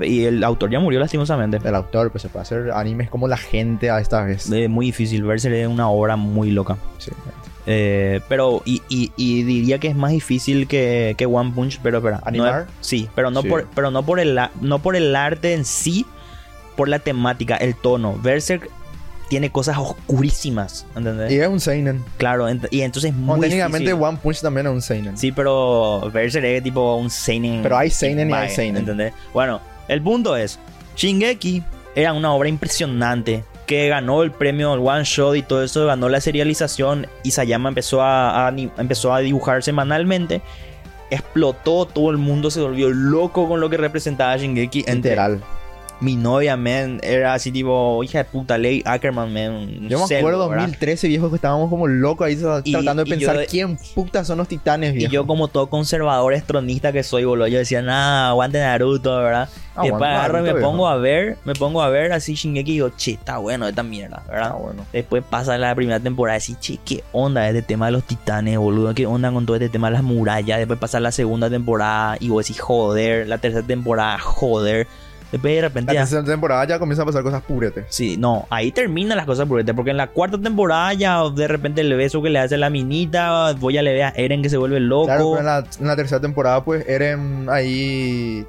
[0.00, 1.58] Y el autor ya murió lastimosamente.
[1.64, 4.50] El autor, pues se puede hacer animes como la gente a esta vez.
[4.50, 6.76] Es muy difícil verse es una obra muy loca.
[6.98, 7.10] Sí.
[7.70, 11.98] Eh, pero, y, y- y diría que es más difícil que, que One Punch, pero
[11.98, 12.16] espera.
[12.18, 12.66] no ¿Animar?
[12.80, 13.48] es- sí, pero no, Sí.
[13.48, 16.06] Por, pero no por el no por el arte en sí,
[16.76, 18.18] por la temática, el tono.
[18.22, 18.70] Berserk
[19.28, 21.30] tiene cosas oscurísimas, ¿entendés?
[21.30, 22.02] Y es un Seinen.
[22.16, 24.02] claro, ent- y entonces es Bueno, muy técnicamente difícil.
[24.02, 25.18] One Punch también es un Seinen.
[25.18, 27.62] Sí, pero Berserk es tipo un seinen.
[27.62, 28.78] Pero hay seinen y hay seinen.
[28.78, 29.12] ¿entendés?
[29.34, 30.58] Bueno, el punto es,
[30.96, 31.62] Shingeki
[31.94, 36.20] era una obra impresionante que ganó el premio One Shot y todo eso, ganó la
[36.20, 40.40] serialización y Sayama empezó a, empezó a dibujar semanalmente.
[41.10, 44.80] Explotó, todo el mundo se volvió loco con lo que representaba Shingeki.
[44.86, 45.40] Entre- Literal.
[46.00, 49.88] Mi novia, man, era así tipo, hija de puta, Ley Ackerman, man.
[49.88, 50.62] Yo me celo, acuerdo ¿verdad?
[50.66, 53.76] 2013, viejo, que estábamos como locos ahí tra- Y- tratando de y yo pensar quién
[53.96, 55.12] puta son los titanes, Y viejo.
[55.12, 59.48] yo como todo conservador estronista que soy, boludo, yo decía, nada, aguante Naruto, ¿verdad?
[59.80, 62.74] y después agarro y me pongo a ver, me pongo a ver así Shingeki y
[62.74, 64.50] digo, che, está bueno esta mierda, ¿verdad?
[64.52, 64.84] Ah, bueno.
[64.92, 68.58] Después pasa la primera temporada y decís, che, qué onda este tema de los titanes,
[68.58, 70.58] boludo, qué onda con todo este tema de las murallas.
[70.58, 74.86] Después pasa la segunda temporada y vos decís, joder, la tercera temporada, joder.
[75.30, 76.00] Después de repente La ya...
[76.00, 77.84] tercera temporada ya comienzan a pasar cosas puretes.
[77.90, 81.82] Sí, no, ahí terminan las cosas puretas, porque en la cuarta temporada ya de repente
[81.82, 84.56] el beso que le hace la minita, voy a le ve a Eren que se
[84.56, 85.04] vuelve loco.
[85.06, 88.46] Claro, pero en la, en la tercera temporada, pues, Eren ahí.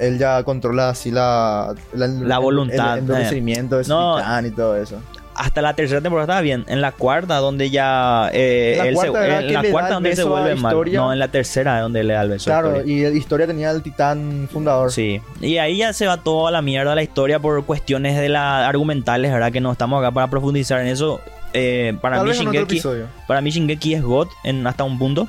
[0.00, 1.74] Él ya controla así la.
[1.92, 4.16] La voluntad, El, el endurecimiento de su No.
[4.16, 5.00] titán y todo eso.
[5.38, 6.64] Hasta la tercera temporada estaba bien.
[6.68, 8.28] En la cuarta, donde ya.
[8.32, 10.76] eh, En la él cuarta, en que la cuarta, donde se vuelve mal.
[10.92, 12.50] No, en la tercera, donde le da el beso.
[12.50, 14.90] Claro, y la historia tenía el titán fundador.
[14.92, 18.66] Sí, y ahí ya se va toda la mierda la historia por cuestiones de la
[18.68, 19.52] argumentales, ¿verdad?
[19.52, 21.20] Que no estamos acá para profundizar en eso.
[21.54, 22.82] Eh, para mí Shingeki,
[23.26, 25.28] para mí Shingeki es God en hasta un punto.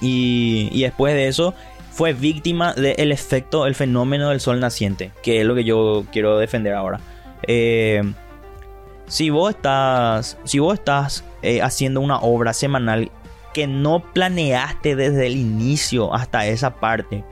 [0.00, 1.54] Y, y después de eso
[1.92, 6.38] fue víctima del efecto, el fenómeno del sol naciente, que es lo que yo quiero
[6.38, 7.00] defender ahora.
[7.46, 8.02] Eh,
[9.10, 13.10] si vos estás, si vos estás eh, haciendo una obra semanal
[13.52, 17.24] que no planeaste desde el inicio hasta esa parte,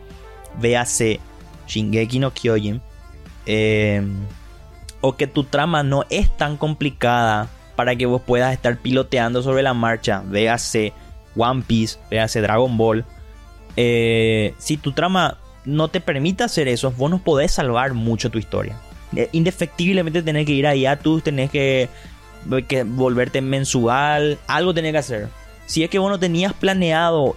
[0.60, 1.20] véase
[1.68, 2.82] Shingeki no Kyojin,
[3.46, 4.02] eh,
[5.00, 9.62] o que tu trama no es tan complicada para que vos puedas estar piloteando sobre
[9.62, 10.92] la marcha, véase
[11.36, 13.04] One Piece, véase Dragon Ball.
[13.76, 18.38] Eh, si tu trama no te permite hacer eso, vos no podés salvar mucho tu
[18.38, 18.80] historia.
[19.16, 21.88] Eh, Indefectiblemente tenés que ir a hiatus, tenés que,
[22.66, 25.28] que volverte mensual, algo tenés que hacer.
[25.66, 27.36] Si es que vos no tenías planeado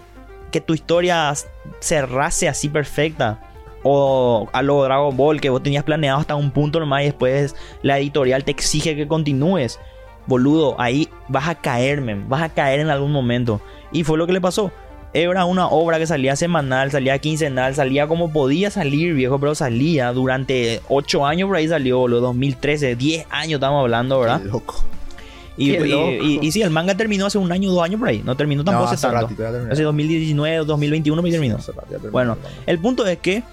[0.52, 1.34] que tu historia
[1.80, 3.40] cerrase así perfecta,
[3.84, 7.56] o a lo Dragon Ball que vos tenías planeado hasta un punto nomás y después
[7.82, 9.80] la editorial te exige que continúes.
[10.28, 13.60] Boludo, ahí vas a caer, men, vas a caer en algún momento.
[13.92, 14.72] Y fue lo que le pasó.
[15.14, 20.14] Era una obra que salía semanal, salía quincenal, salía como podía salir, viejo, pero salía
[20.14, 24.42] durante 8 años por ahí salió, boludo, 2013, 10 años estamos hablando, ¿verdad?
[24.42, 24.86] Qué loco.
[25.58, 26.12] Y, Qué y- loco.
[26.12, 28.64] y- y sí, el manga terminó hace un año, dos años por ahí, no terminó
[28.64, 29.44] tampoco No, hace hace tanto.
[29.70, 31.58] Hace 2019 o 2021 me terminó.
[31.58, 33.44] Rato terminó Bueno, el punto es que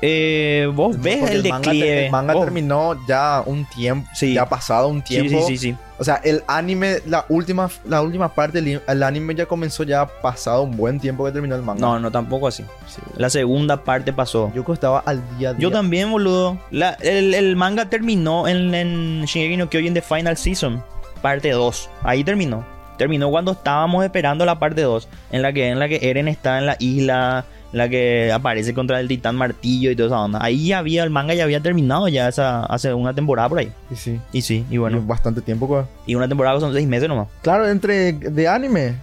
[0.00, 2.06] eh, vos ves el manga, declive.
[2.06, 4.34] el manga terminó ya un tiempo, Sí.
[4.34, 5.46] ya ha pasado un tiempo.
[5.46, 5.76] sí, sí, sí.
[6.00, 10.06] O sea, el anime, la última, la última parte, del el anime ya comenzó ya
[10.06, 11.80] pasado un buen tiempo que terminó el manga.
[11.80, 12.62] No, no, tampoco así.
[12.86, 13.02] Sí.
[13.16, 14.52] La segunda parte pasó.
[14.54, 15.60] Yo estaba al día a día.
[15.60, 16.56] Yo también, boludo.
[16.70, 20.84] La- el, el manga terminó en, en Shingeki no Kyojin The Final Season,
[21.20, 21.90] parte 2.
[22.04, 22.64] Ahí terminó.
[22.96, 26.58] Terminó cuando estábamos esperando la parte 2, en la que en la que Eren está
[26.58, 30.38] en la isla la que aparece contra el titán martillo y toda esa onda.
[30.42, 33.70] Ahí ya había, el manga ya había terminado ya esa, hace una temporada por ahí.
[33.90, 34.18] Y sí.
[34.32, 35.02] Y sí, y Y bueno.
[35.02, 35.68] bastante tiempo.
[35.68, 37.28] co- Y una temporada son seis meses nomás.
[37.42, 38.94] Claro, entre de anime.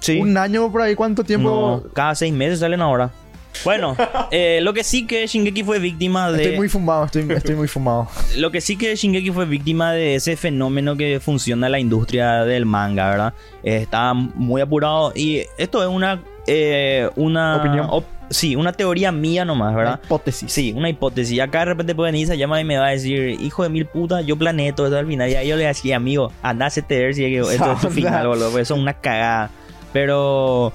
[0.00, 0.18] Sí.
[0.20, 1.82] Un año por ahí, ¿cuánto tiempo?
[1.84, 3.10] No, cada seis meses salen ahora.
[3.64, 3.96] Bueno,
[4.30, 6.42] eh, lo que sí que Shingeki fue víctima de...
[6.42, 8.06] Estoy muy fumado, estoy, estoy muy fumado.
[8.36, 12.44] Lo que sí que Shingeki fue víctima de ese fenómeno que funciona en la industria
[12.44, 13.34] del manga, ¿verdad?
[13.62, 16.22] Eh, está muy apurado y esto es una...
[16.46, 17.86] eh, una Opinión.
[17.90, 20.00] op- sí, una teoría mía nomás, ¿verdad?
[20.04, 20.52] Hipótesis.
[20.52, 21.40] Sí, una hipótesis.
[21.40, 23.86] Acá de repente puede venir, se llama y me va a decir, hijo de mil
[23.86, 25.28] putas, yo planeé todo esto al final.
[25.30, 27.90] Y ahí yo le decía, amigo, anda a ver si es que esto es tu
[27.90, 28.50] final, boludo.
[28.50, 29.50] Porque eso es una cagada.
[29.92, 30.72] Pero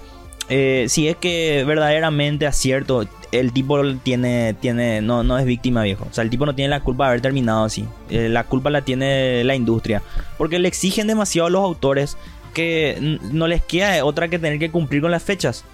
[0.50, 6.06] eh, si es que verdaderamente acierto, el tipo tiene, tiene, no, no es víctima, viejo.
[6.10, 7.86] O sea, el tipo no tiene la culpa de haber terminado así.
[8.10, 10.02] Eh, la culpa la tiene la industria.
[10.38, 12.18] Porque le exigen demasiado a los autores
[12.52, 15.66] que no les queda otra que tener que cumplir con las fechas.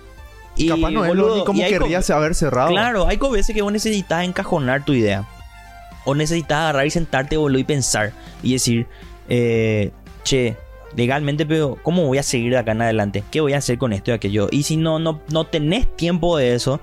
[0.55, 2.69] Y capaz no es boludo, lo como querrías haber cerrado.
[2.69, 5.25] Claro, hay veces que vos necesitas encajonar tu idea.
[6.05, 8.13] O necesitas agarrar y sentarte, boludo, y pensar.
[8.41, 8.87] Y decir,
[9.29, 9.91] eh,
[10.23, 10.57] che,
[10.95, 13.23] legalmente, pero ¿cómo voy a seguir de acá en adelante?
[13.29, 14.47] ¿Qué voy a hacer con esto y aquello?
[14.51, 16.79] Y si no, no, no tenés tiempo de eso,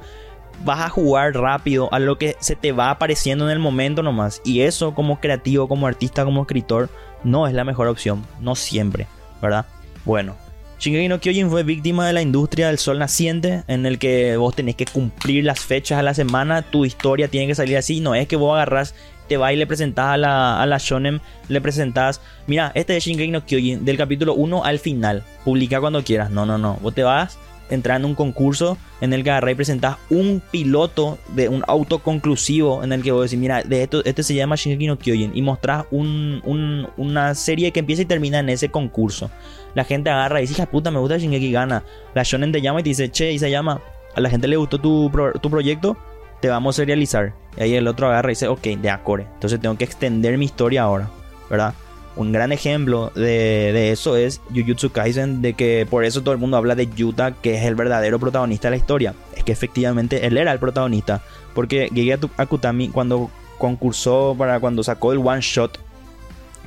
[0.64, 4.40] vas a jugar rápido a lo que se te va apareciendo en el momento nomás.
[4.44, 6.90] Y eso como creativo, como artista, como escritor,
[7.24, 8.24] no es la mejor opción.
[8.40, 9.06] No siempre,
[9.42, 9.66] ¿verdad?
[10.04, 10.36] Bueno.
[10.78, 14.54] Shingeki no Kyojin fue víctima de la industria del sol naciente, en el que vos
[14.54, 18.14] tenés que cumplir las fechas a la semana, tu historia tiene que salir así, no
[18.14, 18.94] es que vos agarrás,
[19.28, 23.04] te vas y le presentás a la, a la shonen, le presentás, mira, este es
[23.04, 26.94] Shingeki no Kyojin, del capítulo 1 al final, publica cuando quieras, no, no, no, vos
[26.94, 27.38] te vas,
[27.70, 31.98] entrar en un concurso en el que agarrás y presentás un piloto de un auto
[32.00, 35.32] conclusivo en el que vos decís, mira, de esto, este se llama Shingeki no Kyojin,
[35.34, 39.30] y mostrás un, un- una serie que empieza y termina en ese concurso
[39.74, 41.82] la gente agarra y dice, hija puta, me gusta Shingeki gana.
[42.14, 43.80] La shonen te llama y te dice, che, y se llama,
[44.14, 45.96] a la gente le gustó tu, pro- tu proyecto,
[46.40, 47.34] te vamos a serializar.
[47.56, 49.26] Y ahí el otro agarra y dice, ok, de acuerdo.
[49.34, 51.08] Entonces tengo que extender mi historia ahora,
[51.50, 51.74] ¿verdad?
[52.16, 56.38] Un gran ejemplo de, de eso es Jujutsu Kaisen, de que por eso todo el
[56.38, 59.14] mundo habla de Yuta, que es el verdadero protagonista de la historia.
[59.36, 61.22] Es que efectivamente él era el protagonista.
[61.54, 65.78] Porque Gege Akutami, cuando concursó para cuando sacó el one shot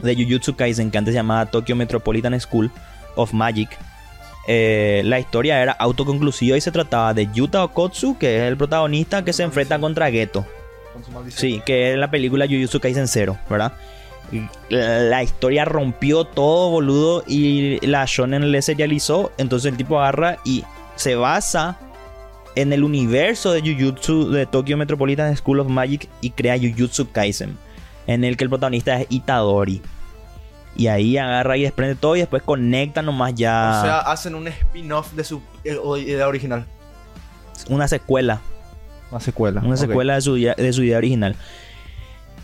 [0.01, 2.71] de Jujutsu Kaisen, que antes se llamaba Tokyo Metropolitan School
[3.15, 3.69] of Magic,
[4.47, 9.23] eh, la historia era autoconclusiva y se trataba de Yuta Okotsu, que es el protagonista
[9.25, 10.45] que se enfrenta contra Geto.
[11.29, 13.73] Sí, que es la película Jujutsu Kaisen 0, ¿verdad?
[14.69, 19.31] La historia rompió todo, boludo, y la shonen le serializó.
[19.37, 20.63] Entonces el tipo agarra y
[20.95, 21.77] se basa
[22.55, 27.57] en el universo de Jujutsu de Tokyo Metropolitan School of Magic y crea Jujutsu Kaisen,
[28.07, 29.81] en el que el protagonista es Itadori.
[30.75, 34.47] Y ahí agarra y desprende todo y después conecta nomás ya O sea, hacen un
[34.47, 36.65] spin-off de su eh, o- idea original.
[37.69, 38.41] una secuela.
[39.09, 39.61] Una secuela.
[39.63, 41.35] Una secuela de su, idea, de su idea original.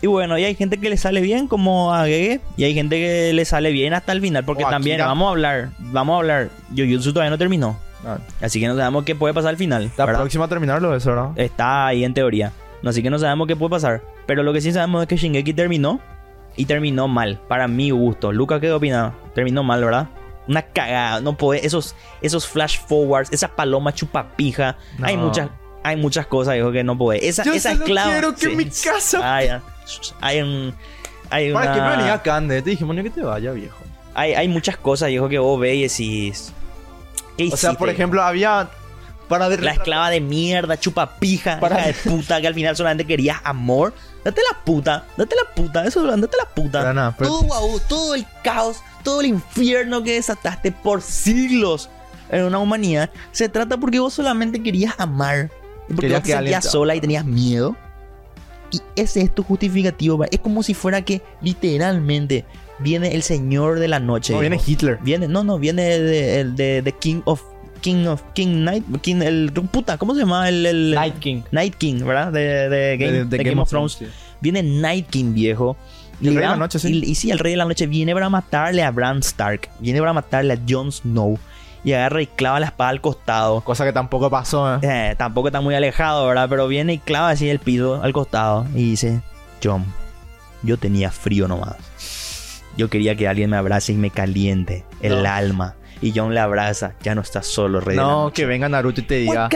[0.04, 2.98] Y bueno, y hay gente que le sale bien, como a Gege, y hay gente
[2.98, 5.08] que le sale bien hasta el final, porque O a también Akira.
[5.08, 6.50] vamos a hablar, vamos a hablar.
[6.76, 9.90] Jujutsu todavía no terminó, Ah, así que no sabemos qué puede pasar al final.
[9.98, 10.20] la ¿verdad?
[10.20, 11.30] próxima a terminarlo eso, ¿verdad?
[11.38, 12.52] Está ahí en teoría.
[12.86, 14.02] Así que no sabemos qué puede pasar.
[14.26, 16.02] Pero lo que sí sabemos es que Shingeki terminó
[16.58, 18.34] y terminó mal, para mi gusto.
[18.34, 19.14] Luca, ¿qué opina?
[19.34, 20.10] Terminó mal, ¿verdad?
[20.50, 24.76] Una cagada, no puede, esos, esos flash forwards, esa paloma chupapija.
[25.00, 25.08] No.
[25.08, 25.48] Hay muchas,
[25.84, 27.28] hay muchas cosas, hijo, que no puede.
[27.28, 28.12] Esa, Yo esa solo esclava.
[28.12, 28.56] quiero que sí.
[28.56, 29.62] mi casa- Ah, ya.
[30.22, 30.74] Hay un.
[31.30, 32.62] Hay ¿Para una- qué me venía Cande?
[32.62, 33.78] Te dijimos, ni que te vaya, viejo.
[34.14, 36.54] hay, hay muchas cosas, hijo, que vos ves y decís.
[37.38, 37.94] ¿Qué O sea, por hijo?
[37.96, 38.70] ejemplo, había...
[39.28, 42.76] Para de La esclava de mierda, chupa pija, Para- hija de puta, que al final
[42.76, 43.94] solamente querías amor.
[44.24, 46.80] Date la puta, date la puta, eso, date la puta.
[46.82, 51.90] Pero nada, pero- todo guau, todo el caos, todo el infierno que desataste por siglos
[52.30, 55.50] en una humanidad, se trata porque vos solamente querías amar.
[55.96, 57.76] Porque te alguien sentías sola y tenías miedo.
[58.72, 60.24] Y ese es tu justificativo.
[60.32, 62.46] Es como si fuera que literalmente
[62.80, 64.34] viene el señor de la noche.
[64.34, 64.60] No, viene.
[64.66, 64.98] Hitler.
[65.04, 67.42] Viene, no, no, viene de, el de, de King of
[67.82, 70.48] King of King Knight, King, el puta, ¿cómo se llama?
[70.48, 71.42] El, el- Night King.
[71.52, 72.32] Night King, ¿verdad?
[72.32, 73.92] De, de Game, De- de de Game of Thrones.
[74.00, 74.08] sí.
[74.40, 75.76] Viene Night King, viejo.
[76.22, 76.94] El Rey de la Noche, sí.
[77.04, 79.70] Y, y sí, el Rey de la Noche viene para matarle a Bran Stark.
[79.80, 81.38] Viene para matarle a Jon Snow.
[81.86, 83.62] Y agarra y clava la espada al costado.
[83.62, 84.80] Cosa que tampoco pasó, ¿eh?
[84.82, 86.48] Eh, tampoco está muy alejado, ¿verdad?
[86.50, 88.66] Pero viene y clava así el piso al costado.
[88.74, 89.22] Y dice,
[89.62, 89.84] Jon,
[90.62, 91.76] yo tenía frío nomás.
[92.78, 95.30] Yo quería que alguien me abrace y me caliente el No.
[95.30, 95.76] alma.
[96.04, 96.94] Y Jon le abraza.
[97.02, 99.48] Ya no estás solo, Rey la No, que venga Naruto y te diga...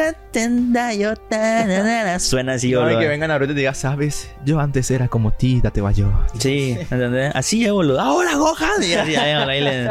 [2.19, 2.99] Suena así, No, boludo.
[2.99, 6.07] que venga Naruto y te diga, sabes, yo antes era como ti, date va yo.
[6.39, 7.35] Sí, ¿entendés?
[7.35, 7.99] Así es, boludo.
[7.99, 8.81] Ahora, Gohan.
[8.81, 9.89] Y así, ahí, le-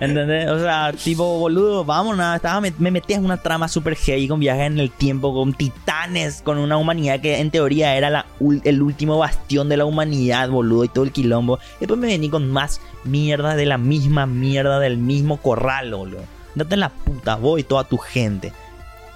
[0.00, 0.48] ¿Entendés?
[0.48, 4.26] O sea, tipo, boludo, vamos, nada, estaba, me, me metías en una trama super heavy
[4.28, 8.24] con viajes en el tiempo, con titanes, con una humanidad que en teoría era la,
[8.64, 11.58] el último bastión de la humanidad, boludo, y todo el quilombo.
[11.78, 16.22] Después me vení con más mierda de la misma mierda del mismo corral, boludo.
[16.54, 18.52] Date en la puta, vos y toda tu gente.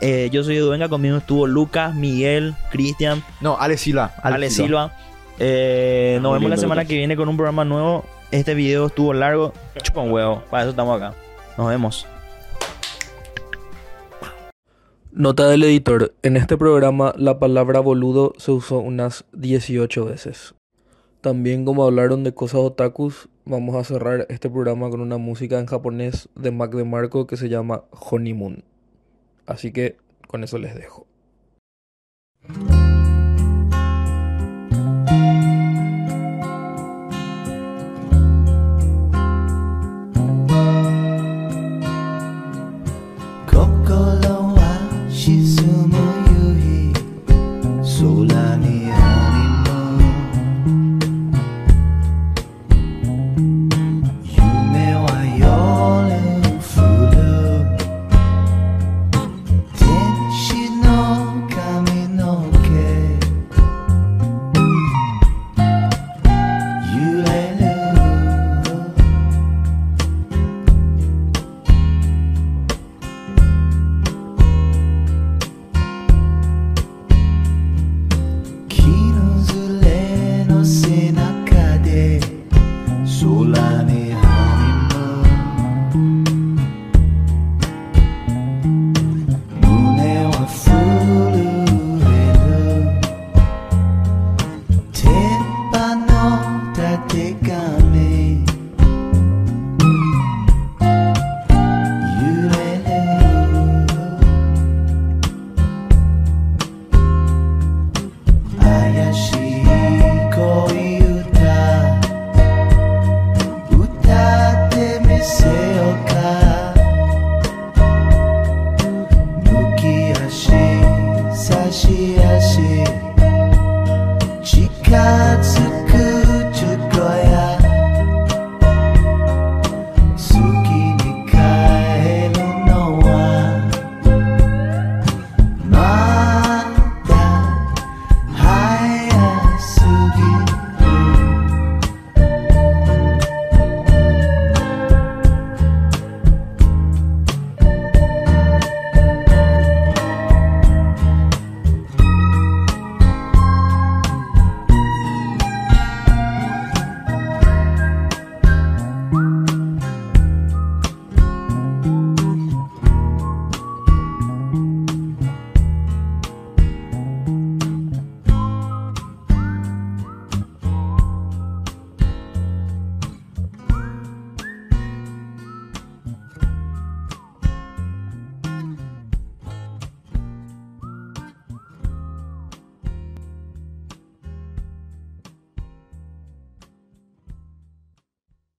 [0.01, 4.13] Eh, yo soy Edu Venga, conmigo estuvo Lucas, Miguel, Cristian, No, Ale Silva.
[4.23, 4.93] Ale Silva.
[5.39, 6.89] Eh, nos vemos la semana Lucas.
[6.91, 8.05] que viene con un programa nuevo.
[8.31, 9.53] Este video estuvo largo.
[9.83, 10.43] Chupa un huevo.
[10.51, 11.15] Para eso estamos acá.
[11.57, 12.07] Nos vemos.
[15.13, 16.13] Nota del editor.
[16.23, 20.55] En este programa la palabra boludo se usó unas 18 veces.
[21.25, 25.65] También como hablaron de cosas otakus, vamos a cerrar este programa con una música en
[25.65, 28.63] japonés de Mac de Marco que se llama Honeymoon.
[29.47, 29.97] Así que
[30.27, 31.07] con eso les dejo.